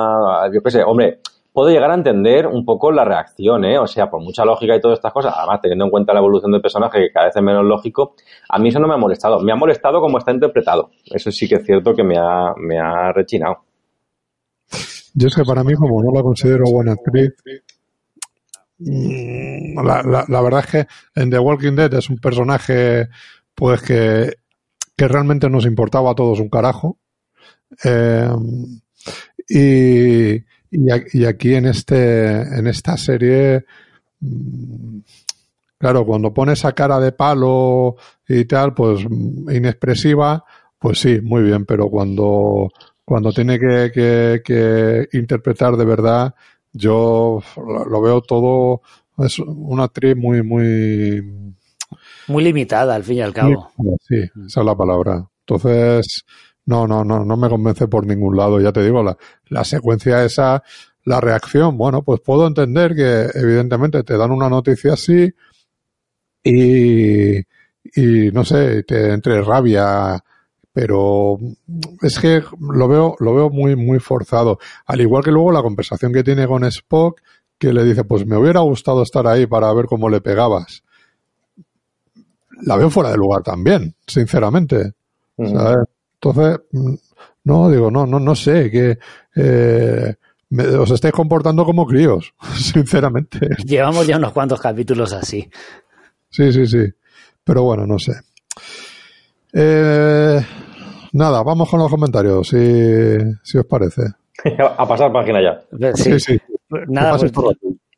yo 0.52 0.60
qué 0.60 0.70
sé, 0.70 0.82
hombre, 0.82 1.20
puedo 1.52 1.70
llegar 1.70 1.90
a 1.90 1.94
entender 1.94 2.46
un 2.46 2.64
poco 2.64 2.92
la 2.92 3.04
reacción, 3.04 3.64
¿eh? 3.64 3.78
O 3.78 3.86
sea, 3.86 4.10
por 4.10 4.20
mucha 4.20 4.44
lógica 4.44 4.74
y 4.74 4.80
todas 4.80 4.98
estas 4.98 5.12
cosas, 5.12 5.34
además 5.36 5.60
teniendo 5.60 5.84
en 5.84 5.90
cuenta 5.90 6.12
la 6.12 6.20
evolución 6.20 6.52
del 6.52 6.60
personaje 6.60 6.98
que 6.98 7.12
cada 7.12 7.26
vez 7.26 7.36
es 7.36 7.42
menos 7.42 7.64
lógico, 7.64 8.14
a 8.48 8.58
mí 8.58 8.68
eso 8.68 8.80
no 8.80 8.88
me 8.88 8.94
ha 8.94 8.96
molestado. 8.98 9.40
Me 9.40 9.52
ha 9.52 9.56
molestado 9.56 10.00
como 10.00 10.18
está 10.18 10.32
interpretado. 10.32 10.90
Eso 11.04 11.30
sí 11.30 11.48
que 11.48 11.56
es 11.56 11.64
cierto 11.64 11.94
que 11.94 12.02
me 12.02 12.16
ha, 12.18 12.52
me 12.56 12.78
ha 12.78 13.12
rechinado. 13.12 13.69
Yo 15.14 15.28
es 15.28 15.34
que 15.34 15.44
para 15.44 15.64
mí, 15.64 15.74
como 15.74 16.02
no 16.02 16.12
la 16.12 16.22
considero 16.22 16.64
buena 16.70 16.92
actriz, 16.92 17.32
mm, 18.78 19.78
la, 19.84 20.42
verdad 20.42 20.60
es 20.60 20.66
que 20.66 20.86
en 21.20 21.30
The 21.30 21.38
Walking 21.38 21.74
Dead 21.74 21.92
es 21.94 22.08
un 22.10 22.18
personaje 22.18 23.08
pues 23.54 23.82
que, 23.82 24.34
que 24.96 25.08
realmente 25.08 25.48
nos 25.48 25.66
importaba 25.66 26.12
a 26.12 26.14
todos 26.14 26.40
un 26.40 26.48
carajo. 26.48 26.98
Eh, 27.84 28.28
y, 29.48 30.44
y, 30.70 31.24
aquí 31.24 31.54
en 31.54 31.66
este, 31.66 32.42
en 32.42 32.66
esta 32.66 32.96
serie, 32.96 33.64
mm, 34.20 34.98
claro, 35.78 36.06
cuando 36.06 36.32
pone 36.32 36.52
esa 36.52 36.72
cara 36.72 37.00
de 37.00 37.12
palo 37.12 37.96
y 38.28 38.44
tal, 38.44 38.74
pues 38.74 39.00
inexpresiva, 39.02 40.44
pues 40.78 41.00
sí, 41.00 41.20
muy 41.20 41.42
bien, 41.42 41.66
pero 41.66 41.88
cuando, 41.90 42.70
cuando 43.10 43.32
tiene 43.32 43.58
que, 43.58 44.40
que, 44.44 45.08
interpretar 45.18 45.76
de 45.76 45.84
verdad, 45.84 46.32
yo 46.72 47.42
lo 47.56 48.00
veo 48.00 48.20
todo, 48.20 48.82
es 49.18 49.40
una 49.40 49.82
actriz 49.82 50.14
muy, 50.16 50.44
muy... 50.44 51.56
Muy 52.28 52.44
limitada, 52.44 52.94
al 52.94 53.02
fin 53.02 53.16
y 53.16 53.20
al 53.22 53.32
cabo. 53.32 53.72
Sí, 54.06 54.14
esa 54.46 54.60
es 54.60 54.64
la 54.64 54.76
palabra. 54.76 55.28
Entonces, 55.40 56.24
no, 56.66 56.86
no, 56.86 57.02
no, 57.02 57.24
no 57.24 57.36
me 57.36 57.48
convence 57.48 57.88
por 57.88 58.06
ningún 58.06 58.36
lado. 58.36 58.60
Ya 58.60 58.70
te 58.70 58.84
digo, 58.84 59.02
la, 59.02 59.18
la 59.48 59.64
secuencia 59.64 60.24
esa, 60.24 60.62
la 61.02 61.20
reacción, 61.20 61.76
bueno, 61.76 62.04
pues 62.04 62.20
puedo 62.20 62.46
entender 62.46 62.94
que 62.94 63.26
evidentemente 63.34 64.04
te 64.04 64.16
dan 64.16 64.30
una 64.30 64.48
noticia 64.48 64.92
así 64.92 65.34
y, 66.44 67.38
y 67.38 68.30
no 68.32 68.44
sé, 68.44 68.84
te 68.84 69.14
entre 69.14 69.42
rabia, 69.42 70.22
pero 70.72 71.38
es 72.02 72.18
que 72.18 72.42
lo 72.60 72.88
veo, 72.88 73.16
lo 73.18 73.34
veo 73.34 73.50
muy, 73.50 73.76
muy 73.76 73.98
forzado. 73.98 74.58
Al 74.86 75.00
igual 75.00 75.24
que 75.24 75.32
luego 75.32 75.52
la 75.52 75.62
conversación 75.62 76.12
que 76.12 76.22
tiene 76.22 76.46
con 76.46 76.64
Spock, 76.64 77.20
que 77.58 77.72
le 77.72 77.84
dice, 77.84 78.04
pues 78.04 78.26
me 78.26 78.36
hubiera 78.36 78.60
gustado 78.60 79.02
estar 79.02 79.26
ahí 79.26 79.46
para 79.46 79.72
ver 79.72 79.86
cómo 79.86 80.08
le 80.08 80.20
pegabas. 80.20 80.82
La 82.62 82.76
veo 82.76 82.90
fuera 82.90 83.10
de 83.10 83.16
lugar 83.16 83.42
también, 83.42 83.94
sinceramente. 84.06 84.92
Entonces, 85.36 86.60
no, 87.44 87.70
digo, 87.70 87.90
no, 87.90 88.06
no, 88.06 88.20
no 88.20 88.34
sé, 88.34 88.70
que 88.70 88.98
eh, 89.34 90.14
os 90.78 90.90
estáis 90.90 91.14
comportando 91.14 91.64
como 91.64 91.86
críos, 91.86 92.34
sinceramente. 92.56 93.48
Llevamos 93.64 94.06
ya 94.06 94.16
unos 94.16 94.32
cuantos 94.32 94.60
capítulos 94.60 95.12
así. 95.12 95.48
Sí, 96.30 96.52
sí, 96.52 96.66
sí. 96.66 96.84
Pero 97.42 97.64
bueno, 97.64 97.86
no 97.86 97.98
sé. 97.98 98.12
Eh, 99.52 100.40
nada, 101.12 101.42
vamos 101.42 101.68
con 101.68 101.80
los 101.80 101.90
comentarios, 101.90 102.48
si, 102.48 103.16
si 103.42 103.58
os 103.58 103.66
parece. 103.66 104.02
A 104.78 104.86
pasar 104.86 105.12
página 105.12 105.40
ya. 105.42 105.92
Sí, 105.94 106.18
sí. 106.20 106.40
Nada, 106.88 107.18
pues, 107.18 107.32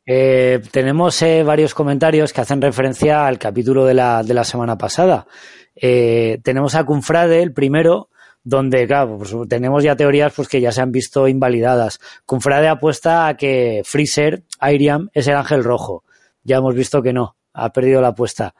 eh, 0.05 0.61
tenemos 0.71 1.21
eh, 1.21 1.43
varios 1.43 1.73
comentarios 1.73 2.33
que 2.33 2.41
hacen 2.41 2.61
referencia 2.61 3.25
al 3.25 3.39
capítulo 3.39 3.85
de 3.85 3.93
la, 3.93 4.23
de 4.23 4.33
la 4.33 4.43
semana 4.43 4.77
pasada. 4.77 5.27
Eh, 5.75 6.39
tenemos 6.43 6.75
a 6.75 6.83
Cunfrade, 6.83 7.41
el 7.41 7.53
primero, 7.53 8.09
donde, 8.43 8.85
claro, 8.85 9.17
pues, 9.19 9.33
tenemos 9.47 9.83
ya 9.83 9.95
teorías 9.95 10.33
pues, 10.35 10.47
que 10.47 10.59
ya 10.59 10.71
se 10.71 10.81
han 10.81 10.91
visto 10.91 11.27
invalidadas. 11.27 11.99
Cunfrade 12.25 12.67
apuesta 12.67 13.27
a 13.27 13.37
que 13.37 13.81
Freezer, 13.85 14.43
Airiam, 14.59 15.09
es 15.13 15.27
el 15.27 15.35
ángel 15.35 15.63
rojo. 15.63 16.03
Ya 16.43 16.57
hemos 16.57 16.75
visto 16.75 17.01
que 17.01 17.13
no, 17.13 17.37
ha 17.53 17.71
perdido 17.71 18.01
la 18.01 18.09
apuesta. 18.09 18.55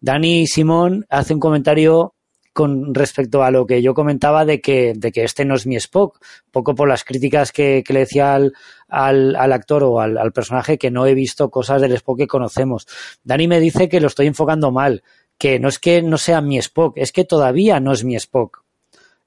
Dani 0.00 0.46
Simón 0.46 1.04
hace 1.10 1.34
un 1.34 1.40
comentario 1.40 2.14
con 2.56 2.94
respecto 2.94 3.42
a 3.42 3.50
lo 3.50 3.66
que 3.66 3.82
yo 3.82 3.92
comentaba 3.92 4.46
de 4.46 4.62
que, 4.62 4.94
de 4.96 5.12
que 5.12 5.24
este 5.24 5.44
no 5.44 5.56
es 5.56 5.66
mi 5.66 5.76
Spock, 5.76 6.18
poco 6.50 6.74
por 6.74 6.88
las 6.88 7.04
críticas 7.04 7.52
que, 7.52 7.84
le 7.86 7.98
decía 7.98 8.34
al, 8.34 8.54
al, 8.88 9.52
actor 9.52 9.84
o 9.84 10.00
al, 10.00 10.16
al, 10.16 10.32
personaje 10.32 10.78
que 10.78 10.90
no 10.90 11.04
he 11.04 11.12
visto 11.12 11.50
cosas 11.50 11.82
del 11.82 11.92
Spock 11.92 12.16
que 12.16 12.26
conocemos. 12.26 12.86
Dani 13.22 13.46
me 13.46 13.60
dice 13.60 13.90
que 13.90 14.00
lo 14.00 14.06
estoy 14.06 14.26
enfocando 14.26 14.72
mal, 14.72 15.02
que 15.36 15.60
no 15.60 15.68
es 15.68 15.78
que 15.78 16.00
no 16.00 16.16
sea 16.16 16.40
mi 16.40 16.56
Spock, 16.56 16.94
es 16.96 17.12
que 17.12 17.26
todavía 17.26 17.78
no 17.78 17.92
es 17.92 18.04
mi 18.04 18.16
Spock 18.16 18.65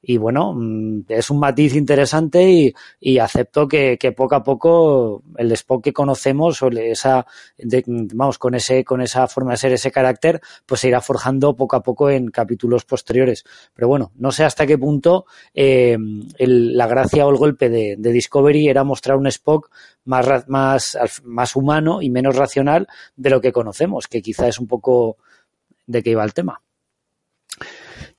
y 0.01 0.17
bueno, 0.17 0.53
mm, 0.55 1.05
es 1.09 1.29
un 1.29 1.39
matiz 1.39 1.75
interesante 1.75 2.73
y, 2.99 3.19
acepto 3.19 3.67
que, 3.67 3.97
poco 4.15 4.35
a 4.35 4.43
poco 4.43 5.23
el 5.37 5.51
Spock 5.51 5.83
que 5.83 5.93
conocemos 5.93 6.61
o 6.63 6.69
esa, 6.69 7.25
vamos, 8.13 8.37
con 8.37 8.55
ese, 8.55 8.85
con 8.85 9.01
esa 9.01 9.27
forma 9.27 9.51
de 9.51 9.57
ser, 9.57 9.73
ese 9.73 9.91
carácter, 9.91 10.41
pues 10.65 10.81
se 10.81 10.87
irá 10.87 11.01
forjando 11.01 11.55
poco 11.55 11.75
a 11.75 11.83
poco 11.83 12.09
en 12.09 12.29
capítulos 12.29 12.85
posteriores. 12.85 13.43
Pero 13.73 13.87
bueno, 13.87 14.11
no 14.15 14.31
sé 14.31 14.45
hasta 14.45 14.65
qué 14.65 14.77
punto 14.77 15.25
eh, 15.53 15.97
la 16.37 16.87
gracia 16.87 17.27
o 17.27 17.31
el 17.31 17.37
golpe 17.37 17.69
de, 17.69 17.97
Discovery 17.97 18.69
era 18.69 18.83
mostrar 18.83 19.17
un 19.17 19.27
Spock 19.27 19.69
más, 20.05 20.47
más, 20.47 20.97
más 21.23 21.55
humano 21.55 22.01
y 22.01 22.09
menos 22.09 22.35
racional 22.35 22.87
de 23.15 23.29
lo 23.29 23.41
que 23.41 23.51
conocemos, 23.51 24.07
que 24.07 24.21
quizá 24.21 24.47
es 24.47 24.59
un 24.59 24.67
poco 24.67 25.17
de 25.85 26.01
qué 26.01 26.11
iba 26.11 26.23
el 26.23 26.33
tema. 26.33 26.61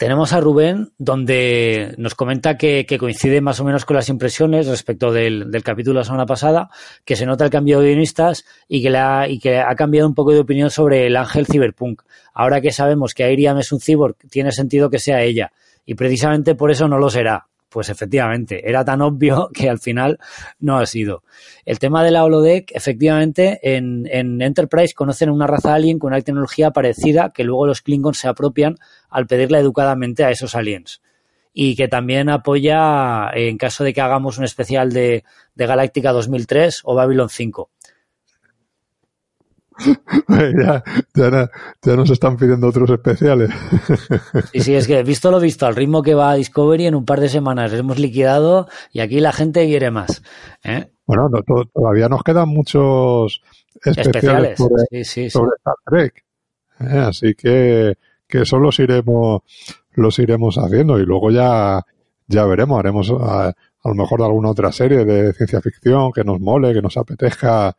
Tenemos 0.00 0.32
a 0.32 0.40
Rubén, 0.40 0.92
donde 0.96 1.94
nos 1.98 2.14
comenta 2.14 2.56
que, 2.56 2.86
coincide 2.98 3.42
más 3.42 3.60
o 3.60 3.64
menos 3.64 3.84
con 3.84 3.96
las 3.96 4.08
impresiones 4.08 4.66
respecto 4.66 5.12
del, 5.12 5.50
capítulo 5.62 5.98
de 5.98 6.00
la 6.00 6.04
semana 6.04 6.24
pasada, 6.24 6.70
que 7.04 7.16
se 7.16 7.26
nota 7.26 7.44
el 7.44 7.50
cambio 7.50 7.80
de 7.80 7.88
guionistas 7.88 8.46
y 8.66 8.80
que, 8.80 8.96
ha, 8.96 9.28
y 9.28 9.38
que 9.38 9.58
ha 9.58 9.74
cambiado 9.74 10.08
un 10.08 10.14
poco 10.14 10.32
de 10.32 10.38
opinión 10.38 10.70
sobre 10.70 11.06
el 11.06 11.16
ángel 11.16 11.44
cyberpunk. 11.44 12.00
Ahora 12.32 12.62
que 12.62 12.72
sabemos 12.72 13.12
que 13.12 13.24
Airiam 13.24 13.58
es 13.58 13.72
un 13.72 13.80
cyborg, 13.80 14.16
tiene 14.30 14.52
sentido 14.52 14.88
que 14.88 14.98
sea 14.98 15.20
ella, 15.20 15.52
y 15.84 15.96
precisamente 15.96 16.54
por 16.54 16.70
eso 16.70 16.88
no 16.88 16.96
lo 16.96 17.10
será. 17.10 17.49
Pues 17.70 17.88
efectivamente, 17.88 18.68
era 18.68 18.84
tan 18.84 19.00
obvio 19.00 19.48
que 19.54 19.70
al 19.70 19.78
final 19.78 20.18
no 20.58 20.76
ha 20.76 20.86
sido. 20.86 21.22
El 21.64 21.78
tema 21.78 22.04
de 22.04 22.10
la 22.10 22.24
holodeck, 22.24 22.72
efectivamente, 22.74 23.60
en, 23.62 24.06
en 24.10 24.42
Enterprise 24.42 24.92
conocen 24.92 25.30
una 25.30 25.46
raza 25.46 25.72
alien 25.72 25.98
con 25.98 26.12
una 26.12 26.20
tecnología 26.20 26.72
parecida 26.72 27.30
que 27.32 27.44
luego 27.44 27.66
los 27.66 27.80
Klingons 27.80 28.18
se 28.18 28.28
apropian 28.28 28.76
al 29.08 29.26
pedirla 29.26 29.60
educadamente 29.60 30.24
a 30.24 30.30
esos 30.30 30.54
aliens. 30.54 31.00
Y 31.52 31.76
que 31.76 31.88
también 31.88 32.28
apoya 32.28 33.30
en 33.34 33.56
caso 33.56 33.84
de 33.84 33.92
que 33.92 34.00
hagamos 34.00 34.38
un 34.38 34.44
especial 34.44 34.92
de, 34.92 35.24
de 35.54 35.66
Galáctica 35.66 36.12
2003 36.12 36.82
o 36.84 36.94
Babylon 36.94 37.28
5. 37.28 37.70
ya, 40.28 40.82
ya, 41.14 41.96
nos 41.96 42.10
están 42.10 42.36
pidiendo 42.36 42.68
otros 42.68 42.90
especiales. 42.90 43.50
Sí, 44.52 44.60
sí, 44.60 44.74
es 44.74 44.86
que 44.86 45.02
visto 45.02 45.30
lo 45.30 45.40
visto, 45.40 45.66
al 45.66 45.76
ritmo 45.76 46.02
que 46.02 46.14
va 46.14 46.30
a 46.30 46.34
Discovery, 46.34 46.86
en 46.86 46.94
un 46.94 47.04
par 47.04 47.20
de 47.20 47.28
semanas 47.28 47.72
hemos 47.72 47.98
liquidado 47.98 48.68
y 48.92 49.00
aquí 49.00 49.20
la 49.20 49.32
gente 49.32 49.66
quiere 49.66 49.90
más. 49.90 50.22
¿eh? 50.64 50.90
Bueno, 51.06 51.28
todavía 51.72 52.08
nos 52.08 52.22
quedan 52.22 52.48
muchos 52.48 53.42
especiales, 53.84 54.58
sobre, 54.58 54.84
Star 54.92 55.74
Trek. 55.86 56.24
¿eh? 56.80 56.98
Así 56.98 57.34
que, 57.34 57.94
que 58.26 58.42
eso 58.42 58.58
los 58.58 58.78
iremos, 58.78 59.42
los 59.92 60.18
iremos 60.18 60.56
haciendo 60.58 60.98
y 60.98 61.04
luego 61.04 61.30
ya, 61.30 61.84
ya 62.26 62.44
veremos, 62.44 62.78
haremos 62.78 63.12
a, 63.20 63.48
a 63.82 63.88
lo 63.88 63.94
mejor 63.94 64.22
alguna 64.22 64.50
otra 64.50 64.72
serie 64.72 65.04
de 65.04 65.32
ciencia 65.32 65.60
ficción 65.60 66.12
que 66.12 66.24
nos 66.24 66.40
mole, 66.40 66.74
que 66.74 66.82
nos 66.82 66.96
apetezca 66.96 67.76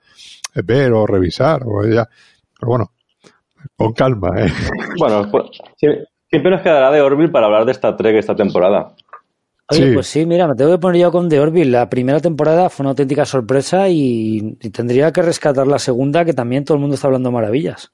ver 0.56 0.92
o 0.94 1.06
revisar. 1.06 1.62
O 1.66 1.86
ya. 1.86 2.08
Pero 2.60 2.70
bueno, 2.70 2.92
con 3.76 3.94
calma. 3.94 4.30
¿eh? 4.38 4.52
Bueno, 4.98 5.28
pues, 5.32 5.46
siempre 5.78 6.52
nos 6.52 6.62
quedará 6.62 6.92
de 6.92 7.02
Orville 7.02 7.32
para 7.32 7.48
hablar 7.48 7.66
de 7.66 7.72
esta 7.72 7.96
Trek 7.96 8.16
esta 8.16 8.36
temporada. 8.36 8.94
Oye, 9.70 9.94
pues 9.94 10.08
sí, 10.08 10.26
mira, 10.26 10.48
me 10.48 10.56
tengo 10.56 10.72
que 10.72 10.80
poner 10.80 11.02
yo 11.02 11.12
con 11.12 11.30
The 11.30 11.40
Orville. 11.40 11.72
La 11.72 11.90
primera 11.90 12.20
temporada 12.20 12.70
fue 12.70 12.84
una 12.84 12.90
auténtica 12.90 13.26
sorpresa 13.26 13.88
y, 13.88 14.58
tendría 14.74 15.12
que 15.14 15.22
rescatar 15.22 15.66
la 15.66 15.80
segunda, 15.80 16.26
que 16.26 16.34
también 16.34 16.66
todo 16.66 16.76
el 16.76 16.82
mundo 16.82 16.96
está 16.96 17.08
hablando 17.08 17.32
maravillas. 17.32 17.92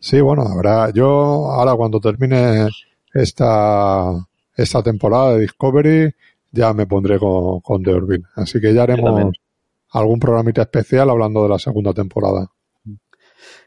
Sí, 0.00 0.20
bueno, 0.20 0.42
habrá. 0.42 0.90
Yo 0.90 1.06
ahora 1.06 1.74
cuando 1.74 2.00
termine 2.00 2.68
esta, 3.14 4.10
esta 4.56 4.82
temporada 4.82 5.34
de 5.34 5.42
Discovery, 5.42 6.12
ya 6.50 6.72
me 6.72 6.86
pondré 6.86 7.20
con, 7.20 7.60
con 7.60 7.82
The 7.82 7.92
Orville. 7.92 8.24
Así 8.34 8.60
que 8.60 8.74
ya 8.74 8.82
haremos 8.82 9.32
algún 9.90 10.18
programita 10.18 10.62
especial 10.62 11.10
hablando 11.10 11.42
de 11.42 11.48
la 11.48 11.58
segunda 11.58 11.92
temporada. 11.92 12.48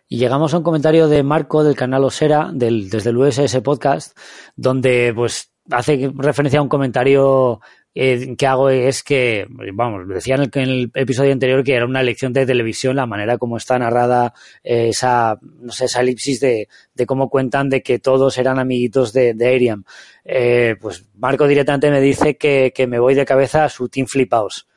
Y 0.07 0.17
llegamos 0.17 0.53
a 0.53 0.57
un 0.57 0.63
comentario 0.63 1.07
de 1.07 1.24
Marco 1.24 1.63
del 1.63 1.76
canal 1.76 2.03
Osera, 2.03 2.49
del, 2.53 2.89
desde 2.89 3.11
el 3.11 3.17
USS 3.17 3.61
Podcast, 3.61 4.17
donde 4.57 5.13
pues 5.15 5.53
hace 5.69 6.11
referencia 6.17 6.59
a 6.59 6.63
un 6.63 6.69
comentario 6.69 7.61
eh, 7.93 8.36
que 8.38 8.47
hago 8.47 8.69
es 8.69 9.03
que, 9.03 9.47
vamos, 9.74 10.07
decía 10.07 10.36
en 10.36 10.49
el, 10.55 10.91
episodio 10.93 11.34
anterior 11.34 11.63
que 11.63 11.76
era 11.76 11.86
una 11.86 12.03
lección 12.03 12.32
de 12.32 12.45
televisión 12.45 12.95
la 12.95 13.05
manera 13.05 13.38
como 13.38 13.57
está 13.57 13.78
narrada 13.80 14.34
eh, 14.63 14.89
esa, 14.89 15.38
no 15.41 15.72
sé, 15.72 15.86
esa 15.86 16.01
elipsis 16.01 16.39
de, 16.39 16.67
cómo 17.05 17.30
cuentan 17.30 17.69
de 17.69 17.82
que 17.82 17.99
todos 17.99 18.38
eran 18.38 18.59
amiguitos 18.59 19.11
de, 19.11 19.34
de 19.34 19.55
Ariam. 19.55 19.84
Eh, 20.24 20.76
pues 20.80 21.05
Marco 21.15 21.47
directamente 21.47 21.91
me 21.91 22.01
dice 22.01 22.38
que, 22.38 22.72
que, 22.74 22.88
me 22.88 22.99
voy 22.99 23.13
de 23.13 23.26
cabeza 23.26 23.65
a 23.65 23.69
su 23.69 23.89
Team 23.89 24.07
Flipaos. 24.07 24.67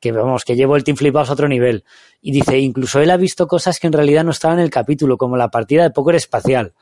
Que 0.00 0.12
vamos, 0.12 0.44
que 0.44 0.56
llevo 0.56 0.76
el 0.76 0.84
Team 0.84 0.96
Flipaos 0.96 1.30
a 1.30 1.32
otro 1.32 1.48
nivel. 1.48 1.84
Y 2.20 2.32
dice, 2.32 2.58
incluso 2.58 3.00
él 3.00 3.10
ha 3.10 3.16
visto 3.16 3.46
cosas 3.46 3.80
que 3.80 3.86
en 3.86 3.92
realidad 3.92 4.24
no 4.24 4.30
estaban 4.30 4.58
en 4.58 4.64
el 4.64 4.70
capítulo, 4.70 5.16
como 5.16 5.36
la 5.36 5.48
partida 5.48 5.82
de 5.82 5.90
póker 5.90 6.16
espacial 6.16 6.74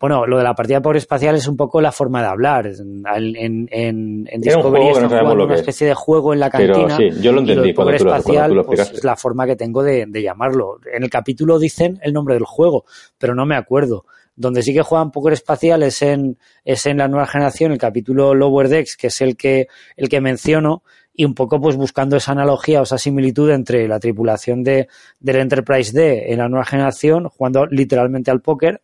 bueno, 0.00 0.26
lo 0.26 0.38
de 0.38 0.44
la 0.44 0.54
partida 0.54 0.82
por 0.82 0.96
espacial 0.96 1.34
es 1.36 1.46
un 1.46 1.56
poco 1.56 1.80
la 1.80 1.92
forma 1.92 2.20
de 2.20 2.28
hablar. 2.28 2.66
En, 2.66 3.04
en, 3.06 3.68
en, 3.70 4.28
en 4.30 4.40
Discovery 4.40 4.88
están 4.88 5.02
no 5.04 5.08
jugando 5.08 5.44
una 5.44 5.54
especie 5.54 5.86
de 5.86 5.94
juego 5.94 6.32
en 6.32 6.40
la 6.40 6.50
cantina. 6.50 6.96
Pero 6.96 7.12
sí, 7.14 7.22
yo 7.22 7.32
lo 7.32 7.40
entendí. 7.40 7.70
Y 7.70 7.72
lo 7.72 7.90
espacial 7.90 8.64
pues, 8.66 8.80
es 8.80 9.04
la 9.04 9.16
forma 9.16 9.46
que 9.46 9.56
tengo 9.56 9.82
de, 9.82 10.06
de, 10.06 10.22
llamarlo. 10.22 10.78
En 10.92 11.04
el 11.04 11.10
capítulo 11.10 11.58
dicen 11.58 11.98
el 12.02 12.12
nombre 12.12 12.34
del 12.34 12.44
juego, 12.44 12.84
pero 13.18 13.34
no 13.34 13.46
me 13.46 13.56
acuerdo. 13.56 14.04
Donde 14.36 14.62
sí 14.62 14.74
que 14.74 14.82
juegan 14.82 15.12
poker 15.12 15.32
espacial 15.32 15.82
es 15.84 16.02
en, 16.02 16.38
es 16.64 16.86
en 16.86 16.98
la 16.98 17.06
nueva 17.06 17.26
generación, 17.26 17.70
el 17.70 17.78
capítulo 17.78 18.34
Lower 18.34 18.68
Decks, 18.68 18.96
que 18.96 19.06
es 19.06 19.20
el 19.20 19.36
que, 19.36 19.68
el 19.96 20.08
que 20.08 20.20
menciono, 20.20 20.82
y 21.14 21.24
un 21.24 21.34
poco 21.34 21.60
pues 21.60 21.76
buscando 21.76 22.16
esa 22.16 22.32
analogía 22.32 22.80
o 22.80 22.82
esa 22.82 22.98
similitud 22.98 23.50
entre 23.50 23.86
la 23.86 24.00
tripulación 24.00 24.64
de, 24.64 24.88
del 25.20 25.36
Enterprise 25.36 25.92
D 25.92 26.32
en 26.32 26.38
la 26.38 26.48
nueva 26.48 26.64
generación, 26.64 27.28
jugando 27.28 27.66
literalmente 27.66 28.30
al 28.30 28.40
póker, 28.40 28.82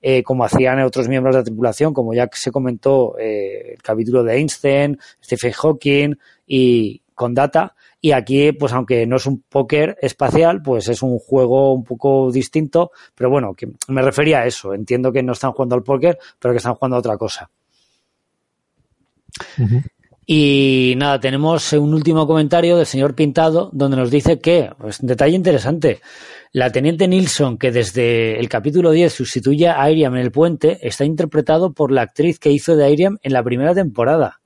eh, 0.00 0.22
como 0.22 0.44
hacían 0.44 0.80
otros 0.80 1.08
miembros 1.08 1.34
de 1.34 1.40
la 1.40 1.44
tripulación, 1.44 1.92
como 1.92 2.14
ya 2.14 2.28
se 2.32 2.50
comentó 2.50 3.18
eh, 3.18 3.72
el 3.74 3.82
capítulo 3.82 4.22
de 4.22 4.36
Einstein, 4.36 4.98
Stephen 5.22 5.52
Hawking 5.52 6.14
y 6.46 7.02
con 7.14 7.34
Data. 7.34 7.74
Y 8.00 8.12
aquí, 8.12 8.52
pues 8.52 8.72
aunque 8.72 9.06
no 9.06 9.16
es 9.16 9.26
un 9.26 9.42
póker 9.42 9.98
espacial, 10.00 10.62
pues 10.62 10.88
es 10.88 11.02
un 11.02 11.18
juego 11.18 11.72
un 11.72 11.82
poco 11.82 12.30
distinto, 12.30 12.92
pero 13.14 13.30
bueno, 13.30 13.54
me 13.88 14.02
refería 14.02 14.40
a 14.40 14.46
eso. 14.46 14.74
Entiendo 14.74 15.10
que 15.10 15.22
no 15.22 15.32
están 15.32 15.52
jugando 15.52 15.74
al 15.74 15.82
póker, 15.82 16.18
pero 16.38 16.52
que 16.52 16.58
están 16.58 16.74
jugando 16.74 16.96
a 16.96 17.00
otra 17.00 17.16
cosa. 17.16 17.50
Y 20.28 20.94
nada, 20.96 21.20
tenemos 21.20 21.72
un 21.72 21.94
último 21.94 22.26
comentario 22.26 22.76
del 22.76 22.86
señor 22.86 23.14
Pintado, 23.14 23.70
donde 23.72 23.96
nos 23.96 24.10
dice 24.10 24.40
que, 24.40 24.70
pues 24.76 24.98
un 24.98 25.06
detalle 25.06 25.36
interesante, 25.36 26.00
la 26.50 26.72
teniente 26.72 27.06
Nilsson, 27.06 27.58
que 27.58 27.70
desde 27.70 28.40
el 28.40 28.48
capítulo 28.48 28.90
10 28.90 29.12
sustituye 29.12 29.68
a 29.68 29.80
Airiam 29.80 30.16
en 30.16 30.22
el 30.22 30.32
puente, 30.32 30.78
está 30.82 31.04
interpretado 31.04 31.72
por 31.72 31.92
la 31.92 32.02
actriz 32.02 32.40
que 32.40 32.50
hizo 32.50 32.74
de 32.74 32.84
Airiam 32.84 33.18
en 33.22 33.32
la 33.34 33.44
primera 33.44 33.72
temporada. 33.72 34.40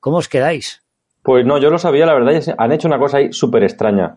¿Cómo 0.00 0.16
os 0.16 0.28
quedáis? 0.28 0.82
Pues 1.22 1.44
no, 1.44 1.58
yo 1.58 1.68
lo 1.68 1.76
sabía, 1.76 2.06
la 2.06 2.14
verdad, 2.14 2.54
han 2.56 2.72
hecho 2.72 2.88
una 2.88 2.98
cosa 2.98 3.18
ahí 3.18 3.34
súper 3.34 3.64
extraña. 3.64 4.16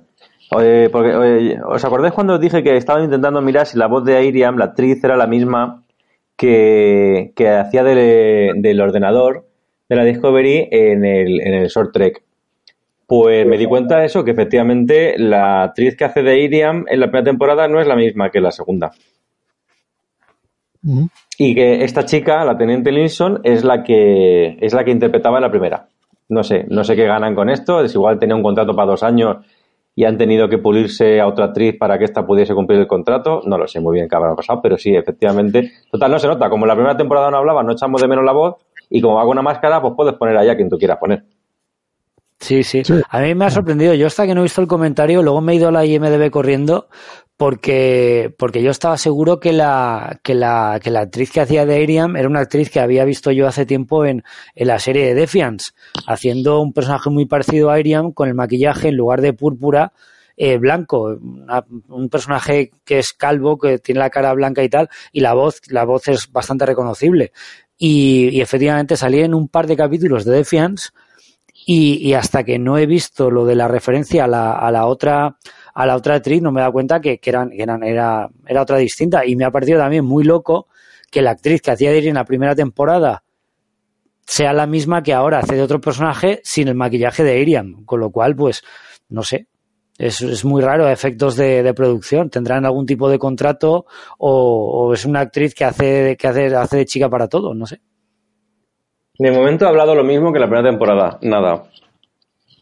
porque, 0.50 1.60
¿Os 1.68 1.84
acordáis 1.84 2.14
cuando 2.14 2.36
os 2.36 2.40
dije 2.40 2.64
que 2.64 2.78
estaban 2.78 3.04
intentando 3.04 3.42
mirar 3.42 3.66
si 3.66 3.78
la 3.78 3.88
voz 3.88 4.06
de 4.06 4.16
Airiam, 4.16 4.56
la 4.56 4.66
actriz, 4.66 5.04
era 5.04 5.18
la 5.18 5.28
misma 5.28 5.84
que, 6.38 7.34
que 7.36 7.50
hacía 7.50 7.84
del 7.84 8.80
ordenador 8.80 9.49
de 9.90 9.96
la 9.96 10.06
Discovery 10.06 10.70
en 10.72 11.04
el, 11.04 11.42
en 11.42 11.54
el 11.56 11.68
Short 11.68 11.92
Trek? 11.92 12.24
Pues 13.08 13.46
me 13.48 13.58
di 13.58 13.66
cuenta 13.66 13.98
de 13.98 14.06
eso, 14.06 14.24
que 14.24 14.32
efectivamente 14.32 15.16
la 15.18 15.64
actriz 15.64 15.98
que 15.98 16.06
hace 16.06 16.22
de 16.22 16.40
Iriam 16.40 16.86
en 16.88 17.00
la 17.00 17.08
primera 17.08 17.26
temporada 17.26 17.68
no 17.68 17.82
es 17.82 17.88
la 17.88 17.96
misma 17.96 18.30
que 18.30 18.38
en 18.38 18.44
la 18.44 18.52
segunda. 18.52 18.92
Y 21.38 21.56
que 21.56 21.84
esta 21.84 22.06
chica, 22.06 22.46
la 22.46 22.58
teniente 22.58 22.92
Linson, 22.92 23.42
es 23.44 23.64
la 23.64 23.84
que 23.84 24.58
es 24.62 24.74
la 24.74 24.84
que 24.84 24.92
interpretaba 24.92 25.38
en 25.38 25.44
la 25.44 25.52
primera. 25.52 25.88
No 26.30 26.44
sé, 26.44 26.66
no 26.70 26.84
sé 26.84 26.96
qué 26.96 27.06
ganan 27.06 27.36
con 27.36 27.50
esto. 27.50 27.82
Es 27.82 27.96
igual 27.96 28.20
tenía 28.20 28.36
un 28.36 28.44
contrato 28.44 28.76
para 28.76 28.92
dos 28.92 29.02
años 29.02 29.38
y 29.96 30.06
han 30.06 30.18
tenido 30.18 30.48
que 30.48 30.60
pulirse 30.60 31.20
a 31.20 31.28
otra 31.28 31.46
actriz 31.46 31.76
para 31.78 31.98
que 31.98 32.06
ésta 32.06 32.26
pudiese 32.26 32.54
cumplir 32.54 32.80
el 32.80 32.88
contrato. 32.88 33.42
No 33.46 33.58
lo 33.58 33.68
sé 33.68 33.80
muy 33.80 33.96
bien 33.96 34.08
qué 34.08 34.16
habrá 34.16 34.36
pasado, 34.36 34.62
pero 34.62 34.78
sí, 34.78 34.96
efectivamente. 34.96 35.72
Total, 35.92 36.12
no 36.12 36.20
se 36.20 36.28
nota. 36.28 36.50
Como 36.50 36.66
en 36.66 36.70
la 36.70 36.76
primera 36.76 36.96
temporada 36.96 37.32
no 37.32 37.38
hablaba, 37.38 37.64
no 37.64 37.74
echamos 37.74 38.02
de 38.02 38.08
menos 38.08 38.24
la 38.24 38.32
voz. 38.32 38.56
Y 38.90 39.02
como 39.02 39.16
va 39.16 39.22
con 39.22 39.32
una 39.32 39.42
máscara, 39.42 39.82
pues 39.82 39.94
puedes 39.96 40.16
poner 40.16 40.38
allá 40.38 40.56
quien 40.56 40.70
tú 40.70 40.78
quieras 40.78 40.98
poner. 40.98 41.24
Sí, 42.40 42.64
sí, 42.64 42.82
A 43.10 43.20
mí 43.20 43.36
me 43.36 43.46
ha 43.46 43.50
sorprendido. 43.50 43.94
Yo 43.94 44.08
hasta 44.08 44.26
que 44.26 44.34
no 44.34 44.40
he 44.40 44.44
visto 44.44 44.62
el 44.62 44.68
comentario, 44.68 45.22
luego 45.22 45.42
me 45.42 45.52
he 45.52 45.56
ido 45.56 45.68
a 45.68 45.72
la 45.72 45.86
IMDB 45.86 46.32
corriendo 46.32 46.88
porque, 47.36 48.34
porque 48.38 48.62
yo 48.62 48.72
estaba 48.72 48.98
seguro 48.98 49.40
que 49.40 49.52
la, 49.52 50.20
que 50.24 50.36
la, 50.36 50.80
que 50.82 50.90
la 50.90 51.02
actriz 51.02 51.32
que 51.32 51.42
hacía 51.42 51.66
de 51.66 51.82
Ariam 51.82 52.16
era 52.16 52.30
una 52.30 52.40
actriz 52.40 52.70
que 52.70 52.80
había 52.80 53.04
visto 53.04 53.32
yo 53.32 53.46
hace 53.48 53.66
tiempo 53.66 54.06
en, 54.06 54.24
en 54.56 54.68
la 54.68 54.80
serie 54.80 55.06
de 55.06 55.16
Defiance, 55.16 55.72
haciendo 56.08 56.62
un 56.62 56.72
personaje 56.72 57.10
muy 57.10 57.26
parecido 57.26 57.70
a 57.70 57.76
Ariam 57.76 58.14
con 58.14 58.30
el 58.30 58.36
maquillaje 58.36 58.88
en 58.90 58.96
lugar 58.96 59.22
de 59.22 59.34
púrpura. 59.34 59.92
Eh, 60.36 60.58
blanco, 60.58 61.18
un 61.90 62.10
personaje 62.10 62.72
que 62.86 63.00
es 63.00 63.12
calvo, 63.12 63.58
que 63.58 63.80
tiene 63.80 64.00
la 64.00 64.10
cara 64.10 64.34
blanca 64.34 64.64
y 64.64 64.70
tal, 64.70 64.90
y 65.12 65.20
la 65.20 65.34
voz, 65.34 65.60
la 65.68 65.84
voz 65.84 66.08
es 66.08 66.32
bastante 66.32 66.66
reconocible. 66.66 67.34
Y, 67.80 68.30
y 68.30 68.42
efectivamente 68.42 68.96
salía 68.96 69.26
en 69.26 69.34
un 69.34 69.48
par 69.48 69.66
de 69.66 69.76
capítulos 69.76 70.26
de 70.26 70.36
Defiance, 70.36 70.90
y, 71.72 72.14
hasta 72.14 72.44
que 72.44 72.58
no 72.58 72.80
he 72.80 72.88
visto 72.88 73.30
lo 73.30 73.46
de 73.46 73.54
la 73.54 73.68
referencia 73.68 74.24
a 74.24 74.28
la, 74.28 74.54
a 74.54 74.72
la 74.72 74.88
otra 74.88 75.38
a 75.76 75.86
la 75.86 75.96
otra 75.96 76.16
actriz 76.16 76.42
no 76.42 76.52
me 76.52 76.60
he 76.60 76.64
dado 76.64 76.74
cuenta 76.74 77.00
que, 77.00 77.20
eran, 77.24 77.52
eran 77.54 77.84
era, 77.84 78.28
era 78.48 78.64
otra 78.64 78.78
distinta. 78.78 79.24
Y 79.24 79.36
me 79.36 79.46
ha 79.46 79.52
parecido 79.52 79.78
también 79.78 80.04
muy 80.04 80.24
loco 80.24 80.68
que 81.12 81.22
la 81.22 81.30
actriz 81.30 81.62
que 81.62 81.70
hacía 81.70 81.92
de 81.92 82.00
en 82.08 82.16
la 82.16 82.26
primera 82.26 82.56
temporada 82.56 83.24
sea 84.26 84.52
la 84.52 84.66
misma 84.66 85.04
que 85.04 85.14
ahora 85.14 85.40
hace 85.40 85.56
de 85.56 85.62
otro 85.62 85.80
personaje 85.80 86.42
sin 86.44 86.70
el 86.70 86.76
maquillaje 86.76 87.24
de 87.24 87.40
Iriam, 87.40 87.86
con 87.86 88.00
lo 88.00 88.10
cual 88.10 88.36
pues 88.36 88.64
no 89.08 89.22
sé 89.22 89.48
es, 90.00 90.22
es 90.22 90.44
muy 90.44 90.64
raro 90.64 90.90
efectos 90.90 91.36
de, 91.36 91.62
de, 91.62 91.74
producción 91.76 92.32
tendrán 92.32 92.66
algún 92.66 92.88
tipo 92.88 93.08
de 93.08 93.20
contrato 93.20 93.86
o, 94.18 94.88
o, 94.88 94.94
es 94.94 95.06
una 95.06 95.20
actriz 95.20 95.54
que 95.54 95.66
hace 95.66 96.18
que 96.18 96.28
hace, 96.28 96.56
hace 96.56 96.78
de 96.78 96.86
chica 96.86 97.08
para 97.08 97.28
todo 97.28 97.54
no 97.54 97.68
sé 97.68 97.82
de 99.20 99.32
momento 99.32 99.66
ha 99.66 99.70
hablado 99.70 99.94
lo 99.96 100.06
mismo 100.06 100.32
que 100.32 100.40
la 100.40 100.48
primera 100.48 100.70
temporada. 100.70 101.20
Nada. 101.22 101.66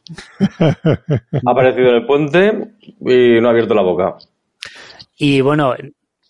ha 0.60 1.52
aparecido 1.52 1.90
en 1.90 1.96
el 1.96 2.06
puente 2.08 2.72
y 3.00 3.40
no 3.40 3.48
ha 3.48 3.52
abierto 3.52 3.76
la 3.76 3.84
boca. 3.84 4.16
Y 5.16 5.42
bueno, 5.42 5.76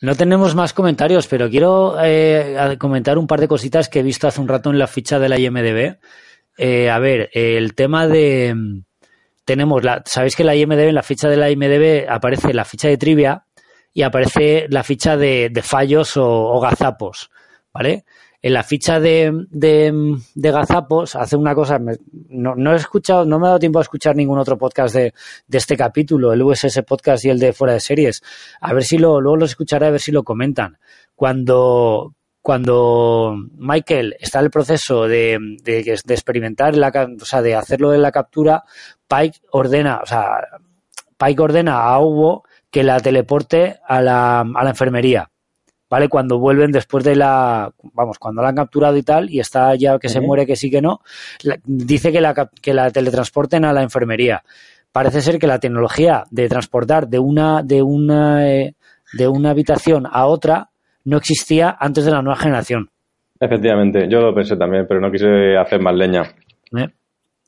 no 0.02 0.16
tenemos 0.16 0.54
más 0.54 0.74
comentarios, 0.74 1.28
pero 1.28 1.50
quiero 1.50 1.96
eh, 2.04 2.76
comentar 2.78 3.18
un 3.18 3.26
par 3.26 3.40
de 3.40 3.48
cositas 3.48 3.88
que 3.88 4.02
he 4.02 4.04
visto 4.04 4.28
hace 4.28 4.42
un 4.42 4.50
rato 4.50 4.70
en 4.70 4.80
la 4.80 4.88
ficha 4.88 5.18
de 5.18 5.30
la 5.30 5.40
IMDB. 5.40 5.98
Eh, 6.58 6.90
a 6.90 7.00
ver, 7.00 7.30
el 7.34 7.74
tema 7.74 8.06
de... 8.06 8.84
Tenemos 9.48 9.82
la... 9.82 10.04
Sabéis 10.06 10.36
que 10.36 10.44
la 10.44 10.58
IMDB, 10.58 10.90
en 10.90 10.96
la 10.96 11.04
ficha 11.04 11.30
de 11.30 11.38
la 11.38 11.50
IMDB 11.50 12.06
aparece 12.10 12.54
la 12.54 12.66
ficha 12.66 12.90
de 12.90 12.98
trivia 12.98 13.46
y 13.94 14.02
aparece 14.02 14.68
la 14.70 14.84
ficha 14.84 15.16
de, 15.16 15.50
fallos 15.64 16.18
o, 16.18 16.60
gazapos, 16.60 17.32
¿vale? 17.74 18.04
en 18.42 18.54
la 18.54 18.64
ficha 18.64 19.00
de, 19.00 19.32
de, 19.50 20.52
Gazapos 20.52 21.16
hace 21.16 21.38
una 21.38 21.56
cosa, 21.56 21.80
no, 22.30 22.56
no, 22.56 22.74
he 22.74 22.76
escuchado, 22.76 23.24
no 23.24 23.40
me 23.40 23.48
ha 23.48 23.52
dado 23.52 23.60
tiempo 23.60 23.80
a 23.80 23.84
escuchar 23.84 24.18
ningún 24.18 24.38
otro 24.38 24.58
podcast 24.58 24.94
de, 24.94 25.14
de, 25.48 25.58
este 25.58 25.78
capítulo, 25.78 26.34
el 26.34 26.44
USS 26.44 26.84
Podcast 26.86 27.24
y 27.24 27.30
el 27.30 27.40
de 27.40 27.54
Fuera 27.54 27.74
de 27.74 27.80
Series. 27.80 28.22
A 28.60 28.74
ver 28.74 28.84
si 28.84 28.98
lo, 28.98 29.22
luego 29.22 29.38
lo 29.38 29.46
escucharé, 29.46 29.88
a 29.88 29.92
ver 29.92 30.02
si 30.02 30.12
lo 30.12 30.24
comentan. 30.24 30.78
Cuando, 31.16 32.17
cuando 32.48 33.36
Michael 33.58 34.16
está 34.22 34.40
en 34.40 34.46
el 34.46 34.52
proceso 34.52 35.06
de, 35.06 35.38
de, 35.66 35.84
de 35.84 36.14
experimentar, 36.14 36.78
la, 36.78 36.94
o 37.22 37.26
sea, 37.26 37.42
de 37.42 37.54
hacerlo 37.56 37.92
de 37.92 37.98
la 37.98 38.14
captura, 38.14 38.64
Pike 39.06 39.40
ordena, 39.52 40.00
o 40.02 40.06
sea, 40.06 40.48
Pike 41.18 41.42
ordena 41.42 41.82
a 41.82 42.00
Hugo 42.00 42.46
que 42.72 42.86
la 42.86 43.02
teleporte 43.02 43.82
a 43.86 44.02
la, 44.02 44.40
a 44.40 44.64
la 44.64 44.70
enfermería 44.70 45.30
¿vale? 45.90 46.08
Cuando 46.08 46.40
vuelven 46.40 46.72
después 46.72 47.04
de 47.04 47.18
la, 47.18 47.70
vamos, 47.92 48.18
cuando 48.18 48.42
la 48.42 48.48
han 48.48 48.56
capturado 48.56 48.96
y 48.96 49.04
tal, 49.04 49.30
y 49.30 49.42
está 49.42 49.76
ya 49.76 50.00
que 50.00 50.08
se 50.08 50.22
muere, 50.22 50.46
que 50.46 50.56
sí 50.56 50.72
que 50.72 50.82
no, 50.82 51.02
la, 51.44 51.60
dice 51.66 52.14
que 52.14 52.22
la, 52.22 52.50
que 52.62 52.74
la 52.74 52.92
teletransporten 52.92 53.66
a 53.66 53.74
la 53.74 53.84
enfermería. 53.84 54.46
Parece 54.94 55.20
ser 55.20 55.38
que 55.38 55.48
la 55.48 55.60
tecnología 55.60 56.24
de 56.32 56.48
transportar 56.48 57.10
de 57.10 57.20
una, 57.20 57.62
de 57.62 57.82
una, 57.82 58.50
eh, 58.50 58.76
de 59.12 59.28
una 59.28 59.50
habitación 59.50 60.08
a 60.10 60.28
otra 60.28 60.70
no 61.08 61.18
existía 61.18 61.78
antes 61.80 62.06
de 62.06 62.12
la 62.12 62.22
nueva 62.22 62.38
generación. 62.38 62.90
Efectivamente, 63.40 64.08
yo 64.10 64.20
lo 64.20 64.36
pensé 64.36 64.58
también, 64.58 64.86
pero 64.88 65.00
no 65.00 65.10
quise 65.10 65.56
hacer 65.58 65.80
más 65.80 65.96
leña. 65.96 66.24
¿Eh? 66.78 66.88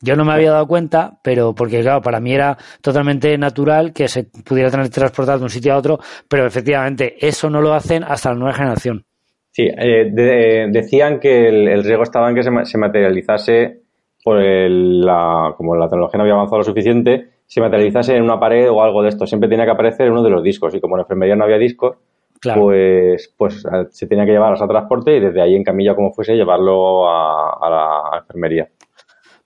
Yo 0.01 0.16
no 0.16 0.24
me 0.24 0.32
había 0.32 0.51
dado 0.51 0.66
cuenta, 0.66 1.20
pero 1.22 1.53
porque 1.53 1.82
claro, 1.82 2.01
para 2.01 2.22
mí 2.22 2.34
era 2.34 2.57
totalmente 2.82 3.38
natural 3.38 3.91
que 3.91 4.07
se 4.07 4.24
pudiera 4.45 4.70
transportar 4.70 5.39
de 5.39 5.43
un 5.43 5.49
sitio 5.49 5.74
a 5.74 5.78
otro, 5.78 5.99
pero 6.30 6.45
efectivamente 6.45 7.16
eso 7.20 7.49
no 7.49 7.60
lo 7.60 7.74
hacen 7.74 8.03
hasta 8.05 8.30
la 8.30 8.36
nueva 8.36 8.53
generación. 8.53 9.03
Sí, 9.51 9.64
eh, 9.64 10.10
de, 10.10 10.70
decían 10.72 11.20
que 11.20 11.49
el, 11.49 11.68
el, 11.68 11.84
riesgo 11.84 12.03
estaba 12.03 12.30
en 12.30 12.36
que 12.36 12.43
se, 12.43 12.51
se 12.64 12.78
materializase 12.78 13.82
por 14.24 14.41
el, 14.41 15.01
la, 15.01 15.53
como 15.57 15.76
la 15.76 15.89
tecnología 15.89 16.18
no 16.18 16.24
había 16.24 16.36
avanzado 16.36 16.60
lo 16.60 16.64
suficiente, 16.64 17.28
se 17.45 17.60
materializase 17.60 18.16
en 18.16 18.24
una 18.24 18.39
pared 18.39 18.70
o 18.70 18.82
algo 18.82 19.01
de 19.01 19.10
esto. 19.10 19.26
Siempre 19.26 19.49
tenía 19.49 19.66
que 19.66 19.72
aparecer 19.72 20.05
en 20.05 20.14
uno 20.14 20.24
de 20.24 20.30
los 20.30 20.43
discos 20.43 20.74
y 20.76 20.80
como 20.80 20.95
en 20.95 21.01
enfermería 21.01 21.36
no 21.36 21.43
había 21.43 21.57
discos, 21.57 21.97
claro. 22.39 22.61
pues, 22.61 23.33
pues 23.37 23.65
se 23.91 24.07
tenía 24.07 24.25
que 24.25 24.31
llevar 24.31 24.53
a 24.53 24.67
transporte 24.67 25.17
y 25.17 25.19
desde 25.19 25.41
ahí 25.41 25.55
en 25.55 25.63
camilla 25.63 25.95
como 25.95 26.13
fuese 26.13 26.35
llevarlo 26.35 27.09
a, 27.09 27.51
a 27.61 27.69
la 27.69 28.19
enfermería. 28.19 28.69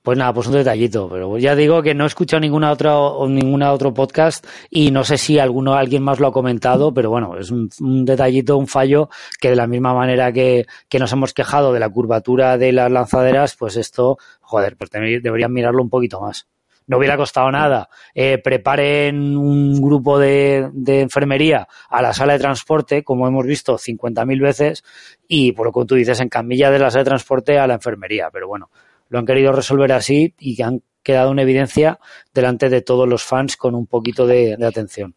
Pues 0.04 0.18
nada, 0.18 0.34
pues 0.34 0.48
un 0.48 0.54
detallito, 0.56 1.08
pero 1.10 1.38
ya 1.38 1.56
digo 1.56 1.82
que 1.82 1.94
no 1.94 2.04
he 2.04 2.08
escuchado 2.08 2.42
ninguna 2.42 2.74
otra 2.74 3.00
o 3.00 3.26
ninguna 3.30 3.72
otro 3.72 3.94
podcast 3.94 4.46
y 4.70 4.92
no 4.92 5.06
sé 5.06 5.18
si 5.18 5.40
alguno 5.40 5.76
alguien 5.76 6.04
más 6.04 6.20
lo 6.20 6.28
ha 6.28 6.34
comentado, 6.34 6.94
pero 6.94 7.10
bueno, 7.10 7.38
es 7.38 7.52
un, 7.52 7.70
detallito, 8.04 8.58
un 8.58 8.68
fallo 8.68 9.08
que 9.40 9.52
de 9.52 9.56
la 9.56 9.66
misma 9.66 9.94
manera 9.94 10.34
que, 10.34 10.66
que, 10.90 11.00
nos 11.00 11.14
hemos 11.14 11.34
quejado 11.34 11.72
de 11.72 11.80
la 11.80 11.88
curvatura 11.88 12.58
de 12.58 12.74
las 12.74 12.92
lanzaderas, 12.92 13.56
pues 13.56 13.78
esto, 13.78 14.18
joder, 14.42 14.76
pues 14.76 14.90
deberían 14.92 15.54
mirarlo 15.54 15.82
un 15.82 15.90
poquito 15.90 16.20
más. 16.20 16.48
No 16.88 16.98
hubiera 16.98 17.18
costado 17.18 17.50
nada. 17.52 17.90
Eh, 18.14 18.38
preparen 18.38 19.38
un 19.38 19.82
grupo 19.82 20.20
de, 20.20 20.70
enfermería 20.86 21.68
a 21.90 22.02
la 22.02 22.14
sala 22.14 22.34
de 22.34 22.40
transporte, 22.40 23.04
como 23.04 23.28
hemos 23.28 23.46
visto 23.46 23.78
50.000 23.78 24.42
veces, 24.42 24.84
y 25.28 25.54
por 25.54 25.68
lo 25.68 25.72
que 25.72 25.86
tú 25.86 25.96
dices, 25.96 26.20
en 26.20 26.30
camilla 26.30 26.72
de 26.72 26.80
la 26.80 26.92
sala 26.92 27.04
de 27.04 27.10
transporte 27.10 27.58
a 27.58 27.68
la 27.68 27.76
enfermería. 27.76 28.30
Pero 28.32 28.48
bueno, 28.48 28.70
lo 29.10 29.20
han 29.20 29.26
querido 29.26 29.52
resolver 29.52 29.92
así 29.94 30.34
y 30.40 30.56
que 30.56 30.64
han 30.64 30.82
quedado 31.02 31.32
en 31.32 31.40
evidencia 31.40 32.00
delante 32.34 32.70
de 32.70 32.82
todos 32.82 33.08
los 33.08 33.24
fans 33.24 33.58
con 33.58 33.76
un 33.76 33.88
poquito 33.88 34.26
de, 34.26 34.58
atención. 34.66 35.16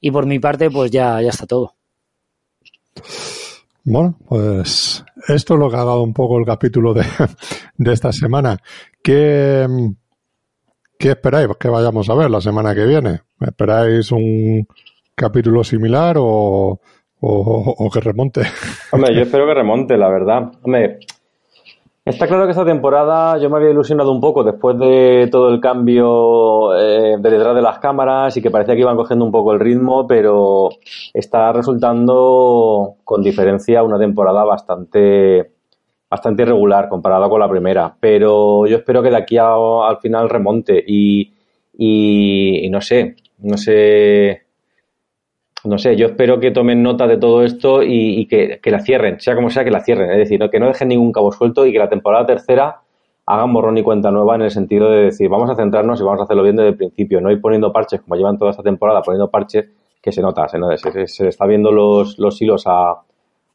Y 0.00 0.10
por 0.10 0.26
mi 0.26 0.38
parte, 0.38 0.70
pues 0.70 0.90
ya, 0.90 1.20
ya 1.20 1.30
está 1.30 1.46
todo. 1.46 1.74
Bueno, 3.84 4.18
pues 4.28 5.04
esto 5.28 5.54
es 5.54 5.60
lo 5.60 5.70
que 5.70 5.76
ha 5.76 5.84
dado 5.84 6.02
un 6.02 6.12
poco 6.12 6.38
el 6.38 6.44
capítulo 6.44 6.92
de, 6.92 7.04
de 7.76 7.92
esta 7.92 8.12
semana. 8.12 8.58
¿Qué, 9.02 9.66
¿Qué 10.98 11.10
esperáis 11.10 11.48
que 11.58 11.68
vayamos 11.68 12.10
a 12.10 12.14
ver 12.14 12.30
la 12.30 12.40
semana 12.40 12.74
que 12.74 12.84
viene? 12.84 13.20
¿Esperáis 13.40 14.10
un 14.10 14.66
capítulo 15.14 15.62
similar 15.62 16.16
o, 16.18 16.80
o, 17.20 17.74
o 17.78 17.90
que 17.90 18.00
remonte? 18.00 18.42
Hombre, 18.92 19.14
yo 19.14 19.22
espero 19.22 19.46
que 19.46 19.54
remonte, 19.54 19.96
la 19.96 20.08
verdad. 20.08 20.50
Hombre, 20.62 20.98
Está 22.08 22.26
claro 22.26 22.46
que 22.46 22.52
esta 22.52 22.64
temporada 22.64 23.36
yo 23.36 23.50
me 23.50 23.58
había 23.58 23.68
ilusionado 23.68 24.10
un 24.10 24.18
poco 24.18 24.42
después 24.42 24.78
de 24.78 25.28
todo 25.30 25.50
el 25.50 25.60
cambio 25.60 26.74
eh, 26.74 27.18
de 27.18 27.30
detrás 27.30 27.54
de 27.54 27.60
las 27.60 27.80
cámaras 27.80 28.34
y 28.34 28.40
que 28.40 28.50
parecía 28.50 28.74
que 28.74 28.80
iban 28.80 28.96
cogiendo 28.96 29.26
un 29.26 29.30
poco 29.30 29.52
el 29.52 29.60
ritmo, 29.60 30.06
pero 30.06 30.70
está 31.12 31.52
resultando 31.52 32.94
con 33.04 33.22
diferencia 33.22 33.82
una 33.82 33.98
temporada 33.98 34.42
bastante 34.44 35.52
bastante 36.10 36.42
irregular 36.42 36.88
comparada 36.88 37.28
con 37.28 37.40
la 37.40 37.48
primera. 37.48 37.94
Pero 37.98 38.66
yo 38.66 38.78
espero 38.78 39.02
que 39.02 39.10
de 39.10 39.16
aquí 39.16 39.36
al 39.38 39.98
final 40.00 40.28
remonte 40.28 40.82
y, 40.86 41.32
y 41.76 42.68
no 42.70 42.80
sé, 42.80 43.16
no 43.38 43.56
sé 43.56 44.48
no 45.64 45.78
sé, 45.78 45.96
yo 45.96 46.06
espero 46.06 46.38
que 46.38 46.50
tomen 46.50 46.82
nota 46.82 47.06
de 47.06 47.16
todo 47.16 47.42
esto 47.42 47.82
y, 47.82 48.26
que, 48.26 48.60
la 48.64 48.80
cierren, 48.80 49.20
sea 49.20 49.34
como 49.34 49.50
sea 49.50 49.64
que 49.64 49.70
la 49.70 49.80
cierren, 49.82 50.10
es 50.10 50.18
decir, 50.18 50.40
que 50.50 50.60
no 50.60 50.66
dejen 50.68 50.88
ningún 50.88 51.12
cabo 51.12 51.32
suelto 51.32 51.66
y 51.66 51.72
que 51.72 51.78
la 51.78 51.88
temporada 51.88 52.26
tercera 52.26 52.80
hagan 53.26 53.52
borrón 53.52 53.76
y 53.76 53.82
cuenta 53.82 54.10
nueva 54.10 54.36
en 54.36 54.42
el 54.42 54.50
sentido 54.50 54.90
de 54.90 55.04
decir, 55.04 55.28
vamos 55.28 55.50
a 55.50 55.56
centrarnos 55.56 56.00
y 56.00 56.04
vamos 56.04 56.20
a 56.20 56.24
hacerlo 56.24 56.42
bien 56.42 56.56
desde 56.56 56.70
el 56.70 56.76
principio, 56.76 57.20
no 57.20 57.30
ir 57.30 57.40
poniendo 57.40 57.72
parches 57.72 58.00
como 58.00 58.16
llevan 58.16 58.38
toda 58.38 58.52
esta 58.52 58.62
temporada, 58.62 59.02
poniendo 59.02 59.30
parches 59.30 59.68
que 60.00 60.12
se 60.12 60.22
nota, 60.22 60.48
se, 60.48 60.58
se, 60.78 61.06
se 61.06 61.28
está 61.28 61.44
viendo 61.44 61.72
los, 61.72 62.18
los 62.18 62.40
hilos 62.40 62.62
a, 62.66 63.02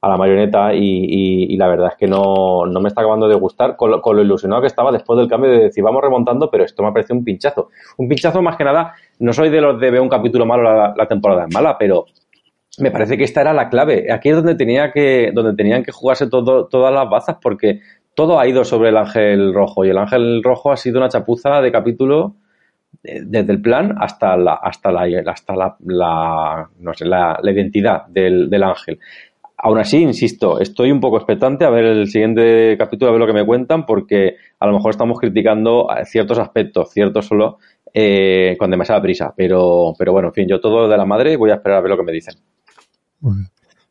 a 0.04 0.10
la 0.10 0.18
marioneta 0.18 0.74
y, 0.74 1.56
la 1.56 1.70
verdad 1.70 1.88
es 1.92 1.98
que 1.98 2.08
no, 2.08 2.66
me 2.66 2.90
está 2.90 3.00
acabando 3.00 3.30
de 3.30 3.36
gustar 3.36 3.78
con 3.78 3.90
lo, 3.90 4.22
ilusionado 4.22 4.60
que 4.60 4.68
estaba 4.68 4.92
después 4.92 5.18
del 5.18 5.30
cambio 5.30 5.50
de 5.50 5.60
decir 5.60 5.82
vamos 5.82 6.02
remontando, 6.04 6.52
pero 6.52 6.66
esto 6.66 6.84
me 6.84 6.92
parece 6.92 7.14
un 7.14 7.24
pinchazo. 7.24 7.70
Un 7.98 8.10
pinchazo 8.10 8.42
más 8.42 8.58
que 8.58 8.66
nada, 8.66 8.96
no 9.20 9.32
soy 9.32 9.50
de 9.50 9.62
los 9.62 9.80
de 9.80 9.92
ver 9.92 10.02
un 10.02 10.10
capítulo 10.10 10.46
malo 10.46 10.94
la, 10.94 11.08
temporada 11.08 11.46
es 11.48 11.54
mala, 11.54 11.78
pero 11.78 12.06
me 12.80 12.92
parece 12.92 13.18
que 13.18 13.24
esta 13.24 13.40
era 13.40 13.54
la 13.54 13.70
clave. 13.70 14.12
Aquí 14.12 14.28
es 14.28 14.36
donde 14.36 14.56
tenía 14.56 14.92
que, 14.92 15.32
donde 15.34 15.56
tenían 15.56 15.84
que 15.84 15.94
jugarse 15.94 16.28
todo, 16.28 16.66
todas 16.66 16.94
las 16.94 17.10
bazas 17.10 17.38
porque 17.42 17.80
todo 18.14 18.42
ha 18.42 18.46
ido 18.46 18.66
sobre 18.66 18.90
el 18.90 18.98
ángel 18.98 19.54
rojo 19.54 19.86
y 19.86 19.90
el 19.90 19.98
ángel 19.98 20.44
rojo 20.44 20.74
ha 20.74 20.76
sido 20.76 20.98
una 20.98 21.08
chapuza 21.08 21.62
de 21.62 21.72
capítulo 21.72 22.36
eh, 23.06 23.22
desde 23.24 23.54
el 23.54 23.62
plan 23.62 23.96
hasta 24.02 24.36
la 24.36 24.56
hasta 24.56 24.92
la 24.92 25.08
hasta 25.32 25.56
la, 25.56 26.70
no 26.78 26.94
sé, 26.94 27.06
la, 27.06 27.40
identidad 27.42 28.06
del, 28.08 28.50
del 28.50 28.64
ángel 28.64 29.00
Aún 29.66 29.80
así, 29.80 30.00
insisto, 30.00 30.60
estoy 30.60 30.92
un 30.92 31.00
poco 31.00 31.16
expectante 31.16 31.64
a 31.64 31.70
ver 31.70 31.86
el 31.86 32.10
siguiente 32.10 32.76
capítulo, 32.78 33.08
a 33.08 33.12
ver 33.14 33.22
lo 33.22 33.28
que 33.28 33.40
me 33.40 33.46
cuentan, 33.46 33.86
porque 33.86 34.36
a 34.60 34.68
lo 34.68 34.74
mejor 34.74 34.92
estamos 34.92 35.18
criticando 35.18 35.88
ciertos 36.04 36.38
aspectos, 36.38 36.92
ciertos 36.92 37.28
solo, 37.28 37.60
eh, 37.94 38.58
con 38.60 38.70
demasiada 38.70 39.02
prisa. 39.02 39.34
Pero, 39.38 39.94
pero 39.98 40.12
bueno, 40.12 40.28
en 40.28 40.34
fin, 40.34 40.48
yo 40.50 40.60
todo 40.60 40.90
de 40.90 40.98
la 40.98 41.06
madre 41.06 41.38
voy 41.38 41.52
a 41.52 41.56
esperar 41.56 41.78
a 41.78 41.82
ver 41.82 41.92
lo 41.92 41.98
que 41.98 42.04
me 42.04 42.12
dicen. 42.12 42.36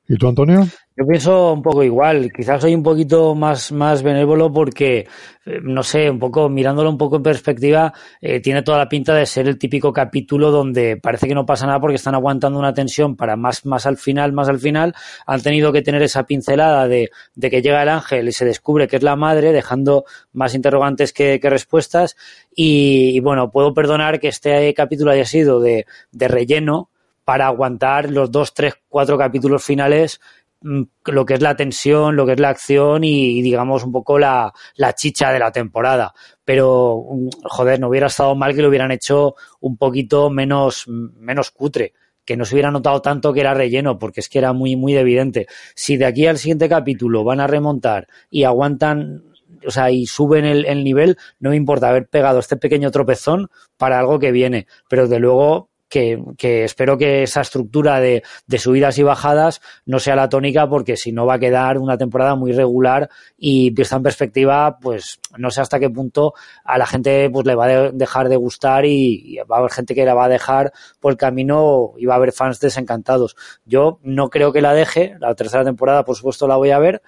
¿Y 0.09 0.16
tú, 0.16 0.28
Antonio? 0.28 0.66
Yo 0.94 1.07
pienso 1.07 1.55
un 1.55 1.62
poco 1.62 1.82
igual. 1.82 2.30
Quizás 2.36 2.61
soy 2.61 2.74
un 2.74 2.82
poquito 2.82 3.34
más, 3.34 3.72
más 3.72 4.03
benévolo 4.03 4.53
porque, 4.53 5.07
eh, 5.46 5.59
no 5.62 5.82
sé, 5.82 6.11
un 6.11 6.18
poco, 6.18 6.50
mirándolo 6.50 6.90
un 6.90 6.98
poco 6.98 7.16
en 7.16 7.22
perspectiva, 7.22 7.94
eh, 8.20 8.40
tiene 8.40 8.62
toda 8.62 8.76
la 8.76 8.90
pinta 8.90 9.14
de 9.14 9.24
ser 9.24 9.48
el 9.48 9.59
típico 9.59 9.90
capítulo 9.90 10.50
donde 10.50 10.98
parece 10.98 11.28
que 11.28 11.34
no 11.34 11.46
pasa 11.46 11.66
nada 11.66 11.80
porque 11.80 11.96
están 11.96 12.14
aguantando 12.14 12.59
una 12.59 12.74
tensión 12.74 13.16
para 13.16 13.36
más, 13.36 13.64
más 13.64 13.86
al 13.86 13.96
final, 13.96 14.32
más 14.32 14.50
al 14.50 14.59
final. 14.59 14.94
Han 15.26 15.40
tenido 15.40 15.72
que 15.72 15.80
tener 15.80 16.03
esa 16.03 16.24
pincelada 16.24 16.86
de, 16.88 17.09
de 17.34 17.50
que 17.50 17.62
llega 17.62 17.82
el 17.82 17.88
ángel 17.88 18.28
y 18.28 18.32
se 18.32 18.44
descubre 18.44 18.86
que 18.86 18.96
es 18.96 19.03
la 19.03 19.16
madre, 19.16 19.53
dejando 19.53 20.05
más 20.34 20.55
interrogantes 20.55 21.14
que, 21.14 21.40
que 21.40 21.48
respuestas. 21.48 22.16
Y, 22.55 23.12
y, 23.16 23.20
bueno, 23.20 23.50
puedo 23.50 23.72
perdonar 23.72 24.20
que 24.20 24.28
este 24.28 24.74
capítulo 24.74 25.12
haya 25.12 25.24
sido 25.24 25.59
de, 25.59 25.86
de 26.11 26.28
relleno, 26.28 26.90
para 27.24 27.46
aguantar 27.46 28.10
los 28.10 28.30
dos, 28.30 28.54
tres, 28.54 28.74
cuatro 28.88 29.16
capítulos 29.18 29.64
finales 29.64 30.20
mm, 30.60 30.82
lo 31.06 31.24
que 31.24 31.34
es 31.34 31.40
la 31.40 31.56
tensión, 31.56 32.16
lo 32.16 32.26
que 32.26 32.32
es 32.32 32.40
la 32.40 32.50
acción 32.50 33.04
y, 33.04 33.42
digamos 33.42 33.84
un 33.84 33.92
poco 33.92 34.18
la, 34.18 34.52
la, 34.76 34.94
chicha 34.94 35.32
de 35.32 35.38
la 35.38 35.52
temporada. 35.52 36.12
Pero, 36.44 37.04
mm, 37.10 37.28
joder, 37.44 37.80
no 37.80 37.88
hubiera 37.88 38.08
estado 38.08 38.34
mal 38.34 38.54
que 38.54 38.62
lo 38.62 38.68
hubieran 38.68 38.92
hecho 38.92 39.34
un 39.60 39.76
poquito 39.76 40.30
menos, 40.30 40.86
menos 40.88 41.50
cutre, 41.50 41.92
que 42.24 42.36
no 42.36 42.44
se 42.44 42.54
hubiera 42.54 42.70
notado 42.70 43.02
tanto 43.02 43.32
que 43.32 43.40
era 43.40 43.54
relleno, 43.54 43.98
porque 43.98 44.20
es 44.20 44.28
que 44.28 44.38
era 44.38 44.52
muy, 44.52 44.76
muy 44.76 44.96
evidente. 44.96 45.46
Si 45.74 45.96
de 45.96 46.06
aquí 46.06 46.26
al 46.26 46.38
siguiente 46.38 46.68
capítulo 46.68 47.24
van 47.24 47.40
a 47.40 47.46
remontar 47.46 48.06
y 48.30 48.44
aguantan 48.44 49.24
o 49.66 49.70
sea, 49.70 49.90
y 49.90 50.06
suben 50.06 50.44
el, 50.44 50.64
el 50.64 50.82
nivel, 50.84 51.16
no 51.38 51.50
me 51.50 51.56
importa 51.56 51.88
haber 51.88 52.08
pegado 52.08 52.40
este 52.40 52.56
pequeño 52.56 52.90
tropezón 52.90 53.48
para 53.76 53.98
algo 53.98 54.18
que 54.18 54.32
viene. 54.32 54.66
Pero 54.88 55.08
de 55.08 55.18
luego 55.18 55.70
que, 55.93 56.64
espero 56.64 56.97
que 56.97 57.22
esa 57.22 57.43
estructura 57.43 58.01
de, 58.01 58.22
subidas 58.57 58.97
y 58.97 59.03
bajadas 59.03 59.61
no 59.84 59.99
sea 59.99 60.16
la 60.16 60.30
tónica 60.30 60.66
porque 60.66 60.97
si 60.97 61.12
no 61.12 61.26
va 61.26 61.34
a 61.34 61.38
quedar 61.38 61.76
una 61.76 61.99
temporada 61.99 62.34
muy 62.34 62.53
regular 62.53 63.11
y 63.36 63.70
vista 63.70 63.97
en 63.97 64.03
perspectiva, 64.03 64.78
pues 64.80 65.20
no 65.36 65.51
sé 65.51 65.61
hasta 65.61 65.78
qué 65.78 65.90
punto 65.90 66.32
a 66.64 66.78
la 66.78 66.86
gente 66.86 67.28
pues 67.30 67.47
le 67.47 67.55
va 67.55 67.66
a 67.66 67.90
dejar 67.93 68.30
de 68.30 68.36
gustar 68.36 68.86
y, 68.86 69.36
va 69.51 69.57
a 69.57 69.59
haber 69.59 69.70
gente 69.70 69.95
que 69.95 70.07
la 70.07 70.14
va 70.14 70.24
a 70.24 70.28
dejar 70.30 70.72
por 70.99 71.12
el 71.12 71.18
camino 71.18 71.93
y 71.99 72.07
va 72.07 72.14
a 72.14 72.16
haber 72.16 72.32
fans 72.32 72.59
desencantados. 72.59 73.36
Yo 73.66 73.99
no 74.03 74.30
creo 74.30 74.51
que 74.51 74.62
la 74.62 74.72
deje, 74.72 75.16
la 75.20 75.34
tercera 75.34 75.62
temporada 75.62 76.05
por 76.07 76.16
supuesto 76.16 76.49
la 76.49 76.57
voy 76.57 76.70
a 76.70 76.78
ver, 76.78 77.03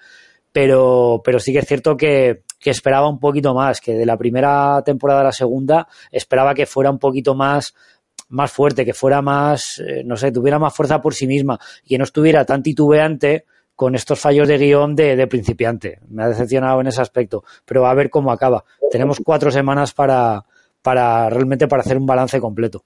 pero, 0.51 1.21
pero 1.25 1.39
sí 1.39 1.53
que 1.53 1.59
es 1.59 1.67
cierto 1.67 1.97
que, 1.97 2.43
que 2.59 2.69
esperaba 2.69 3.09
un 3.09 3.19
poquito 3.19 3.55
más, 3.55 3.81
que 3.81 3.95
de 3.95 4.05
la 4.05 4.15
primera 4.15 4.83
temporada 4.85 5.21
a 5.21 5.23
la 5.23 5.31
segunda 5.31 5.87
esperaba 6.11 6.53
que 6.53 6.67
fuera 6.67 6.91
un 6.91 6.99
poquito 6.99 7.33
más 7.33 7.73
más 8.29 8.51
fuerte, 8.51 8.85
que 8.85 8.93
fuera 8.93 9.21
más, 9.21 9.79
eh, 9.79 10.03
no 10.05 10.17
sé, 10.17 10.31
tuviera 10.31 10.59
más 10.59 10.73
fuerza 10.73 11.01
por 11.01 11.13
sí 11.13 11.27
misma 11.27 11.59
y 11.83 11.89
que 11.89 11.97
no 11.97 12.03
estuviera 12.03 12.45
tan 12.45 12.63
titubeante 12.63 13.45
con 13.75 13.93
estos 13.93 14.19
fallos 14.19 14.47
de 14.47 14.57
guion 14.57 14.95
de, 14.95 15.27
principiante. 15.27 15.99
Me 16.07 16.23
ha 16.23 16.29
decepcionado 16.29 16.79
en 16.81 16.87
ese 16.87 17.01
aspecto, 17.01 17.43
pero 17.65 17.85
a 17.85 17.93
ver 17.93 18.09
cómo 18.09 18.31
acaba. 18.31 18.63
Tenemos 18.89 19.19
cuatro 19.23 19.51
semanas 19.51 19.93
para, 19.93 20.45
para 20.81 21.29
realmente 21.29 21.67
para 21.67 21.81
hacer 21.81 21.97
un 21.97 22.05
balance 22.05 22.39
completo. 22.39 22.83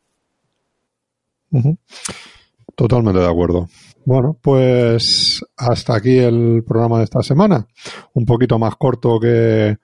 Totalmente 2.75 3.19
de 3.19 3.27
acuerdo. 3.27 3.67
Bueno, 4.05 4.35
pues 4.41 5.45
hasta 5.57 5.95
aquí 5.95 6.17
el 6.17 6.63
programa 6.65 6.97
de 6.97 7.03
esta 7.03 7.21
semana. 7.21 7.67
Un 8.13 8.25
poquito 8.25 8.57
más 8.57 8.75
corto 8.75 9.19
que, 9.19 9.77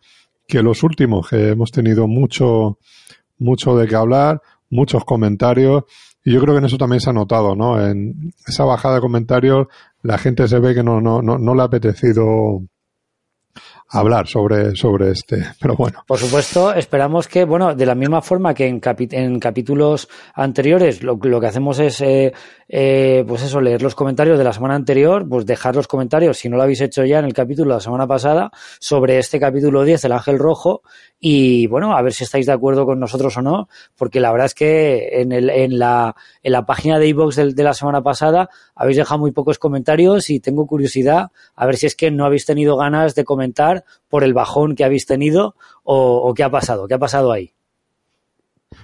que 0.47 0.64
los 0.64 0.82
últimos, 0.82 1.30
que 1.30 1.49
hemos 1.49 1.72
tenido 1.72 2.08
mucho, 2.08 2.80
mucho 3.38 3.76
de 3.76 3.88
qué 3.88 3.95
hablar 3.95 4.41
muchos 4.70 5.05
comentarios 5.05 5.84
y 6.24 6.34
yo 6.34 6.41
creo 6.41 6.55
que 6.55 6.59
en 6.59 6.66
eso 6.66 6.78
también 6.78 6.99
se 6.99 7.11
ha 7.11 7.13
notado, 7.13 7.55
¿no? 7.55 7.80
En 7.80 8.34
esa 8.47 8.66
bajada 8.66 8.95
de 8.95 9.01
comentarios 9.01 9.68
la 10.01 10.18
gente 10.18 10.47
se 10.47 10.59
ve 10.59 10.74
que 10.74 10.84
no, 10.84 11.01
no, 11.01 11.22
no, 11.22 11.38
no 11.38 11.55
le 11.55 11.61
ha 11.61 11.66
apetecido 11.66 12.63
hablar 13.95 14.27
sobre, 14.27 14.75
sobre 14.75 15.11
este. 15.11 15.43
Pero 15.59 15.75
bueno. 15.75 16.03
Por 16.07 16.19
supuesto, 16.19 16.73
esperamos 16.73 17.27
que, 17.27 17.45
bueno, 17.45 17.73
de 17.73 17.85
la 17.85 17.95
misma 17.95 18.21
forma 18.21 18.53
que 18.53 18.67
en, 18.67 18.81
en 19.11 19.39
capítulos 19.39 20.07
anteriores, 20.33 21.03
lo, 21.03 21.17
lo, 21.21 21.39
que 21.39 21.47
hacemos 21.47 21.79
es, 21.79 22.01
eh, 22.01 22.33
eh, 22.67 23.23
pues 23.27 23.43
eso, 23.43 23.61
leer 23.61 23.81
los 23.81 23.95
comentarios 23.95 24.37
de 24.37 24.43
la 24.43 24.53
semana 24.53 24.75
anterior, 24.75 25.27
pues 25.27 25.45
dejar 25.45 25.75
los 25.75 25.87
comentarios, 25.87 26.37
si 26.37 26.49
no 26.49 26.57
lo 26.57 26.63
habéis 26.63 26.81
hecho 26.81 27.05
ya 27.05 27.19
en 27.19 27.25
el 27.25 27.33
capítulo 27.33 27.71
de 27.71 27.75
la 27.75 27.81
semana 27.81 28.07
pasada, 28.07 28.51
sobre 28.79 29.17
este 29.17 29.39
capítulo 29.39 29.83
10, 29.83 30.05
el 30.05 30.11
ángel 30.11 30.39
rojo, 30.39 30.81
y 31.19 31.67
bueno, 31.67 31.95
a 31.95 32.01
ver 32.01 32.13
si 32.13 32.23
estáis 32.23 32.45
de 32.45 32.51
acuerdo 32.51 32.85
con 32.85 32.99
nosotros 32.99 33.37
o 33.37 33.41
no, 33.41 33.67
porque 33.95 34.19
la 34.19 34.31
verdad 34.31 34.47
es 34.47 34.53
que 34.53 35.21
en, 35.21 35.31
el, 35.31 35.49
en, 35.49 35.79
la, 35.79 36.15
en 36.43 36.51
la 36.51 36.65
página 36.65 36.99
de 36.99 37.07
iVoox 37.07 37.35
de, 37.35 37.53
de 37.53 37.63
la 37.63 37.73
semana 37.73 38.01
pasada 38.01 38.49
habéis 38.75 38.97
dejado 38.97 39.19
muy 39.19 39.31
pocos 39.31 39.57
comentarios 39.57 40.29
y 40.29 40.39
tengo 40.39 40.67
curiosidad 40.67 41.31
a 41.55 41.65
ver 41.65 41.77
si 41.77 41.85
es 41.85 41.95
que 41.95 42.11
no 42.11 42.25
habéis 42.25 42.45
tenido 42.45 42.77
ganas 42.77 43.15
de 43.15 43.23
comentar 43.23 43.84
por 44.07 44.23
el 44.23 44.33
bajón 44.33 44.75
que 44.75 44.83
habéis 44.83 45.05
tenido 45.05 45.55
o, 45.83 46.33
qué 46.36 46.43
ha 46.43 46.49
pasado, 46.49 46.88
qué 46.88 46.93
ha 46.95 46.99
pasado 46.99 47.31
ahí. 47.31 47.53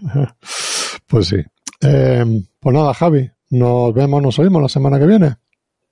Pues 1.08 1.28
sí. 1.28 1.44
Eh, 1.82 2.24
pues 2.58 2.74
nada, 2.74 2.94
Javi, 2.94 3.30
nos 3.50 3.94
vemos, 3.94 4.22
nos 4.22 4.40
oímos 4.40 4.62
la 4.62 4.70
semana 4.70 4.98
que 4.98 5.06
viene. 5.06 5.36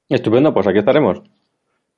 Estupendo, 0.07 0.53
pues 0.53 0.66
aquí 0.66 0.80
estaremos. 0.80 1.22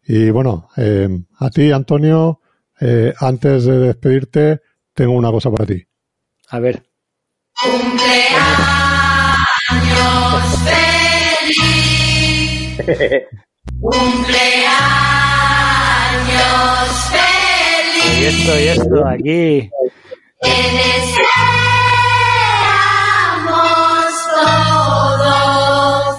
Y 0.07 0.31
bueno, 0.31 0.69
eh, 0.75 1.07
a 1.37 1.49
ti, 1.51 1.71
Antonio, 1.71 2.41
eh, 2.79 3.13
antes 3.19 3.65
de 3.65 3.77
despedirte, 3.77 4.61
tengo 4.93 5.13
una 5.13 5.29
cosa 5.31 5.51
para 5.51 5.67
ti. 5.67 5.85
A 6.49 6.59
ver. 6.59 6.83
¡Cumpleaños 7.53 8.01
feliz! 11.45 13.27
Y 18.21 18.25
esto, 18.25 18.59
y 18.59 18.67
esto, 18.67 19.07
aquí. 19.07 19.69
Te 20.41 20.49
deseamos 20.49 21.31
todos. 24.35 26.15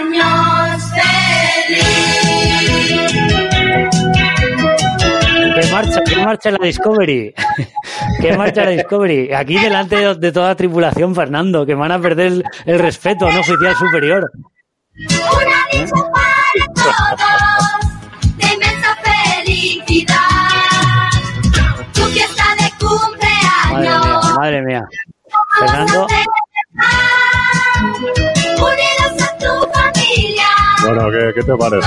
¡Cumpleaños 0.00 0.82
feliz! 1.68 1.86
¿Qué 5.54 5.64
marcha, 5.72 6.00
qué 6.06 6.16
marcha 6.16 6.50
la 6.52 6.58
Discovery? 6.64 7.34
¿Qué 8.20 8.36
marcha 8.36 8.64
la 8.64 8.70
Discovery? 8.70 9.32
Aquí 9.34 9.58
delante 9.58 9.96
de, 9.96 10.14
de, 10.14 10.32
toda 10.32 10.54
tripulación, 10.54 11.14
Fernando, 11.14 11.66
que 11.66 11.74
van 11.74 11.92
a 11.92 12.00
perder 12.00 12.26
el, 12.28 12.44
el 12.64 12.78
respeto 12.78 13.30
no 13.30 13.40
oficial 13.40 13.74
superior. 13.76 14.30
Una 14.94 15.66
dicha 15.72 16.35
todos, 16.74 18.36
de 18.36 18.46
inmensa 18.54 18.96
felicidad. 19.02 20.16
Tu 21.92 22.02
fiesta 22.06 22.44
de 22.58 22.72
cumpleaños. 22.78 23.72
Madre 23.72 23.88
mía, 24.00 24.30
madre 24.36 24.62
mía. 24.62 24.88
Fernando. 25.58 26.06
Bueno, 30.86 31.10
¿qué, 31.10 31.32
qué 31.34 31.42
te 31.42 31.56
parece? 31.56 31.86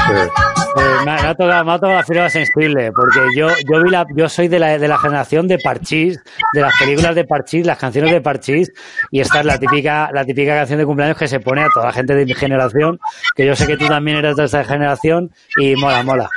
Pues 0.73 1.05
me, 1.05 1.11
ha 1.11 1.33
tocado, 1.33 1.65
me 1.65 1.71
ha 1.71 1.75
tocado 1.75 1.93
la 1.93 2.03
fibra 2.03 2.29
sensible, 2.29 2.91
porque 2.91 3.19
yo, 3.35 3.47
yo 3.69 3.83
vi 3.83 3.89
la, 3.89 4.05
yo 4.15 4.27
soy 4.27 4.47
de 4.47 4.59
la, 4.59 4.77
de 4.77 4.87
la 4.87 4.97
generación 4.97 5.47
de 5.47 5.57
Parchís, 5.57 6.19
de 6.53 6.61
las 6.61 6.77
películas 6.77 7.15
de 7.15 7.23
Parchís, 7.23 7.65
las 7.65 7.77
canciones 7.77 8.11
de 8.11 8.21
Parchís, 8.21 8.71
y 9.11 9.21
esta 9.21 9.39
es 9.39 9.45
la 9.45 9.57
típica, 9.57 10.09
la 10.13 10.25
típica 10.25 10.55
canción 10.55 10.79
de 10.79 10.85
cumpleaños 10.85 11.17
que 11.17 11.27
se 11.27 11.39
pone 11.39 11.63
a 11.63 11.69
toda 11.73 11.87
la 11.87 11.93
gente 11.93 12.13
de 12.13 12.25
mi 12.25 12.33
generación, 12.33 12.99
que 13.35 13.45
yo 13.45 13.55
sé 13.55 13.67
que 13.67 13.77
tú 13.77 13.87
también 13.87 14.17
eres 14.17 14.35
de 14.35 14.45
esta 14.45 14.63
generación, 14.65 15.31
y 15.57 15.75
mola, 15.75 16.03
mola. 16.03 16.29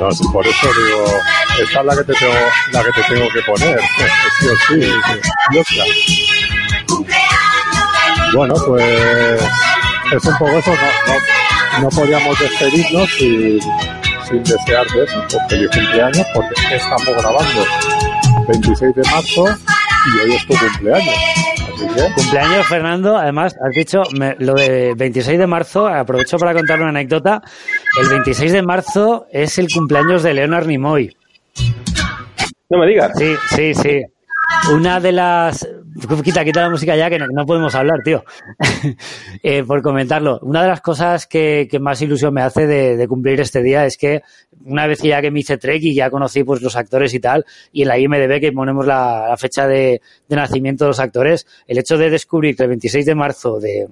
No, 0.00 0.08
por 0.32 0.46
eso 0.46 0.66
digo, 0.66 1.04
esta 1.62 1.80
es 1.80 1.86
la 1.86 1.96
que 1.96 2.04
te 2.04 2.12
tengo, 2.14 2.34
la 2.72 2.82
que 2.82 2.92
te 2.92 3.02
tengo 3.14 3.28
que 3.30 3.42
poner, 3.42 3.80
sí 4.40 4.46
o 4.48 4.56
sí, 4.68 4.82
sí, 5.52 5.62
sí. 5.64 6.26
Bueno, 8.34 8.54
pues 8.66 9.40
es 10.12 10.24
un 10.24 10.38
poco 10.38 10.50
eso, 10.58 10.70
no, 10.72 11.12
no, 11.78 11.82
no 11.82 11.88
podíamos 11.90 12.38
despedirnos 12.38 13.10
sin, 13.12 13.60
sin 14.28 14.42
desearte 14.44 15.04
eso, 15.04 15.24
pues 15.30 15.42
feliz 15.48 15.70
cumpleaños, 15.72 16.26
porque 16.34 16.74
estamos 16.74 17.06
grabando 17.06 17.64
26 18.48 18.94
de 18.94 19.02
marzo 19.10 19.44
y 20.06 20.18
hoy 20.20 20.34
es 20.36 20.46
tu 20.46 20.54
cumpleaños. 20.56 21.14
Así 21.74 21.86
que, 21.88 22.12
Cumpleaños, 22.14 22.66
Fernando. 22.68 23.16
Además, 23.18 23.54
has 23.62 23.74
dicho 23.74 24.02
me- 24.18 24.34
lo 24.38 24.54
de 24.54 24.94
26 24.96 25.38
de 25.38 25.46
marzo. 25.46 25.86
Aprovecho 25.86 26.38
para 26.38 26.54
contar 26.54 26.78
una 26.80 26.88
anécdota. 26.90 27.42
El 28.00 28.08
26 28.08 28.52
de 28.52 28.62
marzo 28.62 29.26
es 29.30 29.58
el 29.58 29.68
cumpleaños 29.70 30.22
de 30.22 30.32
Leonard 30.32 30.66
Nimoy. 30.66 31.14
No 32.70 32.78
me 32.78 32.86
digas. 32.86 33.12
Sí, 33.18 33.34
sí, 33.54 33.74
sí. 33.74 34.02
Una 34.72 35.00
de 35.00 35.12
las. 35.12 35.68
Quita, 36.24 36.44
quita 36.44 36.62
la 36.62 36.70
música 36.70 36.96
ya 36.96 37.08
que 37.08 37.18
no, 37.18 37.46
podemos 37.46 37.74
hablar, 37.74 38.00
tío. 38.04 38.24
Eh, 39.42 39.62
por 39.64 39.82
comentarlo. 39.82 40.38
Una 40.42 40.62
de 40.62 40.68
las 40.68 40.80
cosas 40.80 41.26
que, 41.26 41.68
más 41.80 42.00
ilusión 42.02 42.34
me 42.34 42.42
hace 42.42 42.66
de, 42.66 43.06
cumplir 43.06 43.40
este 43.40 43.62
día 43.62 43.84
es 43.84 43.96
que 43.96 44.22
una 44.64 44.86
vez 44.86 45.00
ya 45.02 45.20
que 45.20 45.30
me 45.30 45.40
hice 45.40 45.58
Trek 45.58 45.80
y 45.82 45.94
ya 45.94 46.10
conocí 46.10 46.42
pues 46.42 46.62
los 46.62 46.74
actores 46.74 47.14
y 47.14 47.20
tal, 47.20 47.44
y 47.72 47.82
en 47.82 47.88
la 47.88 47.98
IMDB 47.98 48.40
que 48.40 48.52
ponemos 48.52 48.86
la, 48.86 49.34
fecha 49.38 49.68
de, 49.68 50.00
nacimiento 50.28 50.84
de 50.84 50.88
los 50.88 51.00
actores, 51.00 51.46
el 51.66 51.78
hecho 51.78 51.96
de 51.96 52.10
descubrir 52.10 52.56
que 52.56 52.64
el 52.64 52.70
26 52.70 53.06
de 53.06 53.14
marzo 53.14 53.60
de, 53.60 53.88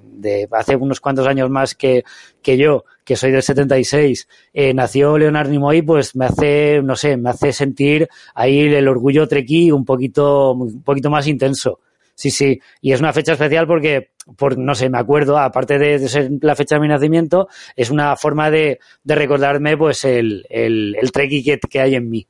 hace 0.50 0.76
unos 0.76 1.00
cuantos 1.00 1.26
años 1.26 1.50
más 1.50 1.74
que, 1.74 2.04
que 2.42 2.56
yo, 2.56 2.84
que 3.04 3.16
soy 3.16 3.30
del 3.30 3.42
76, 3.42 4.28
eh, 4.52 4.74
nació 4.74 5.18
Leonard 5.18 5.50
Nimoy, 5.50 5.82
pues 5.82 6.16
me 6.16 6.26
hace, 6.26 6.80
no 6.82 6.96
sé, 6.96 7.16
me 7.16 7.30
hace 7.30 7.52
sentir 7.52 8.08
ahí 8.34 8.60
el 8.60 8.88
orgullo 8.88 9.28
trequi 9.28 9.70
un 9.70 9.84
poquito, 9.84 10.52
un 10.52 10.82
poquito 10.82 11.10
más 11.10 11.26
intenso. 11.26 11.80
Sí, 12.14 12.30
sí. 12.30 12.60
Y 12.80 12.92
es 12.92 13.00
una 13.00 13.12
fecha 13.12 13.32
especial 13.32 13.66
porque, 13.66 14.10
por, 14.36 14.56
no 14.56 14.74
sé, 14.74 14.88
me 14.88 14.98
acuerdo, 14.98 15.36
aparte 15.38 15.78
de, 15.78 15.98
de 15.98 16.08
ser 16.08 16.30
la 16.42 16.54
fecha 16.54 16.76
de 16.76 16.80
mi 16.80 16.88
nacimiento, 16.88 17.48
es 17.74 17.90
una 17.90 18.16
forma 18.16 18.50
de, 18.50 18.78
de 19.02 19.14
recordarme, 19.14 19.76
pues, 19.76 20.04
el, 20.04 20.46
el, 20.48 20.96
el 21.00 21.10
treki 21.12 21.42
que, 21.42 21.58
que 21.58 21.80
hay 21.80 21.94
en 21.96 22.08
mí. 22.10 22.26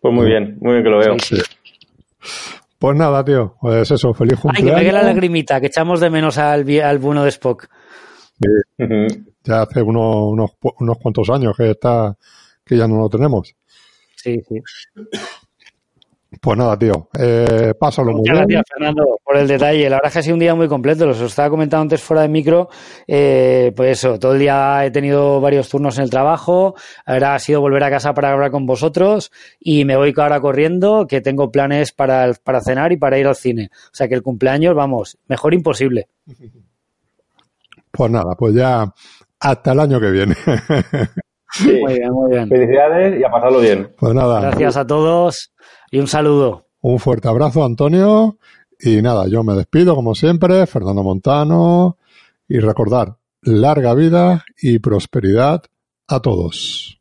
Pues 0.00 0.14
muy 0.14 0.26
bien, 0.26 0.56
muy 0.60 0.72
bien 0.74 0.84
que 0.84 0.90
lo 0.90 0.98
veo. 0.98 1.16
sí. 1.18 1.36
Pues 2.78 2.96
nada, 2.96 3.24
tío, 3.24 3.56
pues 3.60 3.90
eso, 3.90 4.14
feliz 4.14 4.34
Ay, 4.34 4.40
que 4.42 4.48
me 4.48 4.54
quede 4.54 4.66
la 4.68 4.74
cumpleaños. 4.74 5.04
lagrimita, 5.06 5.60
que 5.60 5.66
echamos 5.66 5.98
de 6.00 6.10
menos 6.10 6.38
al, 6.38 6.64
al 6.80 6.98
bueno 6.98 7.24
de 7.24 7.30
Spock. 7.30 7.66
Ya 9.42 9.62
hace 9.62 9.82
unos, 9.82 10.14
unos, 10.32 10.50
unos 10.78 10.98
cuantos 10.98 11.28
años 11.30 11.56
que 11.56 11.72
está, 11.72 12.16
que 12.64 12.76
ya 12.76 12.86
no 12.86 12.98
lo 12.98 13.08
tenemos. 13.08 13.52
Sí, 14.14 14.40
sí. 14.48 14.60
Pues 16.42 16.58
nada, 16.58 16.78
tío, 16.78 17.08
eh, 17.18 17.72
pásalo 17.80 18.12
muy 18.12 18.18
Muchas 18.20 18.46
bien. 18.46 18.48
gracias, 18.48 18.64
Fernando, 18.74 19.18
por 19.24 19.36
el 19.38 19.48
detalle. 19.48 19.88
La 19.88 19.96
verdad 19.96 20.08
es 20.08 20.12
que 20.12 20.18
ha 20.18 20.22
sido 20.22 20.34
un 20.34 20.40
día 20.40 20.54
muy 20.54 20.68
completo. 20.68 21.06
Los 21.06 21.20
estaba 21.22 21.48
comentando 21.48 21.82
antes 21.82 22.02
fuera 22.02 22.20
de 22.20 22.28
micro. 22.28 22.68
Eh, 23.06 23.72
pues 23.74 23.98
eso, 23.98 24.18
todo 24.18 24.34
el 24.34 24.38
día 24.38 24.84
he 24.84 24.90
tenido 24.90 25.40
varios 25.40 25.70
turnos 25.70 25.96
en 25.96 26.04
el 26.04 26.10
trabajo. 26.10 26.74
Ahora 27.06 27.34
ha 27.34 27.38
sido 27.38 27.62
volver 27.62 27.82
a 27.82 27.90
casa 27.90 28.12
para 28.12 28.30
hablar 28.30 28.50
con 28.50 28.66
vosotros 28.66 29.32
y 29.58 29.86
me 29.86 29.96
voy 29.96 30.12
ahora 30.18 30.38
corriendo, 30.38 31.06
que 31.06 31.22
tengo 31.22 31.50
planes 31.50 31.92
para, 31.92 32.30
para 32.44 32.60
cenar 32.60 32.92
y 32.92 32.98
para 32.98 33.18
ir 33.18 33.26
al 33.26 33.36
cine. 33.36 33.70
O 33.72 33.94
sea 33.94 34.06
que 34.06 34.14
el 34.14 34.22
cumpleaños, 34.22 34.74
vamos, 34.74 35.16
mejor 35.28 35.54
imposible. 35.54 36.08
Pues 37.90 38.10
nada, 38.10 38.34
pues 38.36 38.54
ya 38.54 38.92
hasta 39.40 39.72
el 39.72 39.80
año 39.80 39.98
que 39.98 40.10
viene. 40.10 40.36
Sí. 41.58 41.80
Muy 41.82 41.94
bien, 41.98 42.12
muy 42.12 42.30
bien. 42.30 42.48
Felicidades 42.48 43.20
y 43.20 43.24
a 43.24 43.30
pasarlo 43.30 43.60
bien. 43.60 43.90
Pues 43.98 44.14
nada, 44.14 44.40
Gracias 44.40 44.76
a 44.76 44.86
todos 44.86 45.52
y 45.90 45.98
un 45.98 46.06
saludo. 46.06 46.66
un 46.80 46.98
fuerte 46.98 47.28
abrazo, 47.28 47.64
Antonio. 47.64 48.38
Y 48.80 49.02
nada, 49.02 49.26
yo 49.28 49.42
me 49.42 49.54
despido 49.54 49.94
como 49.96 50.14
siempre, 50.14 50.66
Fernando 50.66 51.02
Montano. 51.02 51.96
Y 52.48 52.58
recordar, 52.60 53.16
larga 53.42 53.94
vida 53.94 54.44
y 54.62 54.78
prosperidad 54.78 55.62
a 56.06 56.20
todos. 56.20 56.97